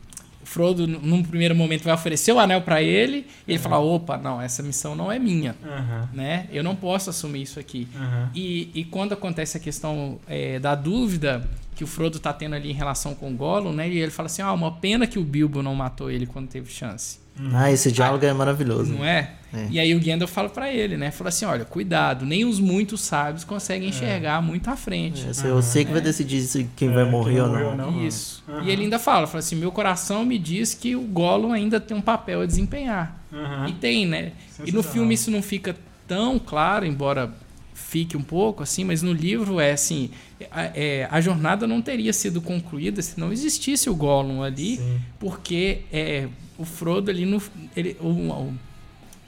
Frodo, 0.47 0.87
num 0.87 1.23
primeiro 1.25 1.55
momento, 1.55 1.83
vai 1.83 1.93
oferecer 1.93 2.31
o 2.31 2.39
anel 2.39 2.63
para 2.63 2.81
ele 2.81 3.27
e 3.47 3.53
ele 3.53 3.59
uhum. 3.59 3.63
fala: 3.63 3.79
opa, 3.79 4.17
não, 4.17 4.41
essa 4.41 4.63
missão 4.63 4.95
não 4.95 5.11
é 5.11 5.19
minha. 5.19 5.57
Uhum. 5.63 6.09
Né? 6.15 6.47
Eu 6.53 6.63
não 6.63 6.77
posso 6.77 7.11
assumir 7.11 7.43
isso 7.43 7.59
aqui. 7.59 7.89
Uhum. 7.95 8.29
E, 8.35 8.71
e 8.73 8.85
quando 8.85 9.13
acontece 9.13 9.57
a 9.57 9.61
questão 9.61 10.21
é, 10.29 10.59
da 10.61 10.75
dúvida 10.75 11.47
que 11.77 11.85
o 11.85 11.87
Frodo 11.87 12.19
tá 12.19 12.33
tendo 12.33 12.55
ali 12.55 12.71
em 12.71 12.75
relação 12.75 13.15
com 13.15 13.31
o 13.31 13.35
Gollum, 13.35 13.73
né? 13.73 13.89
E 13.89 13.99
ele 13.99 14.11
fala 14.11 14.27
assim: 14.27 14.41
ah, 14.41 14.53
uma 14.53 14.73
pena 14.73 15.07
que 15.07 15.19
o 15.19 15.23
Bilbo 15.23 15.63
não 15.63 15.75
matou 15.75 16.11
ele 16.11 16.27
quando 16.27 16.49
teve 16.49 16.73
chance. 16.73 17.19
Uhum. 17.39 17.51
Ah, 17.53 17.71
esse 17.71 17.93
diálogo 17.93 18.25
ah, 18.25 18.29
é 18.29 18.33
maravilhoso. 18.33 18.95
Não 18.95 19.05
é? 19.05 19.33
é? 19.53 19.67
E 19.71 19.79
aí 19.79 19.95
o 19.95 20.01
Gandalf 20.01 20.33
fala 20.33 20.49
para 20.49 20.73
ele, 20.73 20.97
né? 20.97 21.11
Fala 21.11 21.29
assim, 21.29 21.45
olha, 21.45 21.67
cuidado, 21.67 22.25
nem 22.25 22.47
os 22.47 22.59
muitos 22.59 23.03
sábios 23.03 23.45
conseguem 23.45 23.89
é. 23.89 23.91
enxergar 23.91 24.39
é. 24.39 24.41
muito 24.41 24.71
à 24.71 24.77
frente. 24.77 25.27
É, 25.27 25.47
eu 25.47 25.61
sei 25.61 25.85
que 25.85 25.93
vai 25.93 26.01
decidir 26.01 26.41
se 26.41 26.67
quem 26.75 26.91
vai 26.91 27.05
morrer 27.05 27.35
quem 27.35 27.43
ou 27.43 27.49
não. 27.49 27.77
não. 27.77 28.07
Isso. 28.07 28.43
Uhum. 28.49 28.63
E 28.63 28.71
ele 28.71 28.85
ainda 28.85 28.99
fala, 28.99 29.27
fala 29.27 29.41
assim, 29.41 29.55
meu 29.55 29.71
coração 29.71 30.25
me 30.25 30.39
diz 30.39 30.73
que 30.73 30.97
o 30.97 31.03
Gollum 31.03 31.53
ainda 31.53 31.79
tem 31.79 31.95
um 31.95 32.01
papel 32.01 32.41
a 32.41 32.47
desempenhar. 32.47 33.21
Uhum. 33.31 33.69
E 33.69 33.73
tem, 33.75 34.07
né? 34.07 34.33
E 34.65 34.73
no 34.73 34.83
filme 34.83 35.15
isso 35.15 35.31
não 35.31 35.43
fica 35.43 35.77
tão 36.09 36.39
claro, 36.39 36.87
embora 36.87 37.31
fique 37.77 38.17
um 38.17 38.23
pouco 38.23 38.63
assim, 38.63 38.85
mas 38.85 39.03
no 39.03 39.13
livro 39.13 39.61
é 39.61 39.73
assim, 39.73 40.11
a, 40.51 40.65
é, 40.75 41.07
a 41.11 41.21
jornada 41.21 41.67
não 41.67 41.83
teria 41.83 42.13
sido 42.13 42.41
concluída 42.41 43.03
se 43.03 43.21
não 43.21 43.31
existisse 43.31 43.91
o 43.91 43.95
Gollum 43.95 44.43
ali, 44.43 44.79
Sim. 44.79 45.01
porque 45.21 45.83
é, 45.93 46.27
o 46.57 46.65
Frodo 46.65 47.11
ali 47.11 47.27
no. 47.27 47.41
Ele, 47.77 47.95
o, 48.01 48.09
o, 48.09 48.55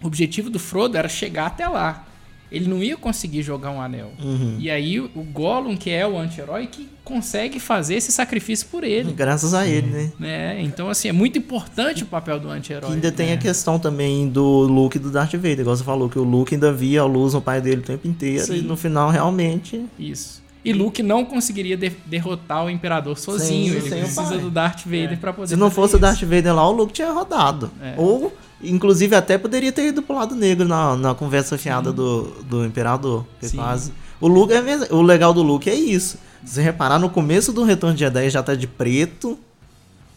objetivo 0.02 0.48
do 0.48 0.58
Frodo 0.58 0.96
era 0.96 1.08
chegar 1.08 1.46
até 1.46 1.68
lá. 1.68 2.07
Ele 2.50 2.68
não 2.68 2.82
ia 2.82 2.96
conseguir 2.96 3.42
jogar 3.42 3.70
um 3.70 3.80
anel. 3.80 4.12
Uhum. 4.18 4.56
E 4.58 4.70
aí 4.70 5.00
o 5.00 5.22
Gollum, 5.32 5.76
que 5.76 5.90
é 5.90 6.06
o 6.06 6.18
anti-herói, 6.18 6.66
que 6.66 6.88
consegue 7.04 7.58
fazer 7.58 7.94
esse 7.94 8.12
sacrifício 8.12 8.66
por 8.70 8.84
ele. 8.84 9.12
Graças 9.12 9.54
a 9.54 9.66
ele, 9.66 9.86
né? 9.86 10.12
né? 10.18 10.62
Então, 10.62 10.88
assim, 10.88 11.08
é 11.08 11.12
muito 11.12 11.38
importante 11.38 12.02
o 12.02 12.06
papel 12.06 12.38
do 12.38 12.50
anti-herói. 12.50 12.92
Ainda 12.92 13.10
tem 13.10 13.32
a 13.32 13.36
questão 13.36 13.78
também 13.78 14.28
do 14.28 14.62
Luke 14.62 14.96
e 14.96 15.00
do 15.00 15.10
Darth 15.10 15.32
Vader. 15.32 15.60
Igual 15.60 15.76
você 15.76 15.84
falou, 15.84 16.08
que 16.08 16.18
o 16.18 16.24
Luke 16.24 16.54
ainda 16.54 16.72
via 16.72 17.00
a 17.00 17.04
luz 17.04 17.34
no 17.34 17.40
pai 17.40 17.60
dele 17.60 17.80
o 17.80 17.84
tempo 17.84 18.06
inteiro. 18.06 18.44
Sim. 18.44 18.58
E 18.58 18.62
no 18.62 18.76
final, 18.76 19.10
realmente... 19.10 19.84
Isso. 19.98 20.46
E 20.64 20.72
Luke 20.72 21.02
não 21.02 21.24
conseguiria 21.24 21.76
de 21.76 21.90
derrotar 22.04 22.64
o 22.64 22.68
Imperador 22.70 23.16
sozinho. 23.16 23.80
Sim, 23.80 23.88
ele 23.88 24.02
precisa 24.02 24.36
do 24.36 24.50
Darth 24.50 24.84
Vader 24.84 25.12
é. 25.12 25.16
para 25.16 25.32
poder. 25.32 25.48
Se 25.48 25.56
não 25.56 25.70
fosse 25.70 25.92
isso. 25.92 25.96
o 25.96 26.00
Darth 26.00 26.20
Vader 26.20 26.54
lá, 26.54 26.68
o 26.68 26.72
Luke 26.72 26.92
tinha 26.92 27.10
rodado. 27.10 27.70
É. 27.80 27.94
Ou, 27.96 28.32
inclusive, 28.62 29.14
até 29.14 29.38
poderia 29.38 29.72
ter 29.72 29.88
ido 29.88 30.02
pro 30.02 30.16
lado 30.16 30.34
negro 30.34 30.66
na, 30.66 30.96
na 30.96 31.14
conversa 31.14 31.56
fiada 31.58 31.92
do, 31.92 32.24
do 32.44 32.64
Imperador. 32.64 33.26
Quase. 33.54 33.92
O 34.20 34.26
Luke 34.26 34.52
é 34.52 34.60
mesmo, 34.60 34.86
o 34.96 35.02
legal 35.02 35.32
do 35.32 35.42
Luke 35.42 35.68
é 35.68 35.74
isso. 35.74 36.18
Se 36.44 36.54
você 36.54 36.62
reparar, 36.62 36.98
no 36.98 37.10
começo 37.10 37.52
do 37.52 37.64
Retorno 37.64 37.94
de 37.94 38.00
Jedi 38.00 38.30
já 38.30 38.42
tá 38.42 38.54
de 38.54 38.66
preto. 38.66 39.38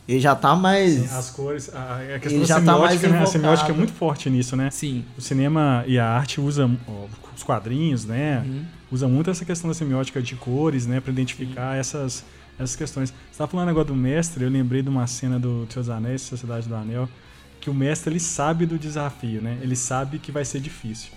Ele 0.07 0.19
já 0.19 0.35
tá 0.35 0.55
mais. 0.55 0.93
Sim, 0.93 1.15
as 1.15 1.29
cores. 1.29 1.73
A, 1.73 2.15
a 2.15 2.19
questão 2.19 2.41
da 2.41 2.45
já 2.45 2.55
tá 2.55 2.73
semiótica, 2.73 3.07
tá 3.07 3.13
né? 3.13 3.23
A 3.23 3.25
semiótica 3.27 3.71
é 3.71 3.73
muito 3.73 3.93
forte 3.93 4.29
nisso, 4.29 4.55
né? 4.55 4.69
Sim. 4.71 5.05
O 5.17 5.21
cinema 5.21 5.83
e 5.87 5.99
a 5.99 6.07
arte 6.07 6.41
usam 6.41 6.77
os 7.35 7.43
quadrinhos, 7.43 8.03
né? 8.05 8.43
Uhum 8.45 8.65
usa 8.91 9.07
muito 9.07 9.29
essa 9.29 9.45
questão 9.45 9.69
da 9.69 9.73
semiótica 9.73 10.21
de 10.21 10.35
cores, 10.35 10.85
né, 10.85 10.99
para 10.99 11.11
identificar 11.11 11.77
essas, 11.77 12.25
essas 12.59 12.75
questões. 12.75 13.09
Você 13.09 13.15
estava 13.31 13.49
falando 13.49 13.69
agora 13.69 13.85
do 13.85 13.95
mestre, 13.95 14.43
eu 14.43 14.49
lembrei 14.49 14.81
de 14.81 14.89
uma 14.89 15.07
cena 15.07 15.39
do 15.39 15.65
Seus 15.69 15.87
Anéis, 15.87 16.21
Sociedade 16.21 16.67
do 16.67 16.75
Anel, 16.75 17.07
que 17.61 17.69
o 17.69 17.73
mestre 17.73 18.11
ele 18.11 18.19
sabe 18.19 18.65
do 18.65 18.77
desafio, 18.77 19.41
né? 19.41 19.57
Ele 19.61 19.75
sabe 19.75 20.17
que 20.17 20.31
vai 20.31 20.43
ser 20.43 20.59
difícil. 20.59 21.11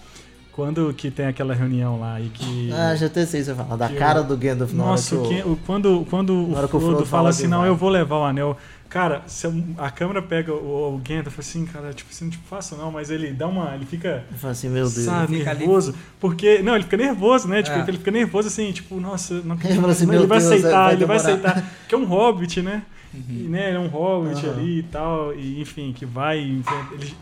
Quando 0.53 0.95
que 0.95 1.11
tem 1.11 1.27
aquela 1.27 1.53
reunião 1.53 1.99
lá 1.99 2.21
e 2.21 2.29
que. 2.29 2.71
Ah, 2.73 2.95
já 2.95 3.07
até 3.07 3.27
sei 3.27 3.43
você 3.43 3.53
falar. 3.53 3.75
Da 3.75 3.89
cara 3.89 4.23
do 4.23 4.37
Gandalf 4.37 4.73
na 4.73 4.85
Nossa, 4.85 5.19
hora 5.19 5.29
que 5.29 5.43
o, 5.43 5.59
quando, 5.67 6.07
quando 6.09 6.33
o 6.33 6.55
Frodo, 6.55 6.77
o 6.77 6.81
Frodo 6.81 7.07
fala 7.07 7.31
assim, 7.31 7.49
não, 7.49 7.67
eu 7.67 7.75
vou 7.75 7.89
levar 7.89 8.19
o 8.19 8.25
anel. 8.25 8.57
Cara, 8.95 9.25
se 9.27 9.45
a 9.77 9.91
câmera 9.91 10.23
pega 10.23 10.53
o, 10.55 10.95
o 10.95 10.99
Gandalf 10.99 11.37
assim, 11.37 11.67
cara, 11.67 11.93
tipo 11.93 12.13
assim, 12.13 12.31
tipo, 12.31 12.47
faço 12.47 12.77
não, 12.77 12.93
mas 12.93 13.11
ele 13.11 13.33
dá 13.33 13.49
uma. 13.49 13.75
Ele 13.75 13.85
fica. 13.85 14.25
Ele 14.31 14.39
fala 14.39 14.53
assim, 14.53 14.69
meu 14.69 14.85
Deus. 14.85 15.05
Sabe, 15.05 15.43
nervoso. 15.43 15.91
Ali. 15.91 15.99
Porque. 16.21 16.63
Não, 16.63 16.77
ele 16.77 16.85
fica 16.85 16.97
nervoso, 16.97 17.49
né? 17.49 17.61
Tipo, 17.61 17.77
é. 17.77 17.85
ele 17.89 17.99
fica 17.99 18.13
nervoso 18.13 18.47
assim, 18.47 18.71
tipo, 18.71 19.01
nossa, 19.01 19.43
não 19.43 19.57
ele, 19.65 19.85
assim, 19.85 20.05
ele 20.09 20.29
vai 20.29 20.39
Deus, 20.39 20.53
aceitar, 20.53 20.85
vai 20.85 20.93
ele 20.93 21.07
vai 21.07 21.17
aceitar. 21.17 21.73
Que 21.89 21.95
é 21.97 21.99
um 21.99 22.05
hobbit, 22.05 22.63
né? 22.63 22.85
Uhum. 23.13 23.49
né, 23.49 23.69
ele 23.69 23.77
é 23.77 23.81
um 23.81 23.89
hobbit 23.89 24.47
uhum. 24.47 24.53
ali 24.53 24.79
e 24.79 24.83
tal, 24.85 25.35
e 25.35 25.61
enfim, 25.61 25.93
que 25.93 26.07
vai. 26.07 26.39
Ele, 26.39 26.63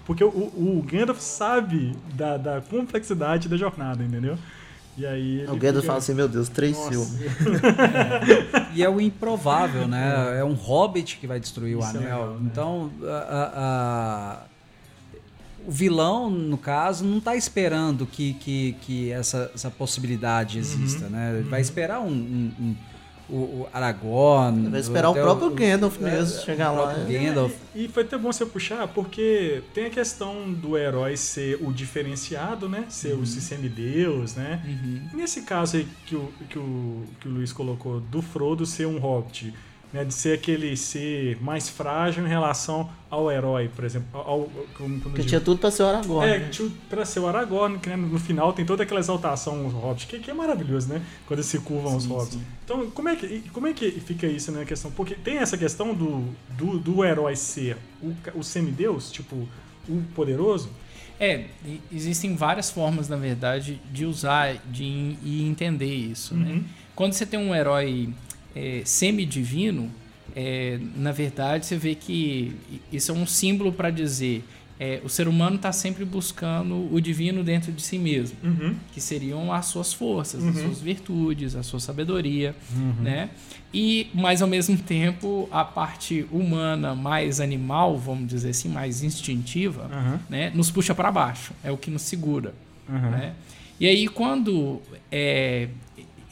porque 0.04 0.22
o, 0.22 0.28
o 0.28 0.84
Gandalf 0.86 1.20
sabe 1.20 1.96
da, 2.14 2.36
da 2.36 2.60
complexidade 2.60 3.48
da 3.48 3.56
jornada, 3.56 4.04
entendeu? 4.04 4.36
E 4.96 5.06
aí 5.06 5.44
o 5.44 5.56
Gandalf 5.56 5.76
fica... 5.76 5.86
fala 5.86 5.98
assim, 5.98 6.14
meu 6.14 6.28
Deus, 6.28 6.48
três 6.48 6.78
filmes. 6.86 7.18
é. 7.20 8.72
E 8.74 8.82
é 8.82 8.88
o 8.88 9.00
improvável, 9.00 9.86
né? 9.86 10.38
É 10.38 10.44
um 10.44 10.54
hobbit 10.54 11.18
que 11.18 11.26
vai 11.26 11.38
destruir 11.38 11.78
Isso 11.78 11.86
o 11.86 11.86
é 11.86 11.90
anel. 11.90 12.02
É 12.02 12.04
legal, 12.04 12.34
né? 12.34 12.40
Então, 12.50 12.90
a, 13.04 13.52
a, 13.54 14.38
o 15.66 15.70
vilão, 15.70 16.30
no 16.30 16.56
caso, 16.56 17.04
não 17.04 17.18
está 17.18 17.36
esperando 17.36 18.06
que, 18.06 18.34
que, 18.34 18.76
que 18.80 19.10
essa, 19.10 19.50
essa 19.54 19.70
possibilidade 19.70 20.58
exista, 20.58 21.04
uhum. 21.04 21.10
né? 21.10 21.34
Ele 21.38 21.48
vai 21.48 21.60
uhum. 21.60 21.64
esperar 21.64 22.00
um, 22.00 22.10
um, 22.10 22.52
um 22.60 22.76
o, 23.32 23.62
o 23.62 23.68
Aragorn. 23.72 24.68
Vai 24.68 24.80
esperar 24.80 25.10
o 25.10 25.14
próprio 25.14 25.48
o, 25.48 25.54
Gandalf 25.54 25.98
mesmo 25.98 26.38
é, 26.38 26.44
chegar 26.44 26.70
lá. 26.70 26.92
Gandalf. 26.94 27.52
E, 27.74 27.84
e 27.84 27.88
foi 27.88 28.02
até 28.02 28.18
bom 28.18 28.30
você 28.30 28.44
puxar, 28.44 28.86
porque 28.88 29.62
tem 29.72 29.86
a 29.86 29.90
questão 29.90 30.52
do 30.52 30.76
herói 30.76 31.16
ser 31.16 31.58
o 31.62 31.72
diferenciado, 31.72 32.68
né? 32.68 32.84
Ser 32.88 33.14
uhum. 33.14 33.22
o 33.22 33.26
semideus, 33.26 34.34
né? 34.34 34.62
Uhum. 34.64 35.08
E 35.14 35.16
nesse 35.16 35.42
caso 35.42 35.78
aí 35.78 35.88
que 36.06 36.14
o, 36.14 36.32
que, 36.48 36.58
o, 36.58 37.02
que 37.20 37.28
o 37.28 37.32
Luiz 37.32 37.52
colocou, 37.52 38.00
do 38.00 38.20
Frodo 38.20 38.66
ser 38.66 38.86
um 38.86 38.98
hobbit 38.98 39.54
né, 39.92 40.04
de 40.04 40.14
ser 40.14 40.34
aquele 40.34 40.76
ser 40.76 41.36
mais 41.42 41.68
frágil 41.68 42.24
em 42.24 42.28
relação 42.28 42.88
ao 43.10 43.30
herói, 43.30 43.68
por 43.68 43.84
exemplo. 43.84 44.08
Ao, 44.18 44.50
como, 44.74 44.98
que 45.10 45.24
tinha 45.24 45.40
tudo 45.40 45.58
para 45.58 45.70
ser 45.70 45.82
o 45.82 45.86
Aragorn. 45.86 46.30
É, 46.30 46.38
né? 46.38 46.48
tinha 46.48 46.70
para 46.88 47.04
ser 47.04 47.20
o 47.20 47.26
Aragorn, 47.26 47.78
que 47.78 47.88
né, 47.90 47.96
no 47.96 48.18
final 48.18 48.52
tem 48.54 48.64
toda 48.64 48.84
aquela 48.84 49.00
exaltação 49.00 49.66
os 49.66 49.74
hobbits, 49.74 50.06
que, 50.06 50.18
que 50.18 50.30
é 50.30 50.34
maravilhoso, 50.34 50.88
né? 50.88 51.02
Quando 51.26 51.40
eles 51.40 51.46
se 51.46 51.58
curvam 51.58 51.92
sim, 51.92 51.96
os 51.98 52.06
hobbits. 52.06 52.34
Sim. 52.34 52.42
Então, 52.64 52.90
como 52.90 53.08
é, 53.08 53.16
que, 53.16 53.40
como 53.52 53.66
é 53.66 53.72
que 53.74 53.90
fica 53.90 54.26
isso 54.26 54.50
na 54.50 54.60
né, 54.60 54.64
questão? 54.64 54.90
Porque 54.90 55.14
tem 55.14 55.38
essa 55.38 55.58
questão 55.58 55.94
do, 55.94 56.24
do, 56.56 56.78
do 56.78 57.04
herói 57.04 57.36
ser 57.36 57.76
o, 58.02 58.14
o 58.34 58.42
semideus, 58.42 59.12
tipo, 59.12 59.46
o 59.88 60.02
poderoso, 60.14 60.70
É, 61.20 61.46
existem 61.92 62.34
várias 62.34 62.70
formas, 62.70 63.08
na 63.08 63.16
verdade, 63.16 63.80
de 63.92 64.06
usar 64.06 64.56
de, 64.70 64.84
e 65.22 65.46
entender 65.46 65.94
isso. 65.94 66.34
Né? 66.34 66.48
Uhum. 66.48 66.56
Né? 66.56 66.64
Quando 66.94 67.12
você 67.12 67.26
tem 67.26 67.38
um 67.38 67.54
herói 67.54 68.08
é, 68.54 68.82
semidivino, 68.84 69.90
é, 70.34 70.78
na 70.96 71.12
verdade, 71.12 71.66
você 71.66 71.76
vê 71.76 71.94
que 71.94 72.54
isso 72.90 73.10
é 73.10 73.14
um 73.14 73.26
símbolo 73.26 73.72
para 73.72 73.90
dizer 73.90 74.44
é, 74.82 75.00
o 75.04 75.08
ser 75.08 75.28
humano 75.28 75.54
está 75.54 75.70
sempre 75.70 76.04
buscando 76.04 76.92
o 76.92 77.00
divino 77.00 77.44
dentro 77.44 77.70
de 77.70 77.80
si 77.80 77.96
mesmo, 77.98 78.36
uhum. 78.42 78.74
que 78.92 79.00
seriam 79.00 79.52
as 79.52 79.66
suas 79.66 79.92
forças, 79.92 80.42
uhum. 80.42 80.48
as 80.48 80.58
suas 80.58 80.80
virtudes, 80.80 81.54
a 81.54 81.62
sua 81.62 81.78
sabedoria, 81.78 82.56
uhum. 82.74 82.94
né? 83.00 83.30
E, 83.72 84.08
mas 84.12 84.42
ao 84.42 84.48
mesmo 84.48 84.76
tempo, 84.76 85.48
a 85.52 85.64
parte 85.64 86.26
humana 86.32 86.96
mais 86.96 87.38
animal, 87.38 87.96
vamos 87.96 88.26
dizer 88.26 88.50
assim, 88.50 88.68
mais 88.68 89.04
instintiva, 89.04 89.88
né, 90.28 90.50
nos 90.52 90.68
puxa 90.68 90.94
para 90.94 91.12
baixo, 91.12 91.52
é 91.62 91.70
o 91.70 91.76
que 91.76 91.88
nos 91.88 92.02
segura, 92.02 92.52
né? 92.88 93.34
E 93.78 93.86
aí 93.86 94.08
quando 94.08 94.82
é, 95.10 95.68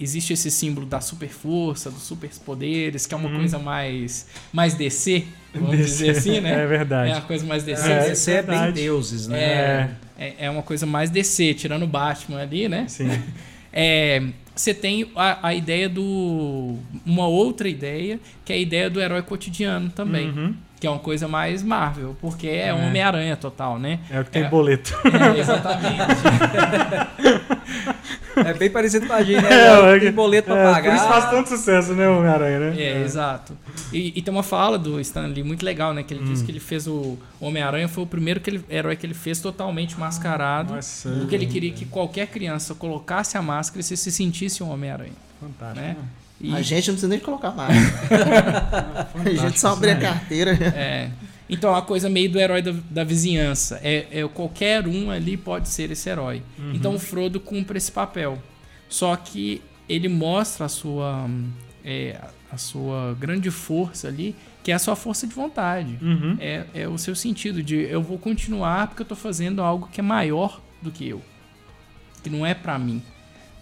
existe 0.01 0.32
esse 0.32 0.51
símbolo 0.51 0.86
da 0.86 1.01
super 1.01 1.28
força, 1.28 1.90
dos 1.90 2.03
super 2.03 2.30
poderes, 2.44 3.07
que 3.07 3.14
é 3.14 3.16
uma 3.16 3.28
uhum. 3.28 3.36
coisa 3.38 3.59
mais 3.59 4.26
mais 4.53 4.74
DC, 4.74 5.24
vamos 5.55 5.76
DC. 5.76 5.84
dizer 5.84 6.11
assim, 6.11 6.40
né? 6.40 6.55
É 6.64 6.66
verdade. 6.66 7.11
É 7.11 7.14
uma 7.14 7.22
coisa 7.22 7.44
mais 7.46 7.62
DC. 7.62 7.92
É, 7.92 8.09
DC 8.09 8.32
é 8.32 8.42
bem 8.42 8.72
deuses, 8.72 9.26
né? 9.28 9.42
É, 9.42 9.90
é, 10.18 10.34
é, 10.46 10.51
uma 10.51 10.62
coisa 10.62 10.86
mais 10.86 11.11
DC, 11.11 11.55
tirando 11.55 11.82
o 11.82 11.86
Batman 11.86 12.40
ali, 12.40 12.68
né? 12.68 12.86
Sim. 12.88 13.09
É, 13.72 14.20
você 14.53 14.74
tem 14.74 15.11
a, 15.14 15.46
a, 15.46 15.55
ideia 15.55 15.88
do. 15.88 16.76
Uma 17.07 17.28
outra 17.28 17.68
ideia, 17.68 18.18
que 18.44 18.53
é 18.53 18.57
a 18.57 18.59
ideia 18.59 18.90
do 18.90 19.01
herói 19.01 19.22
cotidiano 19.22 19.90
também. 19.90 20.28
Uhum. 20.28 20.55
Que 20.81 20.87
é 20.87 20.91
uma 20.91 20.99
coisa 20.99 21.28
mais 21.28 21.62
Marvel, 21.62 22.16
porque 22.20 22.49
é, 22.49 22.68
é. 22.68 22.74
Homem-Aranha 22.74 23.37
total, 23.37 23.78
né? 23.78 24.01
É 24.11 24.20
o 24.20 24.24
que 24.24 24.31
tem 24.31 24.45
é, 24.45 24.49
boleto. 24.49 24.95
É, 25.05 25.39
exatamente. 25.39 26.01
É 28.37 28.55
bem 28.55 28.70
parecido 28.70 29.07
com 29.07 29.12
a 29.12 29.22
gente, 29.22 29.43
né? 29.43 29.97
É, 29.97 29.99
tem 29.99 30.12
boleto 30.12 30.49
pra 30.49 30.59
é, 30.59 30.72
pagar. 30.72 30.91
Por 30.91 30.97
isso 30.97 31.09
faz 31.09 31.31
tanto 31.31 31.49
sucesso, 31.49 31.95
né, 31.95 32.09
Homem-Aranha, 32.09 32.59
né? 32.59 32.74
É, 32.78 32.83
é, 32.83 33.03
exato. 33.03 33.57
E, 33.93 34.12
e, 34.16 34.22
tem 34.22 34.33
uma 34.33 34.43
fala 34.43 34.78
do 34.78 35.01
Stan 35.01 35.26
Lee 35.26 35.43
muito 35.43 35.64
legal, 35.64 35.93
né? 35.93 36.03
Que 36.03 36.14
ele 36.14 36.22
hum. 36.22 36.26
disse 36.26 36.45
que 36.45 36.51
ele 36.51 36.61
fez 36.61 36.87
o 36.87 37.18
Homem-Aranha, 37.41 37.89
foi 37.89 38.05
o 38.05 38.07
primeiro 38.07 38.41
que 38.41 38.51
ele, 38.51 38.64
herói 38.70 38.97
que 38.97 39.07
ele 39.07 39.14
fez 39.14 39.41
totalmente 39.41 39.99
mascarado. 39.99 40.74
Nossa, 40.74 41.11
porque 41.11 41.35
ele 41.35 41.47
queria 41.47 41.72
que 41.72 41.85
qualquer 41.85 42.28
criança 42.28 42.74
colocasse 42.74 43.37
a 43.37 43.43
máscara 43.43 43.81
e 43.81 43.85
se, 43.85 43.97
se 43.97 44.12
sentisse 44.12 44.62
um 44.62 44.70
Homem-Aranha. 44.70 45.12
Fantástico. 45.41 45.81
Né? 45.81 45.97
E... 46.41 46.55
A 46.55 46.62
gente 46.62 46.88
não 46.88 46.95
precisa 46.95 47.09
nem 47.09 47.18
colocar 47.18 47.51
máscara. 47.51 49.11
a 49.14 49.30
gente 49.30 49.61
só 49.61 49.72
abre 49.72 49.91
a 49.91 49.97
carteira. 49.99 50.53
É. 50.53 51.11
Então, 51.49 51.74
a 51.74 51.82
coisa 51.82 52.09
meio 52.09 52.30
do 52.30 52.38
herói 52.38 52.62
da, 52.62 52.72
da 52.88 53.05
vizinhança. 53.05 53.80
É, 53.82 54.07
é, 54.11 54.28
qualquer 54.28 54.86
um 54.86 55.11
ali 55.11 55.36
pode 55.36 55.68
ser 55.68 55.91
esse 55.91 56.09
herói. 56.09 56.43
Uhum. 56.59 56.72
Então, 56.74 56.95
o 56.95 56.99
Frodo 56.99 57.41
cumpre 57.41 57.76
esse 57.76 57.91
papel. 57.91 58.41
Só 58.88 59.14
que 59.16 59.61
ele 59.88 60.09
mostra 60.09 60.66
a 60.66 60.68
sua, 60.68 61.28
é, 61.84 62.20
a 62.51 62.57
sua 62.57 63.16
grande 63.18 63.51
força 63.51 64.07
ali, 64.09 64.36
que 64.62 64.70
é 64.70 64.74
a 64.74 64.78
sua 64.78 64.95
força 64.95 65.26
de 65.26 65.34
vontade. 65.34 65.99
Uhum. 66.01 66.36
É, 66.38 66.64
é 66.72 66.88
o 66.88 66.97
seu 66.97 67.16
sentido 67.16 67.62
de 67.62 67.76
eu 67.76 68.01
vou 68.01 68.16
continuar 68.16 68.86
porque 68.86 69.03
eu 69.03 69.05
estou 69.05 69.16
fazendo 69.16 69.61
algo 69.61 69.88
que 69.93 70.01
é 70.01 70.03
maior 70.03 70.61
do 70.80 70.91
que 70.93 71.09
eu. 71.09 71.20
Que 72.22 72.30
não 72.30 72.47
é 72.47 72.55
para 72.55 72.78
mim. 72.78 73.03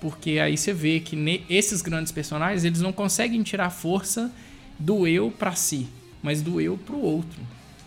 Porque 0.00 0.38
aí 0.38 0.56
você 0.56 0.72
vê 0.72 1.00
que 1.00 1.44
esses 1.48 1.82
grandes 1.82 2.12
personagens, 2.12 2.64
eles 2.64 2.80
não 2.80 2.92
conseguem 2.92 3.42
tirar 3.42 3.70
força 3.70 4.30
do 4.78 5.06
eu 5.06 5.30
para 5.30 5.54
si, 5.54 5.88
mas 6.22 6.40
do 6.40 6.60
eu 6.60 6.78
para 6.78 6.94
o 6.94 7.02
outro. 7.02 7.40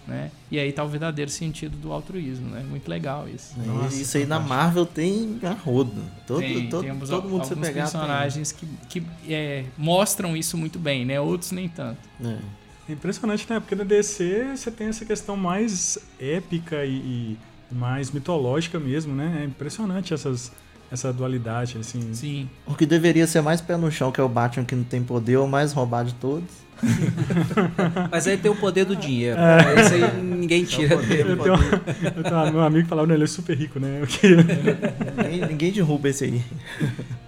Né? 0.07 0.31
E 0.49 0.59
aí 0.59 0.71
tá 0.71 0.83
o 0.83 0.89
verdadeiro 0.89 1.29
sentido 1.29 1.77
do 1.77 1.93
altruísmo, 1.93 2.49
né? 2.49 2.65
Muito 2.67 2.89
legal 2.89 3.29
isso. 3.29 3.53
Nossa, 3.59 4.01
isso 4.01 4.17
aí 4.17 4.25
na 4.25 4.39
Marvel 4.39 4.85
tem 4.85 5.39
a 5.43 5.51
rodo. 5.51 6.01
Todo, 6.25 6.39
tem, 6.39 6.69
todo, 6.69 6.83
tem 6.83 6.99
todo 6.99 7.29
mundo 7.29 7.45
você 7.45 7.55
pegar 7.55 7.83
personagens 7.83 8.51
tem. 8.51 8.67
que, 8.89 8.99
que 8.99 9.31
é, 9.31 9.63
mostram 9.77 10.35
isso 10.35 10.57
muito 10.57 10.79
bem, 10.79 11.05
né? 11.05 11.21
Outros 11.21 11.51
nem 11.51 11.69
tanto. 11.69 11.99
É. 12.25 12.37
Impressionante, 12.91 13.45
né? 13.49 13.59
Porque 13.59 13.75
na 13.75 13.83
DC 13.83 14.55
você 14.55 14.71
tem 14.71 14.87
essa 14.87 15.05
questão 15.05 15.37
mais 15.37 15.99
épica 16.19 16.83
e, 16.83 16.97
e 16.97 17.37
mais 17.71 18.11
mitológica 18.11 18.79
mesmo, 18.79 19.15
né? 19.15 19.41
É 19.43 19.45
impressionante 19.45 20.13
essas, 20.13 20.51
essa 20.91 21.13
dualidade, 21.13 21.77
assim. 21.79 22.13
Sim. 22.13 22.49
O 22.65 22.75
que 22.75 22.85
deveria 22.85 23.25
ser 23.25 23.41
mais 23.41 23.61
pé 23.61 23.77
no 23.77 23.89
chão, 23.89 24.11
que 24.11 24.19
é 24.19 24.23
o 24.23 24.29
Batman 24.29 24.65
que 24.65 24.75
não 24.75 24.83
tem 24.83 25.01
poder, 25.01 25.37
o 25.37 25.47
mais 25.47 25.71
roubado 25.71 26.09
de 26.09 26.15
todos. 26.15 26.49
Mas 28.11 28.27
aí 28.27 28.37
tem 28.37 28.49
o 28.49 28.55
poder 28.55 28.85
do 28.85 28.95
dinheiro. 28.95 29.39
É. 29.39 29.81
Isso 29.81 29.93
aí 29.93 30.21
ninguém 30.21 30.65
tira 30.65 30.97
dele. 30.97 31.31
Eu 31.31 31.37
tenho, 31.37 31.55
eu 32.17 32.23
tenho 32.23 32.51
meu 32.51 32.61
amigo 32.61 32.87
falava, 32.87 33.13
ele 33.13 33.23
é 33.23 33.27
super 33.27 33.55
rico, 33.55 33.79
né? 33.79 34.01
ninguém, 35.17 35.47
ninguém 35.47 35.71
derruba 35.71 36.09
esse 36.09 36.25
aí. 36.25 36.41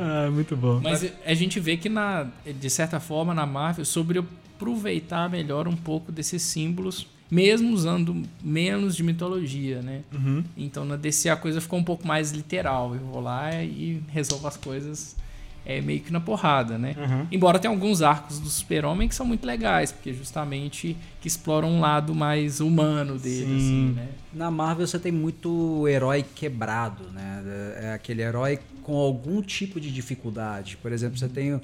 Ah, 0.00 0.30
muito 0.30 0.56
bom. 0.56 0.80
Mas 0.82 1.12
a 1.26 1.34
gente 1.34 1.60
vê 1.60 1.76
que, 1.76 1.88
na, 1.88 2.28
de 2.46 2.70
certa 2.70 2.98
forma, 2.98 3.34
na 3.34 3.44
Marvel, 3.44 3.84
sobre 3.84 4.18
aproveitar 4.56 5.28
melhor 5.28 5.68
um 5.68 5.76
pouco 5.76 6.10
desses 6.10 6.40
símbolos, 6.42 7.06
mesmo 7.30 7.72
usando 7.72 8.22
menos 8.42 8.96
de 8.96 9.02
mitologia, 9.02 9.80
né? 9.82 10.02
Uhum. 10.12 10.42
Então 10.56 10.84
na 10.84 10.96
DC 10.96 11.28
a 11.28 11.36
coisa 11.36 11.60
ficou 11.60 11.78
um 11.78 11.84
pouco 11.84 12.06
mais 12.06 12.32
literal. 12.32 12.94
Eu 12.94 13.00
vou 13.00 13.20
lá 13.20 13.62
e 13.62 14.02
resolvo 14.08 14.48
as 14.48 14.56
coisas 14.56 15.16
é 15.64 15.80
meio 15.80 16.00
que 16.00 16.12
na 16.12 16.20
porrada, 16.20 16.78
né? 16.78 16.96
Uhum. 16.98 17.26
Embora 17.30 17.58
tenha 17.58 17.72
alguns 17.72 18.02
arcos 18.02 18.40
do 18.40 18.48
Super-Homem 18.48 19.08
que 19.08 19.14
são 19.14 19.26
muito 19.26 19.46
legais, 19.46 19.92
porque 19.92 20.12
justamente 20.12 20.96
que 21.20 21.28
exploram 21.28 21.68
um 21.68 21.80
lado 21.80 22.14
mais 22.14 22.60
humano 22.60 23.18
dele, 23.18 23.56
assim, 23.56 23.92
né? 23.94 24.08
Na 24.32 24.50
Marvel 24.50 24.86
você 24.86 24.98
tem 24.98 25.12
muito 25.12 25.86
herói 25.86 26.24
quebrado, 26.34 27.04
né? 27.12 27.42
É 27.82 27.92
aquele 27.92 28.22
herói 28.22 28.58
com 28.82 28.96
algum 28.96 29.42
tipo 29.42 29.78
de 29.78 29.92
dificuldade. 29.92 30.76
Por 30.78 30.92
exemplo, 30.92 31.18
você 31.18 31.28
tem 31.28 31.54
o, 31.54 31.60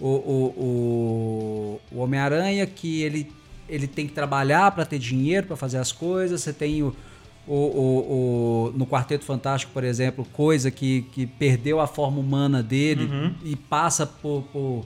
o, 0.00 0.10
o, 0.56 1.80
o 1.92 1.98
Homem-Aranha 1.98 2.66
que 2.66 3.02
ele, 3.02 3.30
ele 3.70 3.86
tem 3.86 4.06
que 4.06 4.12
trabalhar 4.12 4.70
para 4.72 4.84
ter 4.84 4.98
dinheiro 4.98 5.46
para 5.46 5.56
fazer 5.56 5.78
as 5.78 5.92
coisas. 5.92 6.42
Você 6.42 6.52
tem 6.52 6.82
o 6.82 6.94
o, 7.46 7.54
o, 7.54 8.68
o, 8.68 8.78
no 8.78 8.86
Quarteto 8.86 9.24
Fantástico, 9.24 9.72
por 9.72 9.82
exemplo, 9.82 10.24
coisa 10.32 10.70
que, 10.70 11.02
que 11.12 11.26
perdeu 11.26 11.80
a 11.80 11.86
forma 11.86 12.20
humana 12.20 12.62
dele 12.62 13.06
uhum. 13.06 13.34
e 13.42 13.56
passa 13.56 14.06
por, 14.06 14.44
por, 14.52 14.84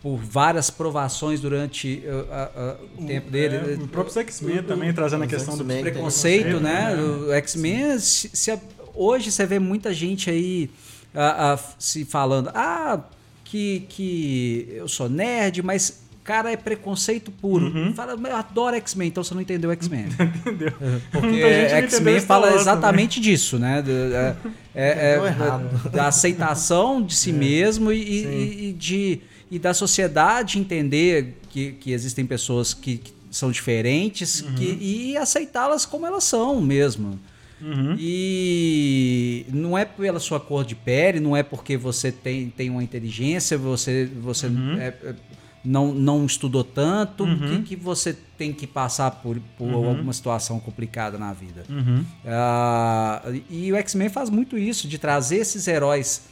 por, 0.00 0.16
várias 0.16 0.70
provações 0.70 1.40
durante 1.40 2.04
uh, 2.06 2.10
uh, 2.10 3.00
uh, 3.00 3.02
o 3.02 3.06
tempo 3.06 3.30
dele. 3.30 3.56
É, 3.56 3.74
o 3.74 3.88
próprio 3.88 4.20
X-Men 4.20 4.62
também 4.62 4.92
trazendo 4.92 5.24
a 5.24 5.26
questão 5.26 5.56
do 5.56 5.64
preconceito, 5.64 6.60
né? 6.60 6.94
né? 6.94 7.02
O 7.02 7.32
X-Men, 7.32 7.98
se, 7.98 8.30
se, 8.32 8.56
hoje 8.94 9.32
você 9.32 9.44
vê 9.44 9.58
muita 9.58 9.92
gente 9.92 10.30
aí 10.30 10.70
se 11.78 12.04
falando, 12.04 12.50
ah, 12.54 13.00
que, 13.42 13.86
que 13.88 14.68
eu 14.70 14.86
sou 14.86 15.08
nerd, 15.08 15.62
mas 15.62 16.05
cara 16.26 16.50
é 16.50 16.56
preconceito 16.56 17.30
puro. 17.30 17.66
Uhum. 17.66 17.94
Fala, 17.94 18.12
eu 18.12 18.36
adoro 18.36 18.74
X-Men, 18.76 19.08
então 19.08 19.22
você 19.22 19.32
não 19.32 19.40
entendeu 19.40 19.70
X-Men. 19.70 20.06
entendeu? 20.40 20.72
Porque 21.12 21.40
X-Men 21.40 22.20
fala 22.20 22.52
exatamente 22.54 23.20
também. 23.20 23.30
disso, 23.30 23.58
né? 23.60 23.84
É, 24.74 24.74
é, 24.74 25.20
é, 25.86 25.90
da 25.90 26.08
aceitação 26.08 27.00
de 27.00 27.14
si 27.14 27.30
é. 27.30 27.32
mesmo 27.32 27.92
e, 27.92 28.02
e, 28.02 28.68
e, 28.68 28.72
de, 28.72 29.20
e 29.48 29.58
da 29.58 29.72
sociedade 29.72 30.58
entender 30.58 31.38
que, 31.48 31.72
que 31.72 31.92
existem 31.92 32.26
pessoas 32.26 32.74
que, 32.74 32.98
que 32.98 33.14
são 33.30 33.52
diferentes 33.52 34.40
uhum. 34.40 34.54
que, 34.56 34.78
e 34.80 35.16
aceitá-las 35.16 35.86
como 35.86 36.04
elas 36.06 36.24
são 36.24 36.60
mesmo. 36.60 37.20
Uhum. 37.60 37.96
E 37.98 39.46
não 39.50 39.78
é 39.78 39.84
pela 39.84 40.18
sua 40.18 40.40
cor 40.40 40.64
de 40.64 40.74
pele, 40.74 41.20
não 41.20 41.36
é 41.36 41.42
porque 41.42 41.76
você 41.76 42.10
tem, 42.10 42.50
tem 42.50 42.68
uma 42.68 42.82
inteligência, 42.82 43.56
você, 43.56 44.10
você 44.20 44.48
uhum. 44.48 44.78
é, 44.78 44.88
é 44.88 45.14
não, 45.66 45.92
não 45.92 46.24
estudou 46.24 46.62
tanto, 46.62 47.24
uhum. 47.24 47.38
que, 47.38 47.62
que 47.62 47.76
você 47.76 48.16
tem 48.38 48.52
que 48.52 48.66
passar 48.66 49.10
por, 49.10 49.40
por 49.58 49.68
uhum. 49.68 49.88
alguma 49.88 50.12
situação 50.12 50.60
complicada 50.60 51.18
na 51.18 51.32
vida. 51.32 51.64
Uhum. 51.68 52.04
Uh, 52.24 53.42
e 53.50 53.72
o 53.72 53.76
X-Men 53.76 54.08
faz 54.08 54.30
muito 54.30 54.56
isso, 54.56 54.86
de 54.86 54.98
trazer 54.98 55.38
esses 55.38 55.66
heróis 55.66 56.22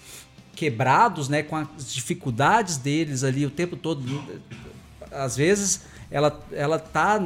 quebrados, 0.55 1.29
né, 1.29 1.43
com 1.43 1.57
as 1.57 1.93
dificuldades 1.93 2.77
deles 2.77 3.25
ali 3.25 3.45
o 3.45 3.51
tempo 3.51 3.77
todo. 3.77 4.23
Às 5.11 5.37
vezes 5.37 5.83
ela, 6.11 6.41
ela 6.53 6.79
tá 6.79 7.21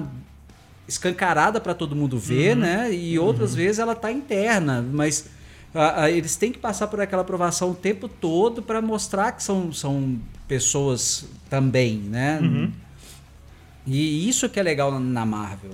escancarada 0.87 1.61
para 1.61 1.75
todo 1.75 1.95
mundo 1.95 2.19
ver, 2.19 2.57
uhum. 2.57 2.63
né? 2.63 2.93
E 2.93 3.19
outras 3.19 3.51
uhum. 3.51 3.57
vezes 3.57 3.79
ela 3.79 3.95
tá 3.95 4.11
interna, 4.11 4.83
mas 4.91 5.29
uh, 5.75 6.05
uh, 6.05 6.09
eles 6.09 6.37
têm 6.37 6.51
que 6.51 6.59
passar 6.59 6.87
por 6.87 6.99
aquela 6.99 7.21
aprovação 7.21 7.73
o 7.73 7.75
tempo 7.75 8.09
todo 8.09 8.63
para 8.63 8.81
mostrar 8.81 9.33
que 9.33 9.43
são, 9.43 9.71
são 9.71 10.19
pessoas 10.49 11.27
também, 11.49 11.99
né? 11.99 12.41
Uhum. 12.41 12.73
E 13.87 14.29
isso 14.29 14.49
que 14.49 14.59
é 14.59 14.63
legal 14.63 14.99
na 14.99 15.25
Marvel. 15.25 15.71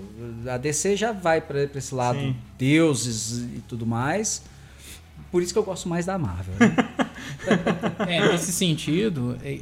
A 0.49 0.57
DC 0.57 0.97
já 0.97 1.13
vai 1.13 1.41
para 1.41 1.65
esse 1.65 1.95
lado 1.95 2.19
Sim. 2.19 2.37
deuses 2.59 3.39
e 3.57 3.63
tudo 3.67 3.87
mais. 3.87 4.43
Por 5.33 5.43
isso 5.43 5.53
que 5.53 5.59
eu 5.59 5.65
gosto 5.65 5.89
mais 5.89 6.07
da 6.07 6.17
Marvel. 6.17 6.55
Né? 6.61 6.77
é, 8.07 8.29
nesse 8.33 8.53
sentido, 8.53 9.37
é, 9.43 9.59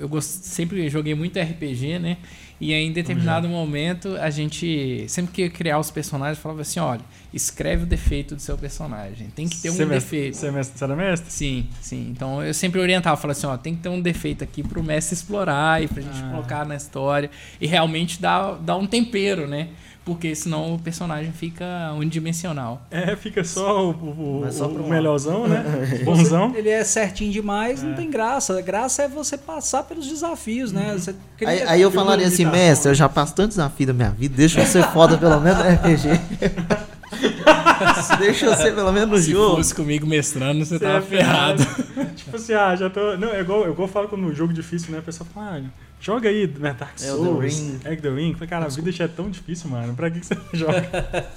eu, 0.00 0.10
eu 0.12 0.20
sempre 0.20 0.88
joguei 0.88 1.14
muito 1.14 1.38
RPG, 1.38 2.00
né? 2.00 2.16
E 2.64 2.72
aí, 2.72 2.86
em 2.86 2.92
determinado 2.92 3.46
momento, 3.46 4.16
a 4.16 4.30
gente, 4.30 5.04
sempre 5.06 5.34
que 5.34 5.42
ia 5.42 5.50
criar 5.50 5.78
os 5.78 5.90
personagens, 5.90 6.38
falava 6.38 6.62
assim: 6.62 6.80
olha, 6.80 7.02
escreve 7.30 7.82
o 7.82 7.86
defeito 7.86 8.34
do 8.34 8.40
seu 8.40 8.56
personagem. 8.56 9.28
Tem 9.36 9.46
que 9.46 9.58
ter 9.60 9.68
um 9.68 9.86
defeito. 9.86 10.34
Você, 10.34 10.50
mestre, 10.50 10.78
você 10.78 10.84
era 10.84 10.96
mestre? 10.96 11.30
Sim, 11.30 11.66
sim. 11.82 12.08
Então 12.10 12.42
eu 12.42 12.54
sempre 12.54 12.80
orientava, 12.80 13.18
falava 13.18 13.36
assim: 13.36 13.46
ó, 13.46 13.54
tem 13.58 13.74
que 13.74 13.82
ter 13.82 13.90
um 13.90 14.00
defeito 14.00 14.42
aqui 14.42 14.62
pro 14.62 14.82
mestre 14.82 15.14
explorar 15.14 15.82
e 15.82 15.88
pra 15.88 16.00
gente 16.00 16.18
ah. 16.18 16.30
colocar 16.30 16.64
na 16.64 16.74
história. 16.74 17.30
E 17.60 17.66
realmente 17.66 18.18
dar, 18.18 18.54
dar 18.54 18.76
um 18.78 18.86
tempero, 18.86 19.46
né? 19.46 19.68
Porque 20.04 20.34
senão 20.34 20.74
o 20.74 20.78
personagem 20.78 21.32
fica 21.32 21.92
unidimensional. 21.96 22.82
É, 22.90 23.16
fica 23.16 23.42
só 23.42 23.90
o, 23.90 24.42
o, 24.44 24.52
só 24.52 24.66
o 24.66 24.88
melhorzão, 24.88 25.46
né? 25.46 25.64
Bonzão. 26.04 26.52
Ele 26.54 26.68
é 26.68 26.84
certinho 26.84 27.32
demais, 27.32 27.82
é. 27.82 27.86
não 27.86 27.94
tem 27.94 28.10
graça. 28.10 28.58
A 28.58 28.60
graça 28.60 29.02
é 29.02 29.08
você 29.08 29.38
passar 29.38 29.84
pelos 29.84 30.06
desafios, 30.06 30.72
né? 30.72 30.92
Uhum. 30.92 30.98
Você 30.98 31.14
aí, 31.46 31.62
aí 31.62 31.82
eu 31.82 31.90
falaria 31.90 32.26
assim, 32.26 32.44
mestre, 32.44 32.90
eu 32.90 32.94
já 32.94 33.08
passo 33.08 33.34
tanto 33.34 33.48
desafio 33.48 33.86
da 33.86 33.92
minha 33.92 34.10
vida, 34.10 34.34
deixa 34.36 34.60
eu 34.60 34.66
ser 34.66 34.84
foda 34.88 35.16
pelo 35.16 35.40
menos 35.40 35.58
no 35.58 35.70
RPG. 35.70 36.94
Deixa 38.18 38.46
eu 38.46 38.54
ser 38.54 38.74
pelo 38.74 38.92
menos 38.92 39.10
no 39.10 39.18
Se 39.18 39.30
jogo. 39.30 39.50
Se 39.50 39.56
fosse 39.56 39.74
comigo 39.74 40.06
mestrando, 40.06 40.64
você, 40.64 40.78
você 40.78 40.84
tava 40.84 40.98
é 40.98 41.02
ferrado. 41.02 41.62
tipo 42.16 42.36
assim, 42.36 42.52
ah, 42.52 42.74
já 42.74 42.90
tô. 42.90 43.16
Não, 43.16 43.28
é 43.28 43.40
igual, 43.40 43.66
é 43.66 43.70
igual 43.70 43.88
eu 43.88 43.92
falo 43.92 44.08
quando 44.08 44.22
no 44.22 44.34
jogo 44.34 44.52
difícil, 44.52 44.92
né? 44.92 44.98
A 44.98 45.02
pessoa 45.02 45.28
fala, 45.32 45.56
ah, 45.56 45.60
joga 46.00 46.28
aí 46.28 46.46
né, 46.46 46.74
Dark 46.78 46.98
Souls, 46.98 47.54
Ring. 47.54 47.80
Egg 47.84 48.02
the 48.02 48.10
Ring. 48.10 48.34
Falei, 48.34 48.48
cara, 48.48 48.66
a 48.66 48.68
vida 48.68 48.92
já 48.92 49.04
é 49.04 49.08
tão 49.08 49.30
difícil, 49.30 49.70
mano. 49.70 49.94
Pra 49.94 50.10
que, 50.10 50.20
que 50.20 50.26
você 50.26 50.36
joga? 50.52 51.30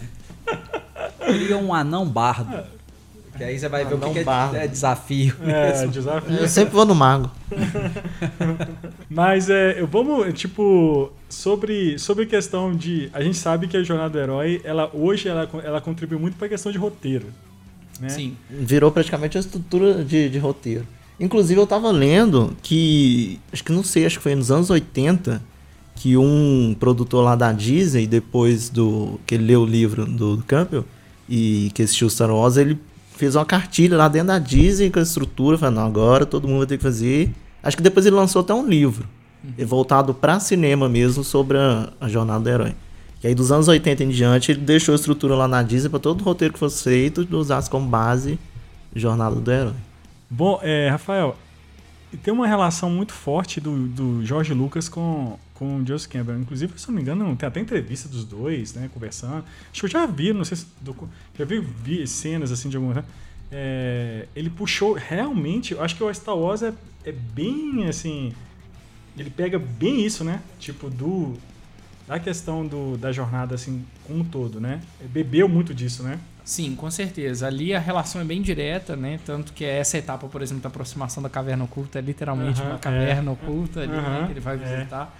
Queria 1.26 1.58
um 1.58 1.74
anão 1.74 2.08
bardo. 2.08 2.56
Ah, 2.56 2.66
que 3.38 3.44
aí 3.44 3.60
você 3.60 3.70
vai 3.70 3.86
ver 3.86 3.94
o 3.94 4.00
que, 4.00 4.24
que 4.24 4.30
é, 4.30 4.64
é, 4.64 4.68
desafio. 4.68 5.36
É, 5.46 5.86
desafio. 5.86 6.36
Eu 6.36 6.48
sempre 6.48 6.74
vou 6.74 6.86
no 6.86 6.96
mago. 6.96 7.32
Mas 9.10 9.50
é, 9.50 9.82
vamos, 9.84 10.34
tipo, 10.34 11.12
sobre, 11.30 12.00
sobre 12.00 12.26
questão 12.26 12.76
de. 12.76 13.10
A 13.14 13.22
gente 13.22 13.38
sabe 13.38 13.68
que 13.68 13.78
a 13.78 13.84
jornada 13.84 14.10
do 14.10 14.20
herói, 14.20 14.62
ela 14.64 14.90
hoje 14.94 15.30
ela, 15.30 15.48
ela 15.64 15.80
contribui 15.80 16.18
muito 16.18 16.36
para 16.36 16.48
a 16.48 16.50
questão 16.50 16.72
de 16.72 16.78
roteiro. 16.78 17.28
Né? 18.00 18.10
Sim. 18.10 18.38
Virou 18.50 18.92
praticamente 18.92 19.38
a 19.38 19.40
estrutura 19.40 20.04
de, 20.04 20.30
de 20.30 20.40
roteiro. 20.40 20.86
Inclusive 21.20 21.60
eu 21.60 21.68
tava 21.68 21.92
lendo 21.92 22.56
que. 22.62 23.40
Acho 23.52 23.64
que 23.64 23.72
não 23.72 23.84
sei, 23.84 24.06
acho 24.06 24.18
que 24.18 24.24
foi 24.24 24.36
nos 24.36 24.52
anos 24.52 24.70
80 24.70 25.42
que 25.96 26.16
um 26.16 26.76
produtor 26.80 27.24
lá 27.24 27.36
da 27.36 27.52
Disney, 27.52 28.06
depois 28.06 28.70
do. 28.70 29.20
que 29.26 29.36
ele 29.36 29.46
leu 29.46 29.62
o 29.62 29.66
livro 29.66 30.06
do, 30.06 30.38
do 30.38 30.44
Campbell 30.44 30.86
e 31.28 31.72
que 31.74 31.82
assistiu 31.82 32.10
Star 32.10 32.30
Wars, 32.30 32.56
ele 32.56 32.80
fez 33.16 33.36
uma 33.36 33.46
cartilha 33.46 33.98
lá 33.98 34.08
dentro 34.08 34.28
da 34.28 34.40
Disney 34.40 34.92
com 34.92 35.00
a 35.00 35.02
estrutura, 35.02 35.58
falando, 35.58 35.80
agora 35.80 36.26
todo 36.26 36.48
mundo 36.48 36.60
vai 36.60 36.68
ter 36.68 36.78
que 36.78 36.84
fazer. 36.84 37.34
Acho 37.64 37.76
que 37.76 37.84
depois 37.84 38.06
ele 38.06 38.16
lançou 38.16 38.42
até 38.42 38.54
um 38.54 38.66
livro, 38.66 39.08
uhum. 39.44 39.66
voltado 39.66 40.14
para 40.14 40.40
cinema 40.40 40.88
mesmo, 40.88 41.24
sobre 41.24 41.58
a, 41.58 41.90
a, 42.00 42.08
jornada 42.08 42.40
do 42.42 42.50
herói. 42.50 42.76
E 43.24 43.28
aí 43.28 43.34
dos 43.34 43.52
anos 43.52 43.68
80 43.68 44.04
em 44.04 44.10
diante, 44.10 44.52
ele 44.52 44.62
deixou 44.62 44.94
a 44.94 44.96
estrutura 44.96 45.36
lá 45.36 45.48
na 45.48 45.64
Disney 45.64 45.90
para 45.90 46.00
todo 46.00 46.22
o 46.22 46.24
roteiro 46.24 46.54
que 46.54 46.60
fosse 46.60 46.84
feito, 46.84 47.28
usasse 47.36 47.68
como 47.68 47.88
base 47.88 48.38
Jornada 48.96 49.36
do 49.36 49.52
Herói. 49.52 49.74
Bom, 50.30 50.60
é, 50.62 50.90
Rafael, 50.90 51.38
tem 52.24 52.34
uma 52.34 52.48
relação 52.48 52.90
muito 52.90 53.14
forte 53.14 53.60
do, 53.60 53.88
do 53.88 54.26
George 54.26 54.54
Lucas 54.54 54.88
com, 54.88 55.38
com 55.54 55.78
o 55.78 55.86
Joseph 55.86 56.12
Campbell. 56.12 56.40
Inclusive, 56.40 56.74
se 56.78 56.88
não 56.88 56.96
me 56.96 57.02
engano, 57.02 57.36
tem 57.36 57.48
até 57.48 57.60
entrevista 57.60 58.08
dos 58.08 58.24
dois, 58.24 58.74
né, 58.74 58.90
conversando. 58.94 59.44
Acho 59.72 59.82
que 59.82 59.86
eu 59.86 59.90
já 59.90 60.06
vi, 60.06 60.34
não 60.34 60.46
sei 60.46 60.58
se. 60.58 60.68
Já 61.38 61.46
vi, 61.46 61.60
vi 61.60 62.08
cenas 62.08 62.52
assim 62.52 62.70
de 62.70 62.78
alguma. 62.78 63.04
É, 63.52 64.28
ele 64.36 64.50
puxou 64.50 64.94
realmente. 64.94 65.74
Eu 65.74 65.82
acho 65.82 65.96
que 65.96 66.04
o 66.04 66.14
Star 66.14 66.38
Wars 66.38 66.62
é, 66.62 66.74
é 67.04 67.12
bem 67.12 67.86
assim. 67.88 68.34
Ele 69.18 69.30
pega 69.30 69.58
bem 69.58 70.06
isso, 70.06 70.24
né? 70.24 70.42
Tipo, 70.60 70.90
do. 70.90 71.34
Da 72.08 72.18
questão 72.20 72.66
do, 72.66 72.98
da 72.98 73.12
jornada, 73.12 73.54
assim, 73.54 73.86
como 74.06 74.20
um 74.20 74.24
todo, 74.24 74.62
né? 74.62 74.80
Bebeu 75.12 75.50
muito 75.50 75.74
disso, 75.74 76.04
né? 76.04 76.18
Sim, 76.48 76.78
com 76.78 76.90
certeza. 76.90 77.46
Ali 77.46 77.76
a 77.76 77.80
relação 77.80 78.22
é 78.22 78.24
bem 78.24 78.42
direta, 78.42 78.96
né? 78.96 79.20
Tanto 79.26 79.52
que 79.52 79.66
essa 79.66 79.98
etapa, 79.98 80.30
por 80.30 80.42
exemplo, 80.42 80.64
da 80.64 80.70
aproximação 80.70 81.22
da 81.22 81.28
caverna 81.28 81.66
oculta 81.66 82.00
é 82.00 82.02
literalmente 82.02 82.62
uma 82.62 82.78
caverna 82.80 83.32
é. 83.32 83.34
oculta 83.34 83.82
ali, 83.82 83.92
né? 83.92 84.24
que 84.28 84.32
ele 84.32 84.40
vai 84.40 84.56
é. 84.56 84.58
visitar. 84.58 85.14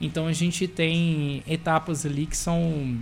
É. 0.00 0.04
Então 0.06 0.26
a 0.26 0.32
gente 0.32 0.66
tem 0.66 1.42
etapas 1.46 2.06
ali 2.06 2.24
que 2.24 2.34
são 2.34 2.98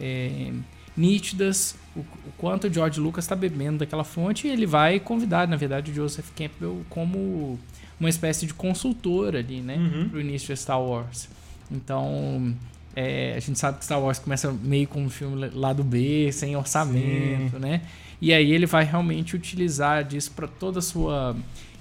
é, 0.00 0.50
nítidas, 0.96 1.76
o, 1.94 2.00
o, 2.00 2.06
quanto 2.36 2.66
o 2.66 2.72
George 2.72 2.98
Lucas 2.98 3.26
está 3.26 3.36
bebendo 3.36 3.78
daquela 3.78 4.02
fonte 4.02 4.48
e 4.48 4.50
ele 4.50 4.66
vai 4.66 4.98
convidar, 4.98 5.46
na 5.46 5.54
verdade, 5.54 5.92
o 5.92 5.94
Joseph 5.94 6.30
Campbell 6.34 6.84
como 6.90 7.60
uma 8.00 8.08
espécie 8.08 8.44
de 8.44 8.54
consultor 8.54 9.36
ali, 9.36 9.60
né? 9.60 9.76
Uhum. 9.76 10.08
Pro 10.08 10.20
início 10.20 10.52
de 10.52 10.60
Star 10.60 10.82
Wars. 10.82 11.28
Então, 11.70 12.52
é, 12.94 13.34
a 13.36 13.40
gente 13.40 13.58
sabe 13.58 13.78
que 13.78 13.84
Star 13.84 14.00
Wars 14.00 14.18
começa 14.18 14.52
meio 14.52 14.88
com 14.88 15.02
um 15.02 15.10
filme 15.10 15.48
lado 15.50 15.84
B, 15.84 16.30
sem 16.32 16.56
orçamento, 16.56 17.56
Sim. 17.56 17.58
né? 17.58 17.82
E 18.20 18.32
aí 18.32 18.52
ele 18.52 18.66
vai 18.66 18.84
realmente 18.84 19.34
utilizar 19.34 20.04
disso 20.04 20.32
para 20.32 20.46
toda 20.46 20.80
a 20.80 20.82
sua 20.82 21.36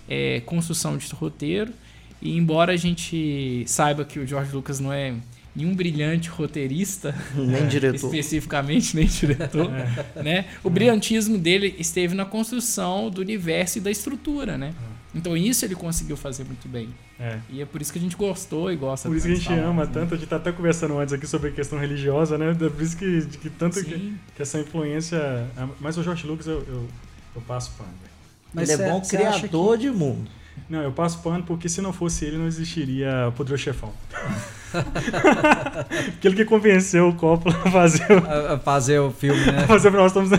é, 0.07 0.41
construção 0.41 0.97
de 0.97 1.12
roteiro. 1.14 1.74
E 2.22 2.38
embora 2.38 2.74
a 2.74 2.78
gente 2.78 3.64
saiba 3.66 4.05
que 4.05 4.20
o 4.20 4.28
George 4.28 4.53
Lucas 4.53 4.80
não 4.80 4.91
é 4.93 5.14
nenhum 5.55 5.74
brilhante 5.74 6.30
roteirista, 6.30 7.16
nem 7.36 7.66
diretor, 7.68 7.95
especificamente 7.95 8.95
nem 8.95 9.05
diretor, 9.05 9.70
é. 10.16 10.24
né? 10.24 10.45
O 10.64 10.70
brilhantismo 10.70 11.38
dele 11.38 11.76
esteve 11.78 12.14
na 12.14 12.26
construção 12.26 13.10
do 13.10 13.20
universo 13.20 13.80
e 13.80 13.82
da 13.82 13.91
estrutura, 13.91 14.57
né? 14.57 14.74
Então 15.14 15.36
isso 15.36 15.66
ele 15.66 15.76
conseguiu 15.76 16.16
fazer 16.16 16.43
muito 16.43 16.68
bem. 16.68 16.89
É. 17.20 17.39
E 17.49 17.62
é 17.62 17.66
por 17.66 17.82
isso 17.82 17.91
que 17.91 17.97
a 17.97 18.01
gente 18.01 18.16
gostou 18.16 18.72
e 18.72 18.76
gosta. 18.76 19.10
Por 19.10 19.18
isso 19.18 19.26
que 19.26 19.34
a 19.34 19.36
gente 19.36 19.53
ama 19.53 19.86
né? 19.86 19.91
tanto. 19.91 20.14
A 20.14 20.18
gente 20.18 20.30
tá 20.30 20.36
até 20.36 20.51
conversando 20.51 20.97
antes 20.99 21.14
aqui 21.14 21.26
sobre 21.26 21.49
a 21.49 21.51
questão 21.51 21.80
religiosa, 21.80 22.38
né? 22.38 22.51
É 22.51 22.70
por 22.70 22.82
isso 22.82 22.95
que, 22.95 23.26
que 23.26 23.49
tanto 23.49 23.84
que, 23.84 24.16
que, 24.36 24.41
essa 24.41 24.60
influência. 24.60 25.18
É, 25.18 25.68
mas 25.80 25.97
o 25.97 26.03
George 26.03 26.28
Lucas 26.28 26.47
eu, 26.47 26.60
eu, 26.68 26.88
eu 27.36 27.41
passo 27.41 27.72
pano. 27.78 27.89
Mas 28.53 28.70
ele 28.70 28.82
é 28.84 28.89
bom 28.89 29.01
criador 29.01 29.78
que... 29.78 29.84
de 29.84 29.91
mundo. 29.91 30.30
Não, 30.70 30.82
eu 30.84 30.91
passo 30.91 31.20
pano 31.20 31.43
porque 31.43 31.68
se 31.68 31.82
não 31.82 31.93
fosse 31.93 32.26
ele, 32.26 32.38
não 32.38 32.47
existiria 32.47 33.28
o 33.30 33.32
Poderoso 33.32 33.64
Chefão. 33.64 33.93
Aquele 36.17 36.36
que 36.36 36.45
convenceu 36.45 37.09
o 37.09 37.15
Coppola 37.15 37.55
a 37.65 37.72
fazer 37.72 38.11
o, 38.11 38.53
a 38.53 38.59
fazer 38.59 38.99
o 38.99 39.11
filme, 39.11 39.45
né? 39.45 39.65
fazer 39.67 39.89
o 39.89 39.91
nós 39.91 40.11
estamos 40.11 40.30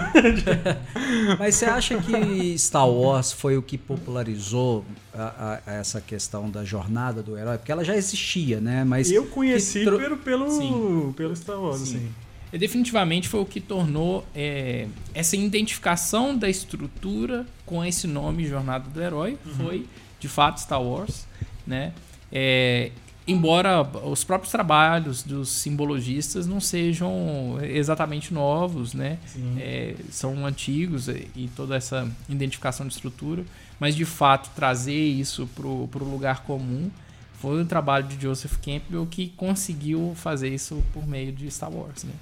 Mas 1.39 1.55
você 1.55 1.65
acha 1.67 1.97
que 1.99 2.59
Star 2.59 2.89
Wars 2.89 3.33
foi 3.33 3.57
o 3.57 3.63
que 3.63 3.77
popularizou 3.77 4.85
a, 5.15 5.59
a, 5.67 5.73
essa 5.73 6.01
questão 6.01 6.51
da 6.51 6.65
jornada 6.65 7.23
do 7.23 7.37
herói? 7.37 7.59
Porque 7.59 7.73
ela 7.73 7.85
já 7.85 7.97
existia, 7.97 8.61
né? 8.61 8.85
Mas 8.85 9.11
eu 9.11 9.27
conheci 9.27 9.85
tro... 9.85 9.99
pelo, 9.99 10.17
pelo, 10.19 11.13
pelo 11.15 11.37
Star 11.37 11.61
Wars, 11.61 11.79
Sim. 11.79 11.97
assim. 11.97 12.09
E 12.53 12.59
definitivamente 12.59 13.29
foi 13.29 13.41
o 13.41 13.47
que 13.47 13.61
tornou 13.61 14.27
é, 14.35 14.89
essa 15.15 15.37
identificação 15.37 16.37
da 16.37 16.49
estrutura 16.49 17.47
com 17.65 17.85
esse 17.85 18.09
nome 18.09 18.47
Jornada 18.47 18.89
do 18.89 19.01
Herói. 19.01 19.39
Uhum. 19.47 19.53
Foi 19.55 19.87
de 20.19 20.29
fato 20.29 20.61
Star 20.61 20.83
Wars, 20.83 21.27
né? 21.67 21.93
É, 22.33 22.91
embora 23.27 23.83
os 23.83 24.25
próprios 24.25 24.51
trabalhos 24.51 25.23
dos 25.23 25.51
simbologistas 25.51 26.47
não 26.47 26.61
sejam 26.61 27.59
exatamente 27.63 28.33
novos, 28.33 28.95
né? 28.95 29.19
É, 29.59 29.95
são 30.11 30.47
antigos 30.47 31.09
e 31.09 31.51
toda 31.55 31.77
essa 31.77 32.11
identificação 32.29 32.87
de 32.87 32.95
estrutura, 32.95 33.45
mas 33.79 33.95
de 33.95 34.05
fato 34.05 34.51
trazer 34.55 34.93
isso 34.93 35.49
para 35.55 35.67
o 35.67 36.11
lugar 36.11 36.43
comum 36.45 36.91
foi 37.35 37.63
o 37.63 37.65
trabalho 37.65 38.07
de 38.07 38.21
Joseph 38.21 38.57
Campbell 38.59 39.07
que 39.07 39.29
conseguiu 39.31 40.13
fazer 40.15 40.53
isso 40.53 40.85
por 40.93 41.07
meio 41.07 41.33
de 41.33 41.51
Star 41.51 41.73
Wars, 41.73 42.05
né? 42.05 42.13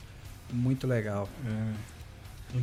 Muito 0.53 0.87
legal. 0.87 1.29
É. 1.45 1.98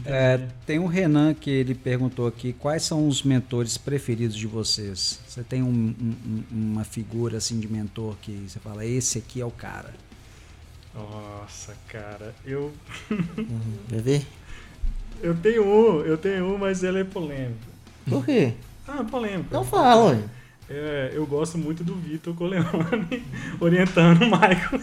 É, 0.06 0.40
tem 0.66 0.80
o 0.80 0.88
Renan 0.88 1.34
que 1.34 1.50
ele 1.50 1.76
perguntou 1.76 2.28
aqui 2.28 2.54
quais 2.54 2.84
são 2.84 3.08
os 3.08 3.22
mentores 3.22 3.78
preferidos 3.78 4.36
de 4.36 4.48
vocês. 4.48 5.20
Você 5.28 5.44
tem 5.44 5.62
um, 5.62 5.68
um, 5.70 6.44
uma 6.52 6.84
figura 6.84 7.38
assim 7.38 7.60
de 7.60 7.68
mentor 7.68 8.16
que 8.22 8.46
você 8.48 8.60
fala 8.60 8.86
esse 8.86 9.20
aqui 9.20 9.42
é 9.42 9.46
o 9.46 9.52
cara. 9.52 9.94
Nossa, 10.94 11.76
cara, 11.88 12.34
eu. 12.46 12.74
Bebê? 13.90 14.22
eu 15.22 15.36
tenho 15.36 15.66
um, 15.66 16.02
eu 16.02 16.18
tenho 16.18 16.54
um, 16.54 16.58
mas 16.58 16.84
ele 16.84 17.00
é 17.00 17.04
polêmico. 17.04 17.60
Por 18.08 18.26
quê? 18.26 18.54
Ah, 18.88 19.04
polêmico. 19.04 19.48
Então 19.48 19.64
fala, 19.64 20.16
hein? 20.16 20.24
É, 20.68 21.12
eu 21.14 21.26
gosto 21.28 21.60
muito 21.60 21.84
do 21.84 21.94
Vitor 21.94 22.34
Coleone 22.34 23.24
orientando 23.62 24.24
o 24.24 24.26
Michael. 24.26 24.82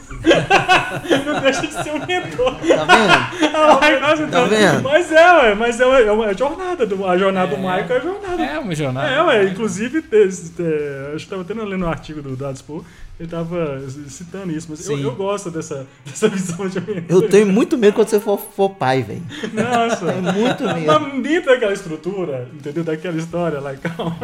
não 1.27 1.41
deixa 1.41 1.67
de 1.67 1.73
ser 1.73 1.91
um 1.91 2.07
mentor. 2.07 2.55
Tá 2.55 2.85
vendo? 2.85 3.53
Ah, 3.55 4.17
tá 4.17 4.23
então, 4.23 4.49
vendo? 4.49 4.83
Mas 4.83 5.13
é, 5.13 5.33
ué, 5.33 5.55
mas 5.55 5.81
é, 5.81 5.85
é 5.85 6.13
uma 6.13 6.35
jornada. 6.35 6.87
Do, 6.87 7.07
a 7.07 7.19
jornada 7.19 7.53
é, 7.53 7.57
do 7.57 7.63
Michael 7.63 7.97
é 7.97 8.01
jornada. 8.01 8.43
É 8.43 8.59
uma 8.59 8.75
jornada. 8.75 9.09
É, 9.09 9.23
ué, 9.23 9.45
inclusive, 9.45 10.05
é, 10.13 10.25
acho 10.25 10.47
que 10.47 11.17
estava 11.17 11.45
tendo 11.45 11.65
lendo 11.65 11.85
um 11.85 11.89
artigo 11.89 12.23
do 12.23 12.37
Dadspor 12.37 12.85
ele 13.23 13.31
tava 13.31 13.81
citando 14.09 14.51
isso, 14.51 14.67
mas 14.69 14.85
eu, 14.89 14.99
eu, 14.99 15.15
gosto 15.15 15.49
dessa, 15.49 15.87
dessa 16.05 16.29
visão 16.29 16.69
de 16.69 16.81
mentor. 16.81 17.05
Eu 17.09 17.29
tenho 17.29 17.47
muito 17.47 17.79
medo 17.79 17.95
quando 17.95 18.09
você 18.09 18.19
for, 18.19 18.37
for 18.37 18.71
pai, 18.71 19.03
velho. 19.03 19.23
Nossa. 19.53 20.07
Tenho 20.07 20.23
muito 20.33 20.65
medo. 20.65 20.87
Mas 20.87 21.23
dentro 21.23 21.53
daquela 21.53 21.73
estrutura, 21.73 22.49
entendeu? 22.53 22.83
Daquela 22.83 23.17
história 23.17 23.61
lá, 23.61 23.77
calma. 23.77 24.19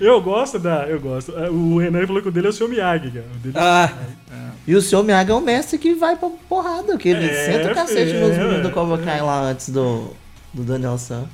Eu 0.00 0.20
gosto 0.20 0.58
da. 0.58 0.88
Eu 0.88 1.00
gosto. 1.00 1.30
O 1.32 1.78
Renan 1.78 2.04
falou 2.04 2.20
que 2.20 2.28
o 2.28 2.32
dele 2.32 2.48
é 2.48 2.50
o 2.50 2.52
seu 2.52 2.68
Miyagi, 2.68 3.12
cara. 3.12 3.26
O 3.32 3.38
dele 3.38 3.54
ah. 3.56 3.92
É. 4.32 4.50
E 4.66 4.74
o 4.74 4.82
Sr. 4.82 5.04
Miyagi 5.04 5.30
é 5.30 5.34
o 5.34 5.40
mestre 5.40 5.78
que 5.78 5.94
vai 5.94 6.16
pra 6.16 6.28
porrada, 6.48 6.98
que 6.98 7.08
ele 7.08 7.26
é, 7.26 7.46
senta 7.46 7.70
o 7.70 7.74
cacete 7.74 8.12
é, 8.12 8.20
nos 8.20 8.36
meninos 8.36 8.62
do 8.62 8.70
Cobra 8.70 8.98
Kai 8.98 9.22
lá 9.22 9.42
antes 9.42 9.68
do, 9.68 10.12
do 10.52 10.64
Daniel 10.64 10.98
San. 10.98 11.26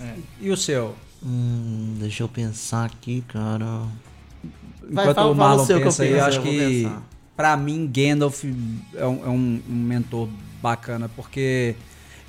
É. 0.00 0.14
E 0.40 0.50
o 0.50 0.56
seu? 0.56 0.94
Hum, 1.24 1.96
deixa 2.00 2.24
eu 2.24 2.28
pensar 2.28 2.84
aqui, 2.84 3.24
cara. 3.28 3.82
Vai, 4.90 5.04
Enquanto 5.04 5.16
fala, 5.16 5.30
o 5.30 5.34
Marlon 5.34 5.66
pensa 5.66 5.80
penso, 5.80 6.02
aí, 6.02 6.12
eu 6.12 6.24
acho 6.24 6.42
que 6.42 6.90
para 7.36 7.56
mim 7.56 7.90
Gandalf 7.92 8.44
é, 8.94 9.06
um, 9.06 9.24
é 9.24 9.28
um, 9.28 9.60
mentor 9.66 10.28
bacana, 10.62 11.10
porque 11.14 11.74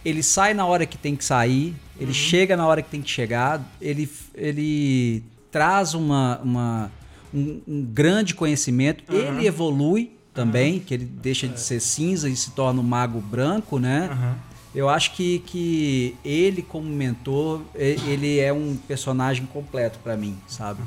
ele 0.04 0.22
sai 0.22 0.54
na 0.54 0.66
hora 0.66 0.86
que 0.86 0.98
tem 0.98 1.16
que 1.16 1.24
sair, 1.24 1.76
ele 1.98 2.08
uhum. 2.08 2.14
chega 2.14 2.58
na 2.58 2.66
hora 2.68 2.82
que 2.82 2.90
tem 2.90 3.02
que 3.02 3.10
chegar, 3.10 3.62
ele, 3.82 4.10
ele 4.34 5.24
traz 5.52 5.94
uma, 5.94 6.40
uma 6.44 6.92
um, 7.34 7.62
um 7.68 7.82
grande 7.84 8.34
conhecimento, 8.36 9.04
uhum. 9.12 9.20
ele 9.20 9.48
evolui 9.48 10.12
também, 10.34 10.76
uhum. 10.76 10.80
que 10.82 10.94
ele 10.94 11.06
deixa 11.06 11.48
de 11.48 11.60
ser 11.60 11.80
cinza 11.80 12.30
e 12.30 12.36
se 12.36 12.52
torna 12.52 12.82
um 12.82 12.84
mago 12.84 13.22
branco, 13.22 13.80
né? 13.80 14.36
Eu 14.76 14.90
acho 14.90 15.14
que, 15.14 15.40
que 15.40 16.18
ele, 16.26 16.62
como 16.62 16.90
mentor, 16.90 17.62
ele 17.74 18.40
é 18.40 18.52
um 18.52 18.76
personagem 18.76 19.46
completo 19.46 20.00
para 20.04 20.18
mim, 20.18 20.38
sabe? 20.48 20.82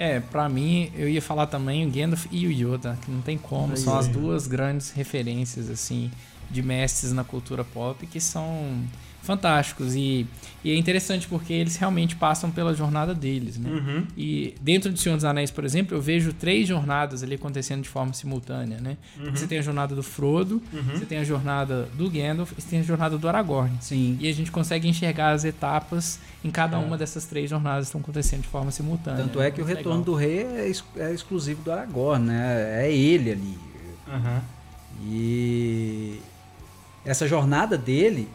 É, 0.00 0.18
pra 0.18 0.48
mim, 0.48 0.90
eu 0.96 1.06
ia 1.10 1.20
falar 1.20 1.46
também 1.46 1.86
o 1.86 1.90
Gandalf 1.90 2.24
e 2.30 2.46
o 2.46 2.50
Yoda, 2.50 2.98
que 3.02 3.10
não 3.10 3.20
tem 3.20 3.36
como, 3.36 3.76
são 3.76 3.98
as 3.98 4.08
duas 4.08 4.46
grandes 4.46 4.92
referências, 4.92 5.68
assim, 5.68 6.10
de 6.50 6.62
mestres 6.62 7.12
na 7.12 7.22
cultura 7.22 7.62
pop 7.64 8.06
que 8.06 8.18
são 8.18 8.82
fantásticos. 9.30 9.94
E, 9.94 10.26
e, 10.64 10.72
é 10.72 10.76
interessante 10.76 11.28
porque 11.28 11.52
eles 11.52 11.76
realmente 11.76 12.16
passam 12.16 12.50
pela 12.50 12.74
jornada 12.74 13.14
deles, 13.14 13.56
né? 13.56 13.70
Uhum. 13.70 14.06
E 14.16 14.54
dentro 14.60 14.92
de 14.92 15.00
Senhor 15.00 15.14
dos 15.14 15.24
Anéis, 15.24 15.50
por 15.50 15.64
exemplo, 15.64 15.96
eu 15.96 16.00
vejo 16.00 16.32
três 16.32 16.66
jornadas 16.66 17.22
ali 17.22 17.36
acontecendo 17.36 17.82
de 17.82 17.88
forma 17.88 18.12
simultânea, 18.12 18.78
né? 18.80 18.96
Uhum. 19.18 19.30
Você 19.30 19.46
tem 19.46 19.58
a 19.58 19.62
jornada 19.62 19.94
do 19.94 20.02
Frodo, 20.02 20.60
uhum. 20.72 20.82
você 20.82 21.06
tem 21.06 21.18
a 21.18 21.24
jornada 21.24 21.88
do 21.94 22.10
Gandalf 22.10 22.52
e 22.52 22.60
você 22.60 22.68
tem 22.68 22.80
a 22.80 22.82
jornada 22.82 23.16
do 23.16 23.28
Aragorn. 23.28 23.72
Sim. 23.80 24.18
E 24.20 24.28
a 24.28 24.32
gente 24.32 24.50
consegue 24.50 24.88
enxergar 24.88 25.30
as 25.30 25.44
etapas 25.44 26.18
em 26.44 26.50
cada 26.50 26.76
é. 26.76 26.80
uma 26.80 26.98
dessas 26.98 27.24
três 27.26 27.48
jornadas 27.48 27.84
que 27.84 27.88
estão 27.88 28.00
acontecendo 28.00 28.42
de 28.42 28.48
forma 28.48 28.70
simultânea. 28.70 29.22
Tanto 29.22 29.40
é 29.40 29.50
que 29.50 29.62
o 29.62 29.64
Retorno 29.64 30.00
legal. 30.00 30.04
do 30.04 30.14
Rei 30.14 30.40
é, 30.40 30.72
é, 30.96 31.12
exclusivo 31.12 31.62
do 31.62 31.70
Aragorn, 31.70 32.26
né? 32.26 32.84
É 32.84 32.92
ele 32.92 33.30
ali. 33.30 33.58
E 35.02 36.20
essa 37.04 37.26
jornada 37.28 37.78
dele 37.78 38.28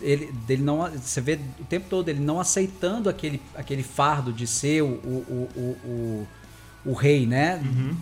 ele 0.00 0.32
dele 0.46 0.62
não 0.62 0.90
você 0.90 1.20
vê 1.20 1.38
o 1.60 1.64
tempo 1.64 1.86
todo 1.88 2.08
ele 2.08 2.20
não 2.20 2.40
aceitando 2.40 3.08
aquele, 3.08 3.40
aquele 3.54 3.82
fardo 3.82 4.32
de 4.32 4.46
ser 4.46 4.82
o, 4.82 4.86
o, 4.86 5.48
o, 5.56 5.60
o, 5.84 6.26
o 6.86 6.92
rei, 6.92 7.26
né? 7.26 7.62
Uhum. 7.64 7.96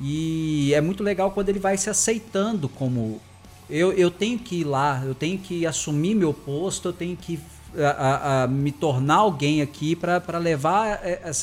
E 0.00 0.72
é 0.74 0.80
muito 0.80 1.02
legal 1.02 1.30
quando 1.30 1.48
ele 1.48 1.58
vai 1.58 1.76
se 1.76 1.88
aceitando 1.88 2.68
como 2.68 3.20
eu, 3.68 3.92
eu 3.92 4.10
tenho 4.10 4.38
que 4.38 4.56
ir 4.56 4.64
lá, 4.64 5.02
eu 5.04 5.14
tenho 5.14 5.38
que 5.38 5.66
assumir 5.66 6.14
meu 6.14 6.34
posto, 6.34 6.88
eu 6.88 6.92
tenho 6.92 7.16
que 7.16 7.40
a, 7.76 7.90
a, 7.90 8.42
a 8.42 8.46
me 8.46 8.70
tornar 8.70 9.16
alguém 9.16 9.62
aqui 9.62 9.96
para 9.96 10.38
levar 10.38 11.00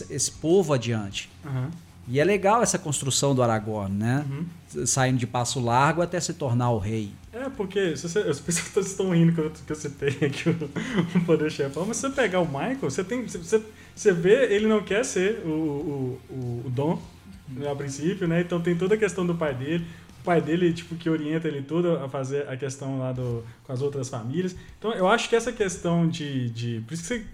esse 0.09 0.31
povo 0.31 0.73
adiante. 0.73 1.29
Uhum. 1.43 1.69
E 2.07 2.19
é 2.19 2.23
legal 2.23 2.61
essa 2.61 2.77
construção 2.77 3.35
do 3.35 3.43
Aragorn, 3.43 3.95
né? 3.95 4.25
Uhum. 4.29 4.85
Saindo 4.85 5.17
de 5.17 5.27
passo 5.27 5.59
largo 5.59 6.01
até 6.01 6.19
se 6.19 6.33
tornar 6.33 6.71
o 6.71 6.77
rei. 6.77 7.11
É, 7.31 7.47
porque 7.49 7.95
você, 7.95 8.19
as 8.19 8.39
pessoas 8.39 8.87
estão 8.87 9.11
rindo 9.11 9.33
que 9.33 9.39
eu, 9.39 9.51
que 9.51 9.71
eu 9.71 9.75
citei 9.75 10.09
aqui 10.25 10.49
o, 10.49 10.53
o 11.17 11.25
Poder 11.25 11.51
Chefão, 11.51 11.85
mas 11.85 11.97
se 11.97 12.07
você 12.07 12.09
pegar 12.09 12.39
o 12.39 12.45
Michael, 12.45 12.77
você, 12.81 13.03
tem, 13.03 13.25
você, 13.25 13.61
você 13.95 14.11
vê, 14.11 14.53
ele 14.53 14.67
não 14.67 14.81
quer 14.81 15.05
ser 15.05 15.45
o, 15.45 16.19
o, 16.29 16.63
o, 16.65 16.69
Dom, 16.69 17.01
né, 17.47 17.71
a 17.71 17.75
princípio, 17.75 18.27
né? 18.27 18.41
Então 18.41 18.59
tem 18.59 18.75
toda 18.75 18.95
a 18.95 18.97
questão 18.97 19.25
do 19.25 19.35
pai 19.35 19.53
dele. 19.53 19.85
O 20.21 20.23
pai 20.23 20.41
dele, 20.41 20.73
tipo, 20.73 20.95
que 20.95 21.09
orienta 21.09 21.47
ele 21.47 21.61
tudo 21.61 21.97
a 21.97 22.09
fazer 22.09 22.47
a 22.49 22.57
questão 22.57 22.99
lá 22.99 23.11
do, 23.11 23.43
com 23.63 23.71
as 23.71 23.81
outras 23.81 24.09
famílias. 24.09 24.55
Então 24.77 24.91
eu 24.93 25.07
acho 25.07 25.29
que 25.29 25.35
essa 25.35 25.51
questão 25.51 26.07
de. 26.07 26.49
de 26.49 26.81
por 26.81 26.93
isso 26.93 27.03
que 27.03 27.07
você. 27.07 27.25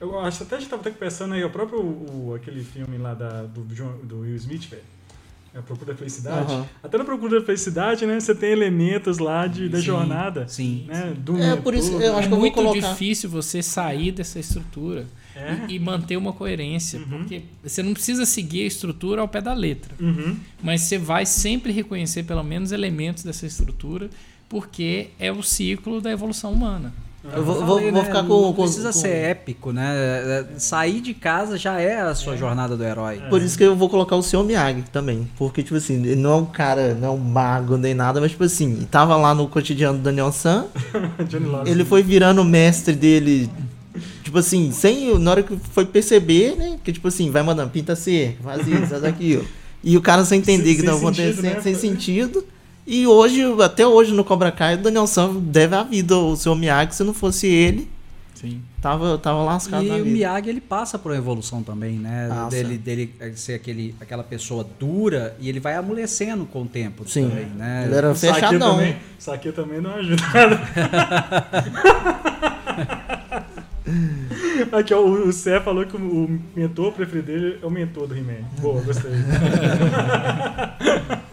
Eu 0.00 0.20
acho 0.20 0.44
até 0.44 0.54
a 0.54 0.60
gente 0.60 0.68
tava 0.68 0.82
até 0.82 0.92
pensando 0.92 1.34
aí, 1.34 1.42
o 1.42 1.50
próprio 1.50 1.80
o, 1.80 2.32
aquele 2.36 2.62
filme 2.62 2.96
lá 2.98 3.14
da, 3.14 3.42
do, 3.42 3.62
do 4.04 4.20
Will 4.20 4.36
Smith, 4.36 4.68
velho 4.68 4.97
a 5.58 5.62
Procura 5.62 5.92
da 5.92 5.98
Felicidade. 5.98 6.52
Uhum. 6.52 6.64
Até 6.82 6.98
na 6.98 7.04
Procura 7.04 7.40
da 7.40 7.46
Felicidade, 7.46 8.06
né? 8.06 8.18
Você 8.18 8.34
tem 8.34 8.50
elementos 8.50 9.18
lá 9.18 9.46
de, 9.46 9.68
da 9.68 9.78
sim, 9.78 9.84
jornada. 9.84 10.48
Sim. 10.48 10.84
Né, 10.86 11.14
do 11.16 11.38
é, 11.38 11.56
por 11.56 11.74
isso 11.74 11.92
eu 12.00 12.16
acho 12.16 12.26
é 12.26 12.28
que 12.28 12.34
eu 12.34 12.38
muito 12.38 12.54
colocar... 12.54 12.92
difícil 12.92 13.28
você 13.28 13.62
sair 13.62 14.12
dessa 14.12 14.38
estrutura 14.38 15.06
é? 15.34 15.66
e, 15.68 15.74
e, 15.74 15.78
manter 15.78 16.16
uma 16.16 16.32
coerência. 16.32 16.98
Uhum. 17.00 17.18
Porque 17.18 17.42
você 17.62 17.82
não 17.82 17.92
precisa 17.92 18.24
seguir 18.24 18.62
a 18.62 18.66
estrutura 18.66 19.20
ao 19.20 19.28
pé 19.28 19.40
da 19.40 19.54
letra. 19.54 19.94
Uhum. 20.00 20.36
Mas 20.62 20.82
você 20.82 20.98
vai 20.98 21.26
sempre 21.26 21.72
reconhecer 21.72 22.22
pelo 22.24 22.42
menos 22.42 22.72
elementos 22.72 23.24
dessa 23.24 23.46
estrutura, 23.46 24.10
porque 24.48 25.10
é 25.18 25.30
o 25.30 25.42
ciclo 25.42 26.00
da 26.00 26.10
evolução 26.10 26.52
humana. 26.52 26.92
Eu 27.34 27.44
vou, 27.44 27.54
falei, 27.54 27.90
vou, 27.90 28.02
né? 28.02 28.04
ficar 28.04 28.22
com. 28.24 28.42
Não 28.42 28.52
precisa 28.54 28.92
com... 28.92 28.98
ser 28.98 29.08
épico, 29.08 29.72
né? 29.72 29.84
É, 29.86 30.46
sair 30.58 31.00
de 31.00 31.14
casa 31.14 31.56
já 31.56 31.80
é 31.80 32.00
a 32.00 32.14
sua 32.14 32.34
é. 32.34 32.36
jornada 32.36 32.76
do 32.76 32.84
herói. 32.84 33.20
Por 33.28 33.42
isso 33.42 33.56
que 33.56 33.64
eu 33.64 33.76
vou 33.76 33.88
colocar 33.88 34.16
o 34.16 34.22
Sr. 34.22 34.44
Miyagi 34.44 34.84
também. 34.92 35.28
Porque, 35.36 35.62
tipo 35.62 35.76
assim, 35.76 35.94
ele 35.94 36.16
não 36.16 36.30
é 36.30 36.36
um 36.36 36.46
cara, 36.46 36.94
não 36.94 37.08
é 37.08 37.10
um 37.10 37.18
mago 37.18 37.76
nem 37.76 37.94
nada, 37.94 38.20
mas, 38.20 38.30
tipo 38.30 38.44
assim, 38.44 38.86
tava 38.90 39.16
lá 39.16 39.34
no 39.34 39.46
cotidiano 39.48 39.98
do 39.98 40.04
Daniel 40.04 40.32
San. 40.32 40.66
ele 41.66 41.84
foi 41.84 42.02
virando 42.02 42.42
o 42.42 42.44
mestre 42.44 42.94
dele. 42.94 43.50
Tipo 44.22 44.38
assim, 44.38 44.72
sem. 44.72 45.18
Na 45.18 45.30
hora 45.30 45.42
que 45.42 45.56
foi 45.72 45.84
perceber, 45.84 46.56
né? 46.56 46.78
Que, 46.82 46.92
tipo 46.92 47.08
assim, 47.08 47.30
vai 47.30 47.42
mandando, 47.42 47.70
pinta 47.70 47.94
cerca, 47.94 48.42
faz 48.42 48.66
isso, 48.66 48.86
faz 48.86 49.04
aquilo. 49.04 49.44
E 49.82 49.96
o 49.96 50.02
cara 50.02 50.24
sem 50.24 50.40
entender 50.40 50.72
o 50.72 50.76
que 50.76 50.82
tava 50.82 50.98
acontecendo, 50.98 51.42
né? 51.42 51.60
sem 51.60 51.74
sentido. 51.74 52.44
E 52.90 53.06
hoje, 53.06 53.42
até 53.62 53.86
hoje 53.86 54.14
no 54.14 54.24
Cobra 54.24 54.50
Kai, 54.50 54.76
o 54.76 54.78
Daniel 54.78 55.06
San 55.06 55.34
deve 55.34 55.76
a 55.76 55.82
vida 55.82 56.14
ao 56.14 56.34
seu 56.34 56.54
Miyagi. 56.54 56.94
Se 56.94 57.04
não 57.04 57.12
fosse 57.12 57.46
ele, 57.46 57.86
Sim. 58.34 58.62
Tava, 58.80 59.18
tava 59.18 59.42
lascado 59.42 59.84
E 59.84 60.00
o 60.00 60.06
Miyagi, 60.06 60.48
ele 60.48 60.60
passa 60.60 60.98
por 60.98 61.12
uma 61.12 61.18
evolução 61.18 61.62
também, 61.62 61.98
né? 61.98 62.28
Passa. 62.30 62.56
Dele, 62.56 62.78
dele 62.78 63.14
ser 63.34 63.54
aquele, 63.54 63.94
aquela 64.00 64.24
pessoa 64.24 64.66
dura 64.80 65.36
e 65.38 65.50
ele 65.50 65.60
vai 65.60 65.74
amolecendo 65.74 66.46
com 66.46 66.62
o 66.62 66.66
tempo 66.66 67.06
Sim. 67.06 67.28
também, 67.28 67.44
né? 67.44 67.82
Ele 67.84 67.94
era 67.94 68.14
fechadão. 68.14 68.76
Também, 68.76 68.96
aqui 69.26 69.52
também 69.52 69.82
não 69.82 69.94
ajuda. 69.94 70.22
Aqui, 74.72 74.92
ó, 74.92 75.00
o 75.00 75.32
Cé 75.32 75.60
falou 75.60 75.86
que 75.86 75.96
o 75.96 76.40
mentor 76.54 76.92
preferido 76.92 77.26
dele 77.26 77.58
é 77.62 77.66
o 77.66 77.70
mentor 77.70 78.06
do 78.06 78.14
He-Man. 78.14 78.44
Boa, 78.60 78.82
gostei. 78.82 79.10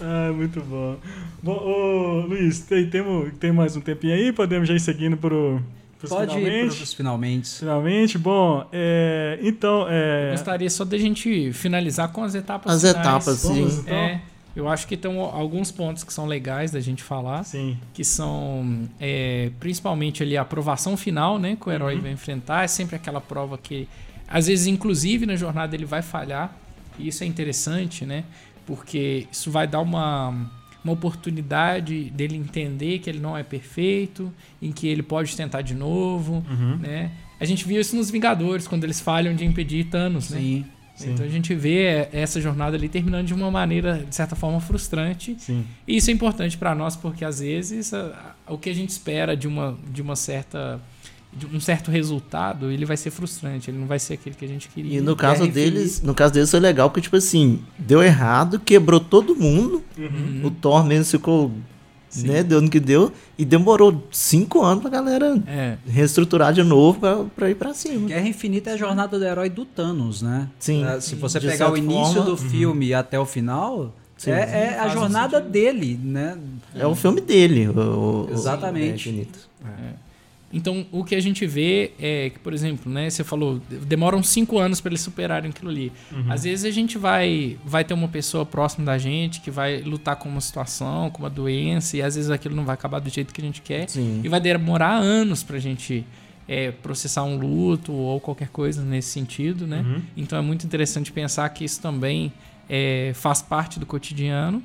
ah, 0.00 0.32
muito 0.34 0.60
bom. 0.60 0.96
Bom, 1.42 1.52
ô, 1.52 2.26
Luiz, 2.26 2.60
tem, 2.60 2.88
tem, 2.88 3.02
tem 3.38 3.52
mais 3.52 3.76
um 3.76 3.80
tempinho 3.80 4.14
aí? 4.14 4.32
Podemos 4.32 4.68
já 4.68 4.74
ir 4.74 4.80
seguindo 4.80 5.16
pro, 5.16 5.62
pros 5.98 6.10
Pode 6.10 6.34
finalmente? 6.34 6.74
ir 6.74 6.76
pros 6.76 6.94
finalmente. 6.94 7.58
Finalmente, 7.58 8.18
bom, 8.18 8.66
é, 8.72 9.38
então... 9.42 9.86
É... 9.88 10.30
Gostaria 10.32 10.70
só 10.70 10.84
da 10.84 10.98
gente 10.98 11.52
finalizar 11.52 12.12
com 12.12 12.22
as 12.22 12.34
etapas 12.34 12.72
As 12.72 12.80
finais. 12.80 13.06
etapas, 13.06 13.38
sim. 13.38 13.54
Vamos, 13.54 13.78
então? 13.78 13.94
É, 13.94 14.20
eu 14.58 14.68
acho 14.68 14.88
que 14.88 14.96
tem 14.96 15.16
alguns 15.16 15.70
pontos 15.70 16.02
que 16.02 16.12
são 16.12 16.26
legais 16.26 16.72
da 16.72 16.80
gente 16.80 17.00
falar. 17.02 17.44
Sim. 17.44 17.78
Que 17.94 18.04
são 18.04 18.88
é, 18.98 19.52
principalmente 19.60 20.20
ali 20.20 20.36
a 20.36 20.42
aprovação 20.42 20.96
final, 20.96 21.38
né? 21.38 21.56
Que 21.60 21.68
o 21.68 21.72
herói 21.72 21.94
uhum. 21.94 22.00
vai 22.00 22.10
enfrentar. 22.10 22.64
É 22.64 22.66
sempre 22.66 22.96
aquela 22.96 23.20
prova 23.20 23.56
que, 23.56 23.88
às 24.26 24.48
vezes, 24.48 24.66
inclusive 24.66 25.26
na 25.26 25.36
jornada, 25.36 25.76
ele 25.76 25.84
vai 25.84 26.02
falhar. 26.02 26.52
E 26.98 27.06
isso 27.06 27.22
é 27.22 27.26
interessante, 27.28 28.04
né? 28.04 28.24
Porque 28.68 29.26
isso 29.32 29.50
vai 29.50 29.66
dar 29.66 29.80
uma, 29.80 30.28
uma 30.84 30.92
oportunidade 30.92 32.10
dele 32.10 32.36
entender 32.36 32.98
que 32.98 33.08
ele 33.08 33.18
não 33.18 33.34
é 33.34 33.42
perfeito, 33.42 34.30
em 34.60 34.70
que 34.70 34.86
ele 34.86 35.02
pode 35.02 35.34
tentar 35.34 35.62
de 35.62 35.74
novo, 35.74 36.44
uhum. 36.46 36.76
né? 36.76 37.10
A 37.40 37.46
gente 37.46 37.66
viu 37.66 37.80
isso 37.80 37.96
nos 37.96 38.10
Vingadores, 38.10 38.68
quando 38.68 38.84
eles 38.84 39.00
falham 39.00 39.34
de 39.34 39.42
impedir 39.42 39.84
Thanos, 39.84 40.28
né? 40.28 40.38
Sim. 40.38 40.64
Sim. 40.94 41.12
Então 41.12 41.24
a 41.24 41.28
gente 41.28 41.54
vê 41.54 42.08
essa 42.12 42.40
jornada 42.42 42.76
ali 42.76 42.90
terminando 42.90 43.24
de 43.24 43.32
uma 43.32 43.50
maneira, 43.50 44.04
de 44.06 44.14
certa 44.14 44.36
forma, 44.36 44.60
frustrante. 44.60 45.36
Sim. 45.38 45.64
E 45.86 45.96
isso 45.96 46.10
é 46.10 46.12
importante 46.12 46.58
para 46.58 46.74
nós, 46.74 46.94
porque 46.94 47.24
às 47.24 47.38
vezes 47.38 47.94
a, 47.94 48.34
a, 48.46 48.52
o 48.52 48.58
que 48.58 48.68
a 48.68 48.74
gente 48.74 48.90
espera 48.90 49.34
de 49.34 49.48
uma, 49.48 49.78
de 49.90 50.02
uma 50.02 50.16
certa 50.16 50.78
um 51.46 51.60
certo 51.60 51.90
resultado, 51.90 52.70
ele 52.70 52.84
vai 52.84 52.96
ser 52.96 53.10
frustrante, 53.10 53.70
ele 53.70 53.78
não 53.78 53.86
vai 53.86 53.98
ser 53.98 54.14
aquele 54.14 54.34
que 54.34 54.44
a 54.44 54.48
gente 54.48 54.68
queria. 54.68 54.98
E 54.98 55.00
no 55.00 55.14
caso 55.14 55.46
deles, 55.46 56.02
no 56.02 56.14
caso 56.14 56.32
deles 56.32 56.50
foi 56.50 56.60
legal 56.60 56.90
porque 56.90 57.02
tipo 57.02 57.16
assim, 57.16 57.60
deu 57.78 58.02
errado, 58.02 58.58
quebrou 58.58 59.00
todo 59.00 59.34
mundo. 59.36 59.82
Uhum. 59.96 60.42
O 60.44 60.50
Thor 60.50 60.84
mesmo 60.84 61.04
ficou 61.04 61.52
Sim. 62.08 62.28
né, 62.28 62.42
deu 62.42 62.60
no 62.60 62.70
que 62.70 62.80
deu 62.80 63.12
e 63.36 63.44
demorou 63.44 64.06
cinco 64.10 64.62
anos 64.62 64.82
pra 64.82 64.90
galera 64.90 65.40
é. 65.46 65.76
reestruturar 65.86 66.52
de 66.52 66.62
novo 66.62 66.98
pra, 66.98 67.24
pra 67.36 67.50
ir 67.50 67.54
pra 67.54 67.74
cima. 67.74 68.08
Guerra 68.08 68.26
Infinita 68.28 68.70
é 68.70 68.72
a 68.74 68.76
jornada 68.76 69.18
do 69.18 69.24
herói 69.24 69.50
do 69.50 69.64
Thanos, 69.64 70.22
né? 70.22 70.48
Sim. 70.58 70.84
É, 70.84 71.00
se 71.00 71.14
você 71.14 71.40
pegar 71.40 71.70
o 71.70 71.76
início 71.76 72.14
forma, 72.14 72.22
do 72.22 72.30
uhum. 72.30 72.36
filme 72.36 72.94
até 72.94 73.18
o 73.18 73.26
final, 73.26 73.94
Sim, 74.16 74.30
é, 74.30 74.74
é 74.74 74.78
a 74.78 74.88
jornada 74.88 75.40
dele, 75.40 75.98
né? 76.02 76.38
É 76.74 76.86
o 76.86 76.94
filme 76.94 77.20
dele, 77.20 77.68
o, 77.68 78.28
Exatamente. 78.32 79.10
O, 79.10 79.66
é. 79.66 80.07
Então, 80.52 80.86
o 80.90 81.04
que 81.04 81.14
a 81.14 81.20
gente 81.20 81.46
vê 81.46 81.92
é 82.00 82.30
que, 82.30 82.38
por 82.38 82.54
exemplo, 82.54 82.90
né, 82.90 83.10
você 83.10 83.22
falou, 83.22 83.60
demoram 83.86 84.22
cinco 84.22 84.58
anos 84.58 84.80
para 84.80 84.90
eles 84.90 85.02
superarem 85.02 85.50
aquilo 85.50 85.70
ali. 85.70 85.92
Uhum. 86.10 86.32
Às 86.32 86.44
vezes 86.44 86.64
a 86.64 86.70
gente 86.70 86.96
vai, 86.96 87.58
vai 87.64 87.84
ter 87.84 87.92
uma 87.92 88.08
pessoa 88.08 88.46
próxima 88.46 88.86
da 88.86 88.96
gente 88.96 89.40
que 89.40 89.50
vai 89.50 89.82
lutar 89.82 90.16
com 90.16 90.28
uma 90.28 90.40
situação, 90.40 91.10
com 91.10 91.22
uma 91.22 91.30
doença, 91.30 91.98
e 91.98 92.02
às 92.02 92.14
vezes 92.14 92.30
aquilo 92.30 92.56
não 92.56 92.64
vai 92.64 92.74
acabar 92.74 92.98
do 92.98 93.10
jeito 93.10 93.34
que 93.34 93.40
a 93.40 93.44
gente 93.44 93.60
quer. 93.60 93.88
Sim. 93.90 94.22
E 94.24 94.28
vai 94.28 94.40
demorar 94.40 94.96
anos 94.96 95.42
para 95.42 95.56
a 95.56 95.60
gente 95.60 96.06
é, 96.48 96.70
processar 96.70 97.24
um 97.24 97.36
luto 97.36 97.92
ou 97.92 98.18
qualquer 98.18 98.48
coisa 98.48 98.82
nesse 98.82 99.10
sentido, 99.10 99.66
né? 99.66 99.84
Uhum. 99.86 100.02
Então 100.16 100.38
é 100.38 100.42
muito 100.42 100.64
interessante 100.64 101.12
pensar 101.12 101.46
que 101.50 101.62
isso 101.62 101.80
também 101.82 102.32
é, 102.68 103.12
faz 103.14 103.42
parte 103.42 103.78
do 103.78 103.84
cotidiano. 103.84 104.62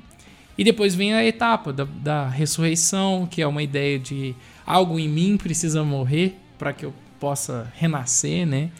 E 0.56 0.64
depois 0.64 0.94
vem 0.94 1.14
a 1.14 1.24
etapa 1.24 1.72
da, 1.72 1.84
da 1.84 2.28
ressurreição, 2.28 3.26
que 3.30 3.42
é 3.42 3.46
uma 3.46 3.62
ideia 3.62 3.98
de 3.98 4.34
algo 4.66 4.98
em 4.98 5.08
mim 5.08 5.36
precisa 5.36 5.82
morrer 5.82 6.38
para 6.58 6.72
que 6.72 6.84
eu 6.84 6.94
possa 7.18 7.72
renascer, 7.76 8.46
né? 8.46 8.70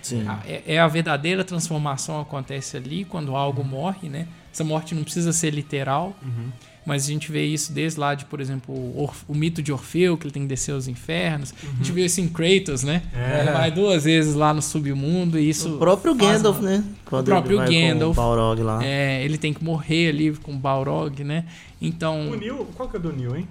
É, 0.47 0.75
é, 0.75 0.79
a 0.79 0.87
verdadeira 0.87 1.43
transformação 1.43 2.21
acontece 2.21 2.77
ali 2.77 3.05
quando 3.05 3.35
algo 3.35 3.65
morre, 3.65 4.09
né? 4.09 4.29
Essa 4.53 4.63
morte 4.63 4.95
não 4.95 5.03
precisa 5.03 5.33
ser 5.33 5.51
literal, 5.51 6.15
uhum. 6.23 6.51
Mas 6.87 7.05
a 7.05 7.07
gente 7.07 7.33
vê 7.33 7.45
isso 7.45 7.73
desde 7.73 7.99
lá 7.99 8.15
de, 8.15 8.25
por 8.25 8.41
exemplo, 8.41 8.75
o, 8.75 9.11
o, 9.29 9.35
mito 9.35 9.63
de 9.63 9.73
Orfeu, 9.73 10.17
que 10.17 10.27
ele 10.27 10.33
tem 10.33 10.43
que 10.43 10.49
descer 10.49 10.73
aos 10.73 10.87
infernos. 10.87 11.51
Uhum. 11.51 11.71
A 11.71 11.77
gente 11.77 11.89
uhum. 11.89 11.95
vê 11.95 12.05
isso 12.05 12.21
em 12.21 12.29
Kratos, 12.29 12.83
né? 12.83 13.03
É. 13.15 13.41
Ele 13.41 13.53
vai 13.53 13.71
duas 13.71 14.05
vezes 14.05 14.35
lá 14.35 14.53
no 14.53 14.61
submundo 14.61 15.39
e 15.39 15.49
isso... 15.49 15.77
O 15.77 15.79
próprio 15.79 16.15
Gandalf, 16.15 16.59
uma... 16.61 16.71
né? 16.71 16.85
Quando 17.05 17.29
o 17.29 17.31
próprio 17.31 17.59
Gandalf. 17.59 18.15
Com 18.17 18.23
o 18.23 18.25
Balrog 18.25 18.63
lá. 18.63 18.85
É, 18.85 19.25
ele 19.25 19.39
tem 19.39 19.53
que 19.55 19.65
morrer 19.65 20.09
ali 20.09 20.33
com 20.37 20.53
o 20.53 20.57
Balrog, 20.57 21.25
né? 21.25 21.47
Então... 21.81 22.31
O 22.31 22.37
Neil, 22.37 22.67
qual 22.75 22.89
que 22.89 22.97
é 22.97 23.01
do 23.01 23.13
Neil, 23.13 23.37
hein? 23.37 23.49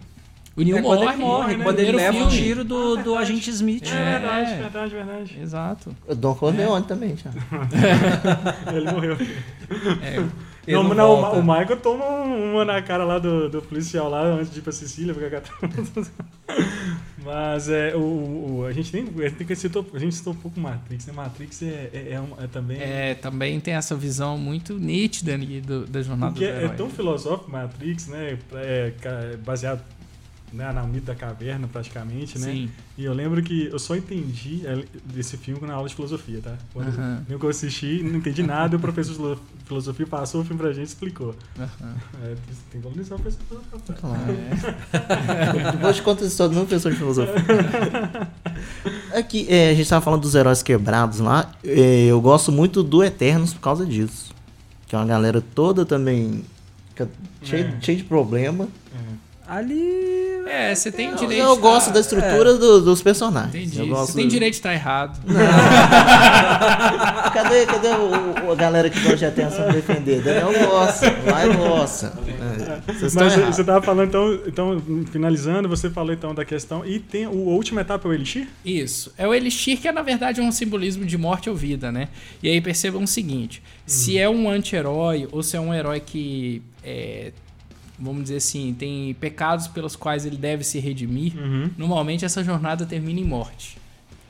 O 0.56 0.62
Neil 0.62 0.78
é 0.78 0.82
morre, 0.82 0.98
quando 0.98 1.10
ele 1.10 1.18
morre, 1.18 1.58
né? 1.58 1.64
quando 1.64 1.80
ele 1.80 1.92
leva 1.94 2.26
o 2.26 2.30
tiro 2.30 2.64
do, 2.64 3.00
ah, 3.00 3.02
do 3.02 3.16
agente 3.16 3.50
Smith. 3.50 3.92
É, 3.92 4.20
verdade, 4.20 4.56
verdade, 4.56 4.94
verdade. 4.94 5.40
Exato. 5.42 5.96
O 6.08 6.14
Don 6.14 6.36
Corleone 6.36 6.86
é. 6.86 6.88
também, 6.88 7.18
já. 7.18 7.32
ele 8.72 8.92
morreu. 8.92 9.18
É. 10.04 10.24
Não, 10.68 10.84
não, 10.84 11.22
não 11.22 11.40
o 11.40 11.42
Michael 11.42 11.78
toma 11.78 12.06
uma 12.06 12.64
na 12.64 12.82
cara 12.82 13.04
lá 13.04 13.20
do, 13.20 13.50
do 13.50 13.62
policial 13.62 14.10
lá 14.10 14.22
antes 14.24 14.52
de 14.52 14.60
ir 14.60 14.62
pra 14.62 14.72
Sicília. 14.72 15.14
Mas 17.24 17.70
é, 17.70 17.96
o, 17.96 18.00
o, 18.00 18.66
a 18.66 18.72
gente 18.74 18.94
nem. 18.94 19.26
A 19.26 19.30
gente, 19.30 19.56
citou, 19.56 19.86
a 19.94 20.00
gente 20.00 20.16
citou 20.16 20.34
um 20.34 20.36
pouco 20.36 20.60
Matrix, 20.60 21.06
né? 21.06 21.14
Matrix 21.14 21.62
é, 21.64 21.66
é, 21.66 21.90
é, 21.94 22.44
é, 22.44 22.48
também. 22.48 22.78
É, 22.82 23.16
também 23.16 23.60
tem 23.60 23.74
essa 23.74 23.96
visão 23.96 24.38
muito 24.38 24.78
nítida 24.78 25.34
ali 25.34 25.62
do, 25.62 25.86
da 25.86 26.02
jornada 26.02 26.34
Porque 26.34 26.46
do 26.46 26.52
é, 26.52 26.66
é 26.66 26.70
tão 26.70 26.90
filosófico 26.90 27.50
Matrix, 27.50 28.08
né? 28.08 28.38
É, 28.54 28.94
baseado 29.38 29.82
né, 30.54 30.72
na 30.72 30.84
mito 30.84 31.08
da 31.08 31.16
caverna, 31.16 31.68
praticamente, 31.68 32.38
né? 32.38 32.52
Sim. 32.52 32.70
E 32.96 33.04
eu 33.04 33.14
lembro 33.14 33.42
que 33.42 33.66
eu 33.66 33.80
só 33.80 33.96
entendi 33.96 34.62
desse 35.04 35.36
filme 35.36 35.66
na 35.66 35.74
aula 35.74 35.90
de 35.90 35.96
filosofia, 35.96 36.40
tá? 36.42 36.56
Quando 36.72 36.96
uhum. 36.96 37.24
eu 37.28 37.50
assisti, 37.50 38.04
não 38.04 38.18
entendi 38.18 38.44
nada, 38.44 38.78
o 38.78 38.80
professor 38.80 39.36
de 39.36 39.66
filosofia 39.66 40.06
passou 40.06 40.42
o 40.42 40.46
filme 40.46 40.62
pra 40.62 40.72
gente 40.72 40.86
e 40.86 40.90
explicou. 40.90 41.36
Uhum. 41.58 41.94
É, 42.24 42.36
tem 42.72 42.80
que 42.80 42.88
valorizar 42.88 43.16
o 43.16 43.20
professor. 43.20 43.64
Claro. 44.00 44.22
É. 44.32 45.72
Depois 45.72 45.96
de 45.96 46.26
isso 46.26 46.38
todo, 46.38 46.54
não 46.54 46.66
professor 46.66 46.92
de 46.92 46.98
filosofia. 47.00 47.34
Aqui, 49.16 49.48
é, 49.50 49.72
a 49.72 49.74
gente 49.74 49.90
tava 49.90 50.06
falando 50.06 50.22
dos 50.22 50.36
heróis 50.36 50.62
quebrados 50.62 51.20
lá. 51.20 51.52
É, 51.64 52.06
eu 52.06 52.22
gosto 52.22 52.52
muito 52.52 52.84
do 52.84 53.04
Eternos 53.04 53.54
por 53.54 53.62
causa 53.62 53.86
disso. 53.86 54.32
Que 54.88 54.96
é 54.96 55.00
uma 55.00 55.08
galera 55.08 55.42
toda 55.42 55.84
também 55.84 56.44
cheia, 57.42 57.76
é. 57.76 57.82
cheia 57.82 57.98
de 57.98 58.04
problema. 58.04 58.68
Ali. 59.48 60.44
É, 60.48 60.74
você 60.74 60.92
tem 60.92 61.14
direito. 61.16 61.42
Eu, 61.42 61.50
eu 61.50 61.58
gosto 61.58 61.92
da 61.92 62.00
estrutura 62.00 62.52
é. 62.52 62.58
do, 62.58 62.82
dos 62.82 63.02
personagens. 63.02 63.54
Entendi. 63.54 63.90
Você 63.90 64.14
tem 64.14 64.28
direito 64.28 64.54
de 64.54 64.60
estar 64.60 64.74
errado. 64.74 65.20
cadê 67.34 67.66
cadê 67.66 67.90
o, 67.90 68.48
o, 68.48 68.52
a 68.52 68.56
galera 68.56 68.90
que 68.90 69.00
gosta 69.00 69.18
de 69.18 69.26
atenção 69.26 69.70
defender? 69.70 70.22
Daniel 70.22 70.70
gosta, 70.70 71.12
vai 71.12 71.56
gosta. 71.56 72.14
É, 72.28 72.82
Mas 73.02 73.12
você 73.12 73.62
estava 73.62 73.82
falando, 73.82 74.08
então, 74.08 74.40
então, 74.48 74.82
finalizando, 75.12 75.68
você 75.68 75.90
falou 75.90 76.14
então 76.14 76.34
da 76.34 76.46
questão. 76.46 76.86
E 76.86 77.00
tem 77.00 77.28
o 77.28 77.50
a 77.50 77.54
última 77.54 77.82
etapa 77.82 78.08
é 78.08 78.12
o 78.12 78.14
Elixir? 78.14 78.48
Isso. 78.64 79.12
É 79.18 79.28
o 79.28 79.34
Elixir 79.34 79.80
que 79.80 79.88
é, 79.88 79.92
na 79.92 80.02
verdade, 80.02 80.40
um 80.40 80.52
simbolismo 80.52 81.06
de 81.06 81.18
morte 81.18 81.50
ou 81.50 81.56
vida, 81.56 81.92
né? 81.92 82.10
E 82.42 82.50
aí 82.50 82.62
percebam 82.62 83.04
o 83.04 83.08
seguinte: 83.08 83.62
hum. 83.66 83.82
se 83.86 84.18
é 84.18 84.30
um 84.30 84.50
anti-herói 84.50 85.28
ou 85.32 85.44
se 85.44 85.58
é 85.58 85.60
um 85.60 85.74
herói 85.74 86.00
que. 86.00 86.62
É, 86.84 87.32
vamos 88.04 88.24
dizer 88.24 88.38
assim, 88.38 88.76
tem 88.78 89.14
pecados 89.14 89.68
pelos 89.68 89.96
quais 89.96 90.26
ele 90.26 90.38
deve 90.38 90.64
se 90.64 90.80
redimir, 90.80 91.34
uhum. 91.38 91.70
normalmente 91.78 92.26
essa 92.26 92.44
jornada 92.44 92.86
termina 92.86 93.20
em 93.20 93.24
morte. 93.24 93.78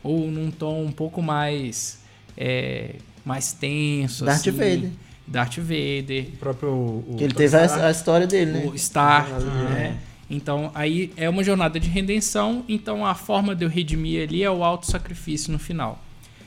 Ou 0.04 0.30
num 0.30 0.52
tom 0.52 0.84
um 0.84 0.92
pouco 0.92 1.22
mais, 1.22 2.00
é, 2.38 2.96
mais 3.26 3.54
tenso. 3.54 4.26
Darth 4.26 4.40
assim. 4.40 4.52
Vader. 4.52 4.90
Darth 5.26 5.58
Vader. 5.58 6.28
O 6.34 6.38
próprio. 6.38 6.70
O, 6.70 7.16
que 7.18 7.24
ele 7.24 7.34
teve 7.34 7.56
a, 7.56 7.88
a, 7.88 7.92
história 7.92 8.28
dele, 8.28 8.52
né? 8.52 8.66
O 8.66 8.76
Stark, 8.76 9.32
uhum. 9.32 9.70
né? 9.70 9.98
Então, 10.30 10.72
aí 10.74 11.14
é 11.16 11.30
uma 11.30 11.44
jornada 11.44 11.80
de 11.80 11.88
redenção. 11.88 12.66
Então, 12.68 13.06
a 13.06 13.16
forma 13.16 13.56
de 13.56 13.64
eu 13.64 13.70
redimir 13.70 14.24
ali 14.24 14.44
é 14.44 14.52
o 14.52 14.64
auto-sacrifício 14.64 15.52
no 15.52 15.60
final. 15.60 16.03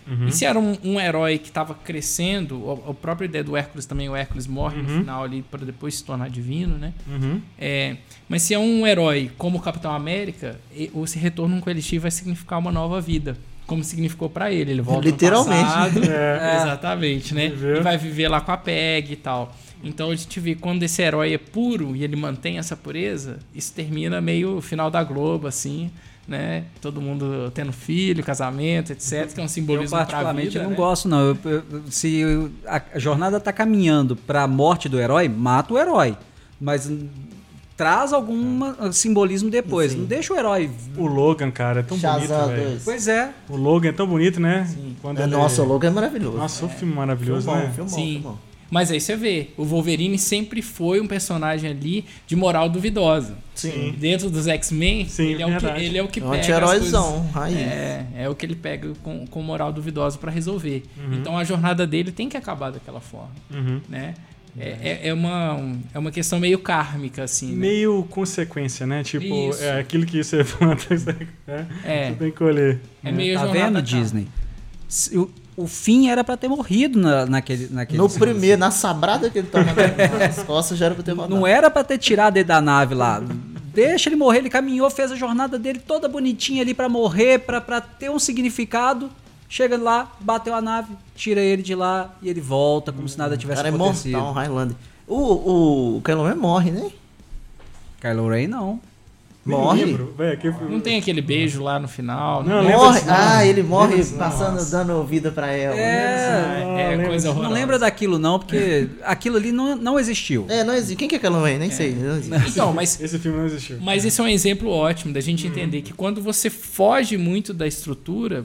Uhum. 0.06 0.28
E 0.28 0.32
se 0.32 0.44
era 0.44 0.58
um, 0.58 0.76
um 0.84 1.00
herói 1.00 1.38
que 1.38 1.48
estava 1.48 1.74
crescendo, 1.74 2.70
a, 2.70 2.90
a, 2.90 2.94
própria 2.94 3.26
ideia 3.26 3.42
do 3.42 3.56
Hércules 3.56 3.86
também, 3.86 4.08
o 4.08 4.14
Hércules 4.14 4.46
morre 4.46 4.76
uhum. 4.76 4.82
no 4.84 4.88
final 5.00 5.24
ali 5.24 5.42
para 5.42 5.64
depois 5.64 5.96
se 5.96 6.04
tornar 6.04 6.30
divino, 6.30 6.78
né? 6.78 6.92
Uhum. 7.08 7.40
É, 7.58 7.96
mas 8.28 8.42
se 8.42 8.54
é 8.54 8.58
um 8.58 8.86
herói 8.86 9.30
como 9.36 9.58
o 9.58 9.60
Capitão 9.60 9.92
América, 9.92 10.60
esse 10.74 11.18
retorno 11.18 11.60
com 11.60 11.68
o 11.68 11.72
Elixir 11.72 12.00
vai 12.00 12.10
significar 12.10 12.58
uma 12.58 12.70
nova 12.70 13.00
vida. 13.00 13.36
Como 13.66 13.82
significou 13.82 14.30
para 14.30 14.52
ele. 14.52 14.70
Ele 14.70 14.80
volta 14.80 15.08
Literalmente. 15.08 15.60
No 15.60 15.66
passado, 15.66 16.04
é. 16.08 16.56
Exatamente, 16.56 17.34
né? 17.34 17.46
E 17.46 17.80
vai 17.82 17.98
viver 17.98 18.28
lá 18.28 18.40
com 18.40 18.52
a 18.52 18.56
Peg 18.56 19.12
e 19.12 19.16
tal. 19.16 19.56
Então 19.82 20.10
a 20.12 20.14
gente 20.14 20.38
vê 20.38 20.54
quando 20.54 20.84
esse 20.84 21.02
herói 21.02 21.34
é 21.34 21.38
puro 21.38 21.96
e 21.96 22.04
ele 22.04 22.14
mantém 22.14 22.58
essa 22.58 22.76
pureza, 22.76 23.40
isso 23.52 23.72
termina 23.72 24.20
meio 24.20 24.60
final 24.60 24.88
da 24.88 25.02
Globo, 25.02 25.48
assim 25.48 25.90
né? 26.26 26.64
Todo 26.80 27.00
mundo 27.00 27.50
tendo 27.54 27.72
filho, 27.72 28.22
casamento, 28.24 28.92
etc. 28.92 29.32
Que 29.32 29.40
é 29.40 29.44
um 29.44 29.48
simbolismo 29.48 29.96
Eu 29.96 30.00
particularmente 30.00 30.48
vida, 30.50 30.62
não 30.62 30.70
né? 30.70 30.76
gosto, 30.76 31.08
não. 31.08 31.20
Eu, 31.20 31.38
eu, 31.44 31.82
se 31.90 32.22
a 32.66 32.98
jornada 32.98 33.36
está 33.36 33.52
caminhando 33.52 34.16
para 34.16 34.42
a 34.42 34.48
morte 34.48 34.88
do 34.88 34.98
herói, 34.98 35.28
mata 35.28 35.72
o 35.74 35.78
herói. 35.78 36.16
Mas 36.60 36.90
traz 37.76 38.12
algum 38.12 38.90
simbolismo 38.92 39.50
depois. 39.50 39.92
Sim. 39.92 39.98
Não 39.98 40.04
deixa 40.06 40.32
o 40.32 40.36
herói. 40.36 40.70
O 40.96 41.06
Logan, 41.06 41.50
cara, 41.50 41.80
é 41.80 41.82
tão 41.82 41.98
Shazam 41.98 42.46
bonito. 42.46 42.56
Véio. 42.56 42.80
Pois 42.84 43.06
é. 43.06 43.32
O 43.48 43.56
Logan 43.56 43.88
é 43.90 43.92
tão 43.92 44.06
bonito, 44.06 44.40
né? 44.40 44.64
Sim. 44.64 44.96
Quando 45.02 45.20
é, 45.20 45.26
Nossa, 45.26 45.62
o 45.62 45.66
Logan 45.66 45.88
é 45.88 45.90
maravilhoso. 45.90 46.38
Nossa, 46.38 46.64
o 46.64 46.68
filme 46.68 46.94
maravilhoso, 46.94 47.50
filme 47.50 47.62
né? 47.62 47.74
Bom, 47.76 47.88
Sim. 47.88 47.94
Filme 47.96 48.18
bom. 48.20 48.38
Mas 48.70 48.90
aí 48.90 49.00
você 49.00 49.16
vê, 49.16 49.48
o 49.56 49.64
Wolverine 49.64 50.18
sempre 50.18 50.60
foi 50.60 51.00
um 51.00 51.06
personagem 51.06 51.70
ali 51.70 52.04
de 52.26 52.34
moral 52.34 52.68
duvidosa. 52.68 53.36
Sim. 53.54 53.94
Dentro 53.98 54.28
dos 54.28 54.46
X-Men, 54.46 55.06
ele, 55.18 55.42
é 55.42 55.46
o 55.46 55.58
que, 55.58 55.66
ele 55.66 55.98
é 55.98 56.02
o 56.02 56.08
que 56.08 56.20
é 56.20 56.24
um 56.24 56.30
pega. 56.30 56.42
Anti-heróizão, 56.42 57.30
É, 57.62 58.06
é 58.24 58.28
o 58.28 58.34
que 58.34 58.44
ele 58.44 58.56
pega 58.56 58.92
com, 59.02 59.26
com 59.26 59.42
moral 59.42 59.72
duvidosa 59.72 60.18
para 60.18 60.30
resolver. 60.30 60.82
Uhum. 60.96 61.14
Então 61.14 61.38
a 61.38 61.44
jornada 61.44 61.86
dele 61.86 62.10
tem 62.10 62.28
que 62.28 62.36
acabar 62.36 62.70
daquela 62.70 63.00
forma. 63.00 63.32
Uhum. 63.50 63.80
Né? 63.88 64.14
É, 64.58 64.68
é, 64.68 65.08
é, 65.08 65.12
uma, 65.12 65.76
é 65.92 65.98
uma 65.98 66.10
questão 66.10 66.40
meio 66.40 66.58
kármica, 66.58 67.22
assim. 67.22 67.50
Né? 67.50 67.56
Meio 67.56 68.04
consequência, 68.04 68.86
né? 68.86 69.02
Tipo, 69.02 69.50
Isso. 69.50 69.62
é 69.62 69.78
aquilo 69.78 70.06
que 70.06 70.22
você 70.22 70.42
planta, 70.44 70.94
né? 71.46 71.66
é. 71.84 72.08
você 72.08 72.14
tem 72.14 72.30
que 72.30 72.36
colher. 72.38 72.80
É 73.04 73.12
meio 73.12 73.38
Tá 73.38 73.46
vendo, 73.46 73.82
Disney? 73.82 74.26
O 75.56 75.66
fim 75.66 76.08
era 76.08 76.22
para 76.22 76.36
ter 76.36 76.48
morrido 76.48 76.98
na, 76.98 77.24
naquele, 77.24 77.68
naquele. 77.70 77.98
No 77.98 78.10
primeiro, 78.10 78.58
na 78.58 78.70
sabrada 78.70 79.30
que 79.30 79.38
ele 79.38 79.48
toma 79.48 79.72
nas 80.18 80.42
costas, 80.42 80.76
já 80.76 80.86
era 80.86 80.94
pra 80.94 81.02
ter 81.02 81.14
morrido. 81.14 81.34
Não 81.34 81.46
era 81.46 81.70
para 81.70 81.82
ter 81.82 81.96
tirado 81.96 82.36
ele 82.36 82.44
da 82.44 82.60
nave 82.60 82.94
lá. 82.94 83.22
Deixa 83.72 84.08
ele 84.08 84.16
morrer, 84.16 84.38
ele 84.38 84.50
caminhou, 84.50 84.88
fez 84.90 85.10
a 85.10 85.16
jornada 85.16 85.58
dele 85.58 85.78
toda 85.78 86.08
bonitinha 86.08 86.62
ali 86.62 86.74
para 86.74 86.88
morrer, 86.88 87.38
para 87.38 87.80
ter 87.80 88.10
um 88.10 88.18
significado. 88.18 89.10
Chega 89.48 89.76
lá, 89.78 90.12
bateu 90.20 90.54
a 90.54 90.60
nave, 90.60 90.92
tira 91.14 91.40
ele 91.40 91.62
de 91.62 91.74
lá 91.74 92.14
e 92.20 92.28
ele 92.28 92.40
volta 92.40 92.92
como 92.92 93.08
se 93.08 93.16
nada 93.16 93.36
tivesse 93.36 93.62
cara 93.62 93.74
acontecido. 93.74 94.16
É 94.16 94.20
mortal, 94.20 94.34
Highlander. 94.34 94.76
O, 95.06 95.14
o, 95.14 95.96
o 95.98 96.02
Kylo 96.02 96.26
Ren 96.26 96.34
morre, 96.34 96.70
né? 96.72 96.90
Kylo 98.00 98.28
Ren 98.28 98.48
não. 98.48 98.80
Morre? 99.46 99.96
Não 100.68 100.80
tem 100.80 100.98
aquele 100.98 101.22
beijo 101.22 101.62
lá 101.62 101.78
no 101.78 101.86
final. 101.86 102.42
Não, 102.42 102.62
não 102.62 102.70
morre. 102.70 103.00
Ah, 103.08 103.46
ele 103.46 103.62
morre 103.62 104.04
passando, 104.04 104.54
Nossa. 104.54 104.76
dando 104.76 105.04
vida 105.04 105.30
pra 105.30 105.52
ela. 105.52 105.76
É, 105.76 106.64
não, 106.64 107.04
é 107.04 107.06
coisa 107.06 107.30
horrorosa. 107.30 107.48
Não 107.48 107.54
lembra 107.54 107.78
daquilo 107.78 108.18
não, 108.18 108.38
porque 108.38 108.88
aquilo 109.04 109.36
ali 109.36 109.52
não, 109.52 109.76
não 109.76 109.98
existiu. 109.98 110.46
É, 110.48 110.64
não 110.64 110.74
existe. 110.74 110.96
Quem 110.96 111.08
que 111.08 111.14
é 111.14 111.18
aquela 111.18 111.38
mãe? 111.38 111.58
Nem 111.58 111.68
é. 111.68 111.72
sei. 111.72 111.96
Então, 112.48 112.72
mas... 112.74 113.00
Esse 113.00 113.18
filme 113.18 113.38
não 113.38 113.46
existiu. 113.46 113.78
Mas 113.80 114.04
esse 114.04 114.20
é 114.20 114.24
um 114.24 114.28
exemplo 114.28 114.68
ótimo 114.68 115.14
da 115.14 115.20
gente 115.20 115.46
uhum. 115.46 115.52
entender 115.52 115.82
que 115.82 115.92
quando 115.92 116.20
você 116.20 116.50
foge 116.50 117.16
muito 117.16 117.54
da 117.54 117.66
estrutura, 117.66 118.44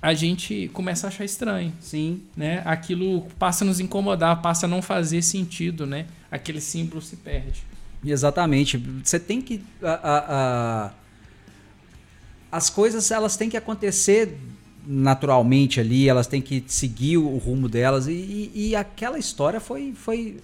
a 0.00 0.14
gente 0.14 0.70
começa 0.72 1.06
a 1.06 1.08
achar 1.08 1.24
estranho. 1.24 1.72
Sim. 1.80 2.22
Né? 2.36 2.62
Aquilo 2.64 3.22
passa 3.38 3.64
a 3.64 3.66
nos 3.66 3.80
incomodar, 3.80 4.40
passa 4.40 4.66
a 4.66 4.68
não 4.68 4.80
fazer 4.80 5.22
sentido, 5.22 5.86
né? 5.86 6.06
Aquele 6.30 6.60
símbolo 6.60 7.02
se 7.02 7.16
perde. 7.16 7.64
Exatamente. 8.04 8.76
Você 9.02 9.18
tem 9.18 9.40
que. 9.40 9.62
A, 9.82 10.00
a, 10.02 10.90
as 12.50 12.70
coisas 12.70 13.10
elas 13.10 13.36
têm 13.36 13.50
que 13.50 13.56
acontecer 13.56 14.38
naturalmente 14.86 15.80
ali, 15.80 16.08
elas 16.08 16.26
têm 16.26 16.40
que 16.40 16.64
seguir 16.68 17.16
o 17.18 17.36
rumo 17.36 17.68
delas. 17.68 18.06
E, 18.06 18.12
e, 18.12 18.68
e 18.68 18.76
aquela 18.76 19.18
história 19.18 19.60
foi. 19.60 19.92
foi 19.94 20.38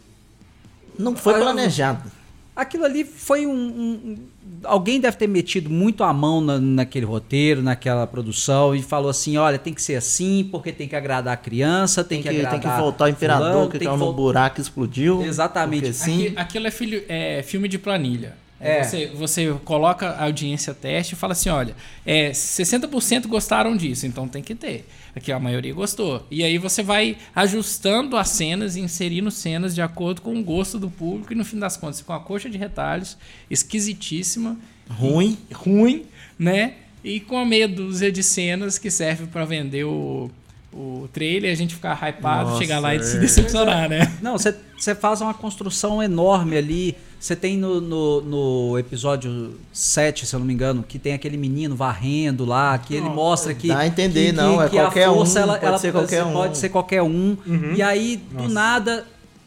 Não 0.98 1.14
foi 1.16 1.34
planejado. 1.34 2.10
Aquilo 2.54 2.84
ali 2.84 3.04
foi 3.04 3.46
um, 3.46 3.52
um, 3.52 4.18
Alguém 4.64 5.00
deve 5.00 5.16
ter 5.16 5.26
metido 5.26 5.68
muito 5.70 6.04
a 6.04 6.12
mão 6.12 6.40
na, 6.40 6.58
naquele 6.58 7.06
roteiro, 7.06 7.62
naquela 7.62 8.06
produção, 8.06 8.74
e 8.74 8.82
falou 8.82 9.10
assim: 9.10 9.36
olha, 9.36 9.58
tem 9.58 9.72
que 9.74 9.82
ser 9.82 9.96
assim, 9.96 10.48
porque 10.50 10.72
tem 10.72 10.86
que 10.88 10.96
agradar 10.96 11.34
a 11.34 11.36
criança, 11.36 12.02
tem, 12.04 12.22
Tem 12.22 12.32
que, 12.32 12.38
que, 12.40 12.46
agradar. 12.46 12.60
tem 12.60 12.70
que 12.70 12.76
voltar 12.80 13.04
o 13.04 13.08
imperador 13.08 13.50
fulano, 13.52 13.70
que 13.70 13.78
tem 13.78 13.86
caiu 13.88 13.98
que 13.98 14.04
no 14.04 14.12
vol- 14.12 14.14
buraco 14.14 14.60
e 14.60 14.62
explodiu. 14.62 15.22
Exatamente. 15.22 15.92
Sim. 15.92 16.26
Aqui- 16.28 16.32
aquilo 16.36 16.66
é, 16.66 16.70
filho- 16.70 17.02
é 17.08 17.42
filme 17.42 17.68
de 17.68 17.78
planilha. 17.78 18.36
É. 18.62 18.84
Você, 18.84 19.06
você 19.08 19.52
coloca 19.64 20.08
a 20.10 20.24
audiência 20.24 20.72
teste 20.72 21.14
e 21.14 21.16
fala 21.16 21.32
assim: 21.32 21.48
olha, 21.50 21.74
é, 22.06 22.30
60% 22.30 23.26
gostaram 23.26 23.76
disso, 23.76 24.06
então 24.06 24.28
tem 24.28 24.42
que 24.42 24.54
ter. 24.54 24.86
Aqui 25.14 25.30
a 25.32 25.38
maioria 25.38 25.74
gostou. 25.74 26.26
E 26.30 26.42
aí 26.42 26.56
você 26.58 26.82
vai 26.82 27.18
ajustando 27.34 28.16
as 28.16 28.28
cenas, 28.30 28.76
inserindo 28.76 29.30
cenas 29.30 29.74
de 29.74 29.82
acordo 29.82 30.22
com 30.22 30.34
o 30.38 30.42
gosto 30.42 30.78
do 30.78 30.88
público, 30.88 31.32
e 31.32 31.36
no 31.36 31.44
fim 31.44 31.58
das 31.58 31.76
contas, 31.76 32.00
com 32.00 32.12
a 32.12 32.20
coxa 32.20 32.48
de 32.48 32.56
retalhos, 32.56 33.18
esquisitíssima. 33.50 34.56
Ruim. 34.88 35.38
e- 35.50 35.54
ruim, 35.54 36.04
né? 36.38 36.74
E 37.04 37.18
com 37.20 37.36
a 37.36 37.44
meia 37.44 37.66
dúzia 37.66 38.12
de 38.12 38.22
cenas 38.22 38.78
que 38.78 38.90
serve 38.90 39.26
pra 39.26 39.44
vender 39.44 39.84
o, 39.84 40.30
o 40.72 41.08
trailer, 41.12 41.52
a 41.52 41.54
gente 41.54 41.74
ficar 41.74 41.98
hypado, 42.08 42.50
Nossa, 42.50 42.58
chegar 42.58 42.78
lá 42.78 42.94
e 42.94 43.02
se 43.02 43.16
é. 43.16 43.20
decepcionar, 43.20 43.88
né? 43.88 44.12
Não, 44.22 44.36
você 44.38 44.94
faz 44.94 45.20
uma 45.20 45.34
construção 45.34 46.02
enorme 46.02 46.56
ali. 46.56 46.96
Você 47.20 47.36
tem 47.36 47.56
no, 47.56 47.80
no, 47.80 48.20
no 48.20 48.78
episódio 48.78 49.54
7, 49.72 50.26
se 50.26 50.34
eu 50.34 50.40
não 50.40 50.46
me 50.46 50.52
engano, 50.52 50.82
que 50.82 50.98
tem 50.98 51.14
aquele 51.14 51.36
menino 51.36 51.76
varrendo 51.76 52.44
lá, 52.44 52.76
que 52.78 52.94
ele 52.94 53.08
mostra 53.08 53.54
que. 53.54 53.68
dá 53.68 53.78
a 53.78 53.86
entender, 53.86 54.26
que, 54.26 54.32
não, 54.32 54.60
é 54.60 54.68
que 54.68 54.76
a 54.76 54.82
qualquer 54.82 55.08
força, 55.08 55.38
um, 55.38 55.42
ela, 55.42 55.52
pode 55.54 55.66
ela 55.66 55.78
ser 55.78 55.92
qualquer 55.92 56.24
um. 56.24 56.32
Pode 56.32 56.58
ser 56.58 56.68
qualquer 56.68 57.02
um. 57.02 57.36
E 57.76 57.82
aí, 57.82 58.16
do 58.16 58.48
nada. 58.48 59.04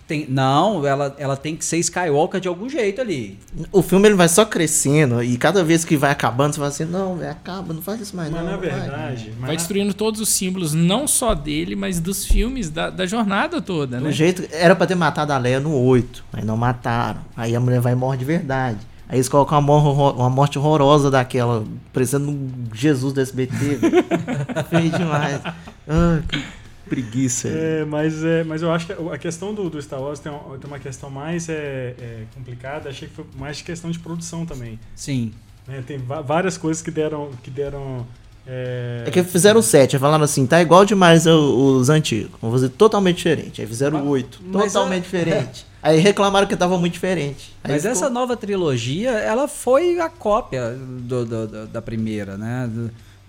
Tem, 0.07 0.27
não, 0.29 0.85
ela, 0.85 1.15
ela 1.17 1.35
tem 1.35 1.55
que 1.55 1.65
ser 1.65 1.77
Skywalker 1.79 2.39
de 2.39 2.47
algum 2.47 2.69
jeito 2.69 3.01
ali. 3.01 3.39
O 3.71 3.81
filme 3.81 4.07
ele 4.07 4.13
vai 4.15 4.27
só 4.29 4.45
crescendo 4.45 5.23
e 5.23 5.35
cada 5.35 5.63
vez 5.63 5.83
que 5.83 5.97
vai 5.97 6.11
acabando, 6.11 6.51
você 6.53 6.57
fala 6.59 6.67
assim: 6.69 6.85
não, 6.85 7.15
velho, 7.17 7.31
acaba, 7.31 7.73
não 7.73 7.81
faz 7.81 7.99
isso 8.01 8.15
mais, 8.15 8.29
Mas 8.29 8.43
não. 8.43 8.51
na 8.51 8.57
vai." 8.57 8.69
verdade. 8.69 9.29
mas 9.31 9.39
Vai 9.39 9.49
na- 9.49 9.55
destruindo 9.55 9.95
todos 9.95 10.21
os 10.21 10.29
símbolos, 10.29 10.73
não 10.73 11.07
só 11.07 11.33
dele, 11.33 11.75
mas 11.75 11.99
dos 11.99 12.23
filmes, 12.23 12.69
da, 12.69 12.91
da 12.91 13.07
jornada 13.07 13.59
toda, 13.59 13.97
Do 13.97 14.03
né? 14.05 14.11
jeito. 14.11 14.43
Era 14.51 14.75
pra 14.75 14.85
ter 14.85 14.93
matado 14.93 15.33
a 15.33 15.37
Leia 15.39 15.59
no 15.59 15.73
8, 15.73 16.23
aí 16.33 16.45
não 16.45 16.55
mataram. 16.55 17.21
Aí 17.35 17.55
a 17.55 17.59
mulher 17.59 17.81
vai 17.81 17.93
e 17.93 17.95
morre 17.95 18.17
de 18.17 18.25
verdade. 18.25 18.77
Aí 19.09 19.17
eles 19.17 19.27
colocam 19.27 19.57
uma, 19.59 19.79
mor- 19.81 20.15
uma 20.15 20.29
morte 20.29 20.59
horrorosa 20.59 21.09
daquela, 21.09 21.63
parecendo 21.91 22.29
um 22.29 22.47
Jesus 22.75 23.11
do 23.11 23.21
SBT. 23.21 23.55
velho. 23.55 24.05
Feio 24.69 24.91
demais. 24.91 25.41
Ah, 25.87 26.19
que 26.27 26.43
preguiça. 26.89 27.47
É, 27.47 27.85
mas, 27.85 28.23
é, 28.23 28.43
mas 28.43 28.61
eu 28.61 28.71
acho 28.71 28.85
que 28.87 28.93
a 28.93 29.17
questão 29.17 29.53
do, 29.53 29.69
do 29.69 29.81
Star 29.81 30.01
Wars 30.01 30.19
tem 30.19 30.31
uma, 30.31 30.57
tem 30.57 30.67
uma 30.67 30.79
questão 30.79 31.09
mais 31.09 31.49
é, 31.49 31.95
é, 31.99 32.23
complicada. 32.33 32.89
Achei 32.89 33.07
que 33.07 33.13
foi 33.15 33.25
mais 33.37 33.61
questão 33.61 33.91
de 33.91 33.99
produção 33.99 34.45
também. 34.45 34.79
Sim. 34.95 35.33
né? 35.67 35.83
Tem 35.85 35.97
várias 35.97 36.57
coisas 36.57 36.81
que 36.81 36.91
deram. 36.91 37.29
Que 37.43 37.49
deram 37.49 38.05
é, 38.47 39.03
É 39.07 39.11
que 39.11 39.23
fizeram 39.23 39.59
o 39.59 39.63
7, 39.63 39.95
aí 39.95 39.99
falaram 39.99 40.23
assim, 40.23 40.45
tá 40.45 40.61
igual 40.61 40.85
demais 40.85 41.25
os 41.25 41.89
antigos. 41.89 42.31
Vamos 42.39 42.61
fazer 42.61 42.69
totalmente 42.73 43.17
diferente. 43.17 43.59
Aí 43.61 43.67
fizeram 43.67 44.05
o 44.05 44.09
8, 44.09 44.39
mas 44.51 44.71
totalmente 44.73 44.99
é- 44.99 45.05
diferente. 45.05 45.65
Aí 45.81 45.99
reclamaram 45.99 46.47
que 46.47 46.55
tava 46.55 46.77
muito 46.79 46.93
diferente. 46.93 47.53
Aí 47.63 47.71
Mas 47.73 47.81
ficou- 47.83 47.91
essa 47.91 48.09
nova 48.09 48.35
trilogia, 48.37 49.11
ela 49.11 49.47
foi 49.47 49.99
a 49.99 50.09
cópia 50.09 50.71
do- 50.75 51.25
do- 51.25 51.47
do- 51.47 51.67
da 51.67 51.81
primeira, 51.81 52.37
né? 52.37 52.69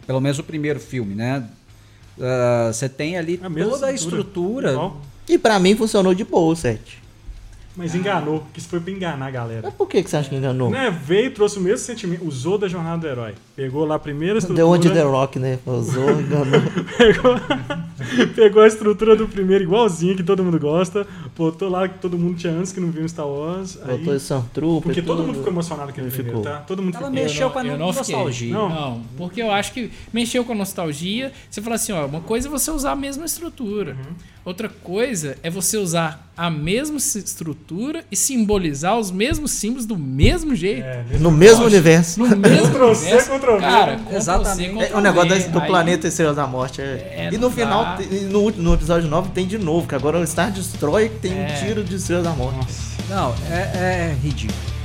Pelo 0.07 0.20
menos 0.20 0.38
o 0.38 0.42
primeiro 0.42 0.78
filme, 0.80 1.14
né? 1.14 1.44
Ah, 2.20 2.70
Você 2.72 2.88
tem 2.88 3.16
ali 3.16 3.40
A 3.42 3.50
toda 3.50 3.86
a 3.86 3.92
estrutura, 3.92 4.72
igual. 4.72 5.00
E 5.28 5.36
pra 5.38 5.58
mim 5.58 5.74
funcionou 5.74 6.14
de 6.14 6.24
boa 6.24 6.52
o 6.52 6.56
7. 6.56 7.02
Mas 7.77 7.95
enganou, 7.95 8.43
que 8.55 8.59
isso 8.59 8.68
foi 8.68 8.81
pra 8.81 8.91
enganar 8.91 9.27
a 9.27 9.31
galera. 9.31 9.61
Mas 9.64 9.74
por 9.74 9.87
que, 9.87 10.03
que 10.03 10.09
você 10.09 10.16
acha 10.16 10.31
que 10.31 10.35
enganou? 10.37 10.70
Né, 10.70 10.91
veio, 10.91 11.31
trouxe 11.33 11.59
o 11.59 11.61
mesmo 11.61 11.85
sentimento, 11.85 12.27
usou 12.27 12.57
da 12.57 12.66
jornada 12.68 12.97
do 12.99 13.07
herói. 13.07 13.35
Pegou 13.55 13.85
lá 13.85 13.97
a 13.97 13.99
primeira 13.99 14.39
estrutura. 14.39 14.57
Deu 14.64 14.68
onde 14.70 14.89
The 14.91 15.03
Rock, 15.03 15.39
né? 15.39 15.59
Usou, 15.66 16.11
enganou. 16.20 16.61
pegou, 16.97 17.35
pegou 18.35 18.62
a 18.62 18.66
estrutura 18.66 19.14
do 19.16 19.29
primeiro 19.29 19.64
igualzinho, 19.64 20.16
que 20.16 20.22
todo 20.22 20.43
mundo 20.43 20.59
gosta, 20.59 21.07
botou 21.37 21.68
lá 21.68 21.89
que 21.89 21.99
todo 21.99 22.18
mundo 22.18 22.37
tinha 22.37 22.53
antes 22.53 22.72
que 22.72 22.81
não 22.81 22.91
viu 22.91 23.07
Star 23.09 23.27
Wars. 23.27 23.79
aí- 23.83 23.99
Botou 23.99 24.14
esse 24.14 24.24
Stormtrooper. 24.24 24.83
porque 24.83 25.03
todo 25.03 25.22
mundo 25.22 25.37
ficou 25.37 25.53
emocionado 25.53 25.91
aquele 25.91 26.07
Ele 26.07 26.14
ficou. 26.16 26.43
tá? 26.43 26.59
Todo 26.61 26.83
mundo 26.83 26.95
Ela 26.97 27.09
ficou. 27.09 27.22
mexeu 27.22 27.51
com 27.51 27.59
a 27.59 27.64
não 27.64 27.79
nostalgia. 27.79 28.53
Não. 28.55 28.68
Não, 28.68 29.03
porque 29.16 29.43
eu 29.43 29.51
acho 29.51 29.72
que 29.72 29.91
mexeu 30.12 30.45
com 30.45 30.53
a 30.53 30.57
nostalgia. 30.57 31.33
Você 31.51 31.61
fala 31.62 31.77
assim, 31.77 31.93
ó, 31.93 32.07
uma 32.07 32.20
coisa 32.20 32.49
é 32.49 32.51
você 32.51 32.70
usar 32.70 32.93
a 32.93 32.97
mesma 32.97 33.24
estrutura. 33.24 33.93
Uhum. 33.93 34.14
Outra 34.45 34.68
coisa 34.68 35.37
é 35.43 35.51
você 35.51 35.77
usar 35.77 36.31
a 36.37 36.49
mesma 36.51 36.97
s- 36.99 37.18
estrutura 37.66 38.04
e 38.10 38.16
simbolizar 38.16 38.96
os 38.96 39.10
mesmos 39.10 39.50
símbolos 39.50 39.84
do 39.86 39.98
mesmo 39.98 40.54
jeito. 40.54 40.84
É, 40.84 41.04
No 41.18 41.30
mesmo 41.32 41.64
universo. 41.64 42.20
No 42.20 42.28
mesmo 42.36 42.68
Ctrl 42.68 42.84
universo. 42.92 43.30
Ctrl 43.30 43.52
V. 43.54 43.60
Cara, 43.60 44.00
Exatamente. 44.12 44.84
É 44.92 44.96
o 44.96 45.00
negócio 45.00 45.30
V. 45.30 45.48
do 45.48 45.60
Aí- 45.60 45.66
planeta 45.66 46.06
Estrela 46.08 46.32
da 46.32 46.46
Morte. 46.46 46.80
É. 46.80 46.84
É, 46.84 47.30
e 47.32 47.38
no 47.38 47.50
final, 47.50 47.96
no, 48.30 48.50
no 48.50 48.74
episódio 48.74 49.08
9, 49.08 49.30
tem 49.30 49.46
de 49.46 49.58
novo, 49.58 49.86
que 49.88 49.94
agora 49.94 50.18
o 50.18 50.26
Star 50.26 50.50
Destroy 50.52 51.08
tem 51.08 51.32
um 51.32 51.42
É. 51.42 51.46
tiro 51.64 51.82
de 51.82 51.96
Estrela 51.96 52.22
da 52.22 52.30
Morte. 52.30 52.56
Nossa. 52.58 52.96
Não, 53.08 53.34
é. 53.50 54.12
É 54.12 54.16
ridículo. 54.22 54.76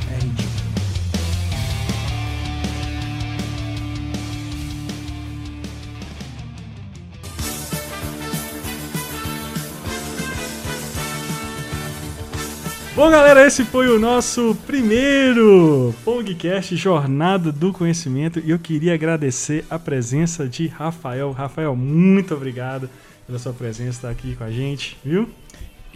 Bom, 12.94 13.10
galera, 13.10 13.48
esse 13.48 13.64
foi 13.64 13.88
o 13.88 13.98
nosso 13.98 14.54
primeiro 14.68 15.96
Pongcast 16.04 16.76
Jornada 16.76 17.50
do 17.50 17.72
Conhecimento 17.72 18.42
e 18.44 18.52
eu 18.52 18.60
queria 18.60 18.94
agradecer 18.94 19.64
a 19.70 19.80
presença 19.80 20.46
de 20.46 20.68
Rafael. 20.68 21.32
Rafael, 21.32 21.74
muito 21.74 22.34
obrigado 22.34 22.90
pela 23.26 23.40
sua 23.40 23.54
presença, 23.54 23.92
estar 23.92 24.10
aqui 24.10 24.36
com 24.36 24.44
a 24.44 24.52
gente, 24.52 24.98
viu? 25.06 25.30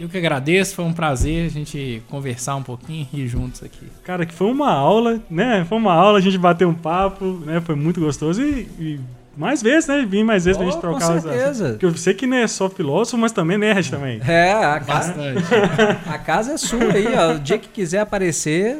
Eu 0.00 0.08
que 0.08 0.16
agradeço, 0.16 0.74
foi 0.74 0.86
um 0.86 0.92
prazer 0.92 1.44
a 1.44 1.50
gente 1.50 2.02
conversar 2.08 2.56
um 2.56 2.62
pouquinho 2.62 3.06
e 3.12 3.20
ir 3.20 3.28
juntos 3.28 3.62
aqui. 3.62 3.86
Cara, 4.02 4.24
que 4.24 4.32
foi 4.32 4.50
uma 4.50 4.72
aula, 4.72 5.22
né? 5.28 5.66
Foi 5.68 5.76
uma 5.76 5.92
aula, 5.92 6.18
a 6.18 6.22
gente 6.22 6.38
bateu 6.38 6.66
um 6.66 6.74
papo, 6.74 7.42
né? 7.44 7.60
Foi 7.60 7.74
muito 7.74 8.00
gostoso 8.00 8.42
e, 8.42 8.68
e 8.80 9.00
mais 9.36 9.62
vezes, 9.62 9.86
né? 9.88 10.06
Vim 10.08 10.24
mais 10.24 10.44
vezes 10.44 10.56
pra 10.56 10.66
Oh, 10.66 10.70
gente 10.70 10.80
com 10.80 10.90
trocar 10.90 11.16
os 11.16 11.22
certeza. 11.22 11.70
Porque 11.70 11.86
eu 11.86 11.96
sei 11.96 12.14
que 12.14 12.26
não 12.26 12.36
é 12.36 12.46
só 12.46 12.68
filósofo, 12.70 13.18
mas 13.18 13.32
também 13.32 13.58
nerd 13.58 13.90
também. 13.90 14.20
É, 14.26 14.52
a 14.52 14.80
casa, 14.80 15.14
a 16.06 16.18
casa 16.18 16.52
é 16.52 16.56
sua 16.56 16.92
aí, 16.92 17.06
ó. 17.16 17.34
O 17.34 17.38
dia 17.38 17.58
que 17.58 17.68
quiser 17.68 18.00
aparecer, 18.00 18.78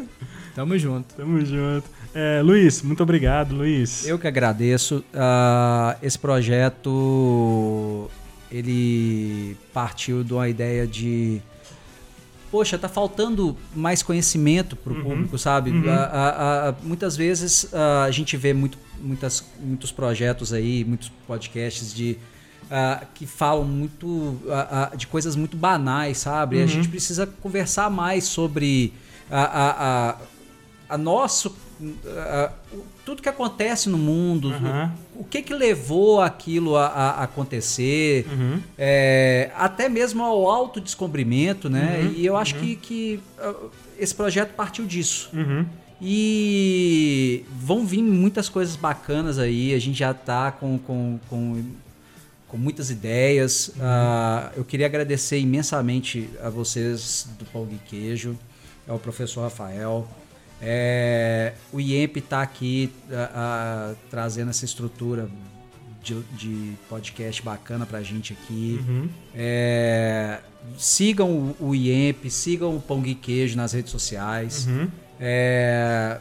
Tamo 0.55 0.79
junto. 0.79 1.15
Tamo 1.15 1.45
junto. 1.45 1.85
É, 2.15 2.41
Luiz, 2.43 2.81
muito 2.81 3.03
obrigado, 3.03 3.55
Luiz. 3.55 4.07
eu 4.09 4.19
que 4.19 4.27
agradeço. 4.27 5.05
Ah, 5.15 5.97
esse 6.03 6.19
projeto, 6.19 8.11
ele 8.51 9.57
partiu 9.75 10.25
de 10.25 10.33
uma 10.33 10.49
ideia 10.49 10.87
de... 10.87 11.43
Poxa, 12.57 12.79
tá 12.79 12.89
faltando 12.89 13.55
mais 13.75 14.03
conhecimento 14.03 14.77
pro 14.77 14.95
público, 15.03 15.37
sabe? 15.37 15.73
Uhum. 15.73 15.91
Ah, 15.91 16.11
ah, 16.11 16.69
ah, 16.71 16.75
muitas 16.83 17.15
vezes 17.15 17.69
a 18.07 18.11
gente 18.11 18.35
vê 18.35 18.55
muito, 18.55 18.79
muitas, 18.99 19.45
muitos 19.61 19.93
projetos 19.93 20.55
aí, 20.55 20.83
muitos 20.83 21.11
podcasts 21.27 21.93
de... 21.93 22.17
ah, 22.71 23.05
que 23.15 23.27
falam 23.27 23.65
muito 23.67 24.39
ah, 24.49 24.89
ah, 24.91 24.97
de 24.97 25.07
coisas 25.07 25.37
muito 25.37 25.55
banais, 25.55 26.17
sabe? 26.17 26.57
Uhum. 26.57 26.65
A 26.65 26.67
gente 26.67 26.89
precisa 26.89 27.27
conversar 27.27 27.91
mais 27.91 28.25
sobre 28.25 28.95
a, 29.31 29.43
a, 29.43 30.09
a, 30.11 30.17
a 30.95 30.97
nosso, 30.97 31.55
a- 32.07 32.53
tudo 33.05 33.21
que 33.21 33.29
acontece 33.29 33.91
no 33.91 33.99
mundo, 33.99 34.49
Aham. 34.49 34.95
O, 35.21 35.25
que 35.25 35.43
que 35.43 35.55
levou 35.55 36.21
aquilo 36.21 36.77
a, 36.77 36.87
a 36.87 37.23
acontecer, 37.25 38.27
Uhum. 38.31 38.61
é, 38.77 39.51
até 39.57 39.89
mesmo 39.89 40.23
ao 40.23 40.49
autodescobrimento, 40.51 41.69
né? 41.71 42.01
Uhum, 42.03 42.13
E 42.17 42.27
eu 42.27 42.37
acho 42.37 42.55
que, 42.57 42.77
que 42.77 43.21
ah, 43.39 43.55
esse 43.99 44.15
projeto 44.15 44.55
partiu 44.55 44.85
disso. 44.87 45.31
Uhum. 45.33 45.65
E 46.01 47.45
vão 47.59 47.87
vir 47.87 48.03
muitas 48.03 48.49
coisas 48.49 48.77
bacanas 48.77 49.39
aí. 49.39 49.75
A 49.75 49.79
gente 49.79 49.99
já 49.99 50.13
tá 50.13 50.53
com, 50.53 50.79
com, 50.79 51.19
com, 51.29 51.63
com 52.49 52.57
muitas 52.57 52.91
ideias. 52.91 53.71
Ah, 53.81 54.51
eu 54.57 54.65
queria 54.65 54.87
agradecer 54.87 55.39
imensamente 55.39 56.29
a 56.43 56.51
vocês 56.51 57.27
do 57.39 57.45
Pão 57.47 57.67
de 57.67 57.77
Queijo, 57.89 58.37
ao 58.87 58.99
professor 58.99 59.43
Rafael. 59.43 60.07
É, 60.61 61.53
o 61.73 61.81
IEMP 61.81 62.19
está 62.19 62.43
aqui 62.43 62.91
ah, 63.13 63.31
ah, 63.35 63.95
trazendo 64.11 64.51
essa 64.51 64.65
estrutura 64.65 65.29
de, 66.03 66.21
de 66.33 66.73
podcast 66.89 67.43
bacana 67.43 67.85
pra 67.85 68.03
gente 68.03 68.33
aqui. 68.33 68.83
Uhum. 68.87 69.09
É, 69.35 70.41
sigam 70.79 71.31
o, 71.31 71.69
o 71.69 71.75
IEMP, 71.75 72.31
sigam 72.31 72.77
o 72.77 72.81
Pão 72.81 73.03
de 73.03 73.15
Queijo 73.15 73.57
nas 73.57 73.73
redes 73.73 73.91
sociais. 73.91 74.67
Uhum. 74.67 74.89
É, 75.21 76.19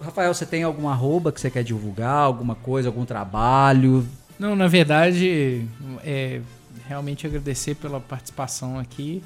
Rafael, 0.00 0.32
você 0.32 0.46
tem 0.46 0.62
alguma 0.62 0.92
arroba 0.92 1.32
que 1.32 1.40
você 1.40 1.50
quer 1.50 1.64
divulgar? 1.64 2.24
Alguma 2.24 2.54
coisa, 2.54 2.88
algum 2.88 3.04
trabalho? 3.04 4.06
Não, 4.38 4.54
na 4.54 4.68
verdade, 4.68 5.66
é 6.04 6.40
realmente 6.86 7.26
agradecer 7.26 7.74
pela 7.74 7.98
participação 8.00 8.78
aqui 8.78 9.22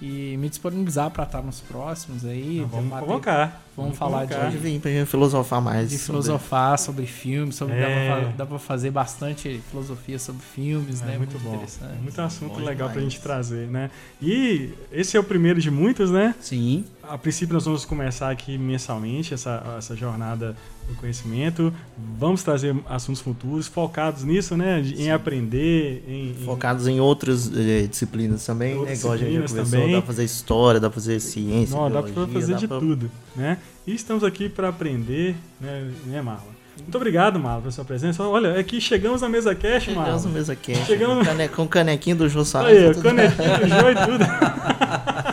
e 0.00 0.36
me 0.38 0.48
disponibilizar 0.48 1.10
para 1.10 1.24
estar 1.24 1.42
nos 1.42 1.60
próximos 1.60 2.24
aí. 2.24 2.60
Não, 2.60 2.68
vamos 2.68 2.98
colocar. 3.00 3.62
Vamos, 3.76 3.96
vamos 3.96 3.98
falar 3.98 4.26
colocar. 4.26 4.46
de. 4.50 4.56
Pode 4.56 4.58
vir 4.58 4.80
pra 4.80 4.90
gente 4.90 5.06
filosofar 5.08 5.60
mais. 5.60 5.90
De 5.90 5.98
sobre... 5.98 6.22
filosofar 6.22 6.78
sobre 6.78 7.06
filmes, 7.06 7.54
sobre 7.54 7.74
é. 7.74 8.32
dá, 8.36 8.46
para 8.46 8.58
fazer 8.58 8.90
bastante 8.90 9.60
filosofia 9.70 10.18
sobre 10.18 10.42
filmes, 10.42 11.02
é, 11.02 11.06
né? 11.06 11.18
Muito, 11.18 11.32
muito 11.32 11.44
bom. 11.44 11.54
Interessante. 11.54 12.00
Muito 12.00 12.20
assunto 12.20 12.54
bom 12.54 12.60
legal 12.60 12.88
demais. 12.88 12.92
pra 12.92 13.02
gente 13.02 13.20
trazer, 13.20 13.68
né? 13.68 13.90
E 14.22 14.72
esse 14.90 15.16
é 15.16 15.20
o 15.20 15.24
primeiro 15.24 15.60
de 15.60 15.70
muitos, 15.70 16.10
né? 16.10 16.34
Sim. 16.40 16.84
A 17.02 17.18
princípio 17.18 17.52
nós 17.52 17.64
vamos 17.64 17.84
começar 17.84 18.30
aqui 18.30 18.56
mensalmente 18.56 19.34
essa, 19.34 19.62
essa 19.76 19.94
jornada 19.94 20.56
do 20.90 20.96
conhecimento. 20.96 21.72
Vamos 22.18 22.42
trazer 22.42 22.76
assuntos 22.88 23.20
futuros 23.22 23.66
focados 23.66 24.24
nisso, 24.24 24.56
né? 24.56 24.80
Em 24.80 24.96
Sim. 24.96 25.10
aprender, 25.10 26.04
em, 26.06 26.34
focados 26.44 26.86
em 26.86 27.00
outras 27.00 27.50
eh, 27.54 27.86
disciplinas 27.86 28.44
também, 28.44 28.76
outras 28.76 28.90
né? 28.90 28.94
Igual 29.00 29.14
a 29.14 29.16
gente 29.16 29.32
já 29.32 29.40
conversou, 29.48 29.88
dá 29.88 29.98
pra 29.98 30.02
fazer 30.02 30.24
história, 30.24 30.80
dá 30.80 30.90
pra 30.90 30.94
fazer 30.94 31.20
ciência, 31.20 31.76
Não, 31.76 31.90
dá 31.90 32.02
pra 32.02 32.26
fazer 32.26 32.56
de 32.56 32.68
pra... 32.68 32.78
tudo, 32.78 33.10
né? 33.34 33.58
E 33.86 33.94
estamos 33.94 34.22
aqui 34.22 34.48
para 34.48 34.68
aprender, 34.68 35.34
né, 35.60 35.90
né 36.06 36.20
Marlon? 36.20 36.50
Muito 36.78 36.96
obrigado, 36.96 37.38
Marlon, 37.38 37.60
pela 37.60 37.72
sua 37.72 37.84
presença. 37.84 38.22
Olha, 38.22 38.48
é 38.48 38.80
chegamos 38.80 39.20
na 39.20 39.28
mesa 39.28 39.54
cash, 39.54 39.88
Marlon. 39.88 40.04
Chegamos 40.04 40.24
na 40.24 40.30
mesa 40.30 40.56
cash. 40.56 40.86
Chegamos... 40.86 41.18
Com, 41.18 41.24
cane... 41.24 41.48
com 41.48 41.68
canequinho 41.68 42.16
do 42.16 42.28
Jô 42.28 42.44
Soares. 42.44 42.96
Aí, 42.96 43.02
canequinho 43.02 43.58
do 43.58 43.68
Jô 43.68 43.90
e 43.90 43.94
tudo. 44.06 44.24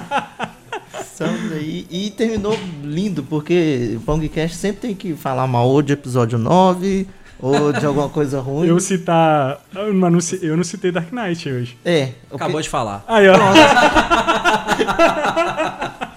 E, 1.59 1.88
e, 1.89 2.11
terminou 2.11 2.57
lindo, 2.84 3.24
porque 3.24 3.93
o 3.95 4.01
Pongcast 4.01 4.57
sempre 4.57 4.82
tem 4.82 4.95
que 4.95 5.15
falar 5.15 5.47
mal 5.47 5.68
ou 5.68 5.82
de 5.82 5.93
episódio 5.93 6.38
9 6.38 7.07
ou 7.39 7.72
de 7.72 7.86
alguma 7.86 8.09
coisa 8.09 8.39
ruim. 8.41 8.68
Eu 8.68 8.80
citar. 8.80 9.59
Eu 9.74 9.93
não, 9.93 10.20
eu 10.41 10.57
não 10.57 10.63
citei 10.63 10.91
Dark 10.91 11.11
Knight 11.11 11.49
hoje. 11.49 11.78
É. 11.84 12.09
Acabou 12.32 12.57
que... 12.57 12.63
de 12.63 12.70
falar. 12.70 13.03
Aí, 13.07 13.28
ó. 13.28 13.36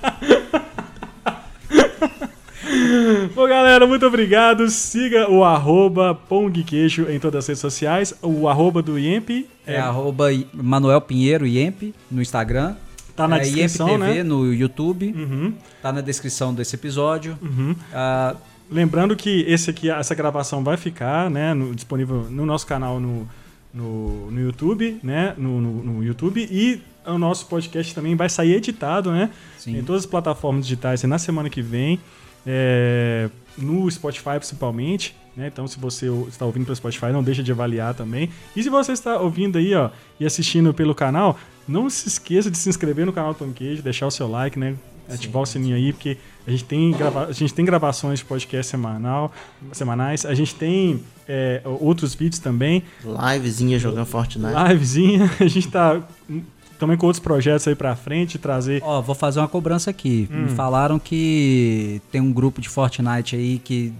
Bom, 3.34 3.48
galera, 3.48 3.86
muito 3.86 4.06
obrigado. 4.06 4.68
Siga 4.68 5.30
o 5.30 5.44
arroba 5.44 6.14
Pongqueixo 6.14 7.06
em 7.08 7.18
todas 7.18 7.44
as 7.44 7.48
redes 7.48 7.60
sociais. 7.60 8.14
O 8.20 8.48
arroba 8.48 8.82
do 8.82 8.98
IEMP 8.98 9.46
é, 9.66 9.74
é 9.74 9.78
arroba 9.78 10.26
Manuel 10.52 11.00
Pinheiro 11.00 11.46
IEMP 11.46 11.94
no 12.10 12.20
Instagram. 12.20 12.74
Tá 13.22 13.28
na 13.28 13.36
é, 13.36 13.40
descrição, 13.40 13.88
IEMP 13.88 14.00
TV 14.00 14.14
né? 14.14 14.22
no 14.22 14.52
YouTube. 14.52 15.14
Uhum. 15.16 15.54
Tá 15.82 15.92
na 15.92 16.00
descrição 16.00 16.54
desse 16.54 16.74
episódio. 16.74 17.38
Uhum. 17.42 17.72
Uh, 17.72 18.36
Lembrando 18.70 19.16
que 19.16 19.44
esse 19.48 19.68
aqui, 19.68 19.90
essa 19.90 20.14
gravação 20.14 20.62
vai 20.62 20.76
ficar 20.76 21.28
né, 21.28 21.52
no, 21.52 21.74
disponível 21.74 22.28
no 22.30 22.46
nosso 22.46 22.64
canal 22.64 23.00
no, 23.00 23.28
no, 23.74 24.30
no 24.30 24.40
YouTube, 24.40 25.00
né? 25.02 25.34
No, 25.36 25.60
no, 25.60 25.82
no, 25.82 26.04
YouTube 26.04 26.46
e 26.48 26.80
o 27.04 27.18
nosso 27.18 27.46
podcast 27.46 27.92
também 27.92 28.14
vai 28.14 28.28
sair 28.28 28.54
editado, 28.54 29.10
né? 29.10 29.30
Sim. 29.58 29.76
Em 29.76 29.82
todas 29.82 30.02
as 30.02 30.06
plataformas 30.06 30.64
digitais 30.64 31.02
na 31.02 31.18
semana 31.18 31.50
que 31.50 31.60
vem 31.60 31.98
é, 32.46 33.28
no 33.58 33.90
Spotify 33.90 34.36
principalmente. 34.36 35.16
Né? 35.36 35.46
Então, 35.46 35.66
se 35.66 35.78
você 35.78 36.06
está 36.28 36.44
ouvindo 36.44 36.64
pelo 36.64 36.76
Spotify, 36.76 37.06
não 37.06 37.22
deixa 37.22 37.42
de 37.42 37.52
avaliar 37.52 37.94
também. 37.94 38.30
E 38.54 38.62
se 38.62 38.68
você 38.68 38.92
está 38.92 39.18
ouvindo 39.18 39.58
aí 39.58 39.74
ó, 39.74 39.90
e 40.18 40.26
assistindo 40.26 40.74
pelo 40.74 40.94
canal, 40.94 41.38
não 41.66 41.88
se 41.88 42.08
esqueça 42.08 42.50
de 42.50 42.58
se 42.58 42.68
inscrever 42.68 43.06
no 43.06 43.12
canal 43.12 43.34
Tom 43.34 43.52
Queijo, 43.52 43.82
deixar 43.82 44.06
o 44.06 44.10
seu 44.10 44.28
like, 44.28 44.58
né? 44.58 44.76
ativar 45.12 45.44
sim, 45.44 45.58
o 45.58 45.62
sininho 45.62 45.76
aí, 45.76 45.92
porque 45.92 46.16
a 46.46 46.50
gente 46.50 46.64
tem, 46.64 46.92
grava 46.92 47.26
a 47.26 47.32
gente 47.32 47.52
tem 47.52 47.64
gravações 47.64 48.20
de 48.20 48.24
podcast 48.24 48.70
semanal, 48.70 49.32
semanais, 49.72 50.24
a 50.24 50.34
gente 50.34 50.54
tem 50.54 51.02
é, 51.28 51.60
outros 51.64 52.14
vídeos 52.14 52.38
também. 52.38 52.82
Livezinha 53.04 53.78
jogando 53.78 54.06
Fortnite. 54.06 54.54
Livezinha, 54.68 55.30
a 55.40 55.46
gente 55.46 55.68
tá 55.68 56.00
também 56.78 56.96
com 56.96 57.06
outros 57.06 57.22
projetos 57.22 57.68
aí 57.68 57.74
pra 57.74 57.94
frente, 57.94 58.38
trazer. 58.38 58.80
Ó, 58.82 59.02
vou 59.02 59.14
fazer 59.14 59.38
uma 59.38 59.48
cobrança 59.48 59.90
aqui. 59.90 60.28
Hum. 60.32 60.44
Me 60.44 60.48
falaram 60.48 60.98
que 60.98 62.00
tem 62.10 62.20
um 62.20 62.32
grupo 62.32 62.60
de 62.60 62.68
Fortnite 62.68 63.36
aí 63.36 63.58
que 63.58 63.92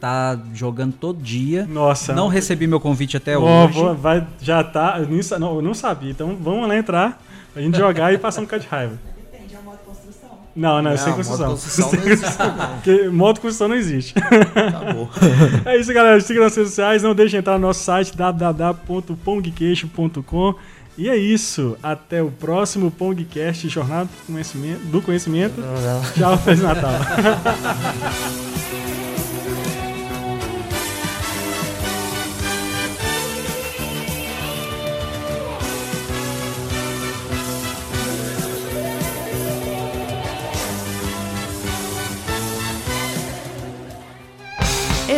tá 0.00 0.38
jogando 0.54 0.94
todo 0.94 1.22
dia. 1.22 1.66
Nossa. 1.66 2.12
Não 2.12 2.28
recebi 2.28 2.66
meu 2.66 2.80
convite 2.80 3.16
até 3.16 3.36
oh, 3.36 3.42
hoje. 3.42 3.78
Vou, 3.78 3.94
vai, 3.94 4.26
já 4.40 4.64
tá. 4.64 4.96
Eu 4.98 5.08
não, 5.08 5.18
não, 5.38 5.62
não 5.62 5.74
sabia. 5.74 6.10
Então 6.10 6.36
vamos 6.40 6.66
lá 6.68 6.76
entrar, 6.76 7.20
a 7.54 7.60
gente 7.60 7.76
jogar 7.76 8.12
e 8.12 8.18
passar 8.18 8.40
um 8.40 8.44
bocado 8.44 8.62
de 8.62 8.68
raiva. 8.68 8.98
Depende, 9.16 9.54
é 9.54 9.60
modo 9.60 9.78
construção. 9.84 10.30
Não, 10.54 10.80
não, 10.82 10.92
é 10.92 10.96
sem 10.96 11.12
construção. 11.12 11.50
Modo 11.50 11.60
construção 11.60 11.92
não 11.92 12.06
existe, 12.06 12.38
não. 12.38 12.74
Porque 12.74 13.08
modo 13.08 13.40
construção 13.40 13.68
não 13.68 13.76
existe. 13.76 14.14
Acabou. 14.18 15.10
é 15.64 15.78
isso, 15.78 15.92
galera. 15.92 16.20
Siga 16.20 16.40
nas 16.40 16.56
redes 16.56 16.70
sociais. 16.70 17.02
Não 17.02 17.14
deixe 17.14 17.32
de 17.32 17.38
entrar 17.38 17.54
no 17.54 17.60
nosso 17.66 17.82
site 17.84 18.16
www.pongqueixo.com. 18.16 20.54
E 20.96 21.08
é 21.08 21.16
isso. 21.16 21.76
Até 21.80 22.20
o 22.22 22.30
próximo 22.30 22.90
Pongcast 22.90 23.68
Jornada 23.68 24.06
do 24.06 24.10
Conhecimento. 24.32 24.80
Do 24.86 25.00
conhecimento. 25.00 25.60
Não, 25.60 25.80
não. 25.80 26.02
Tchau, 26.12 26.36
Feliz 26.38 26.60
Natal. 26.60 26.90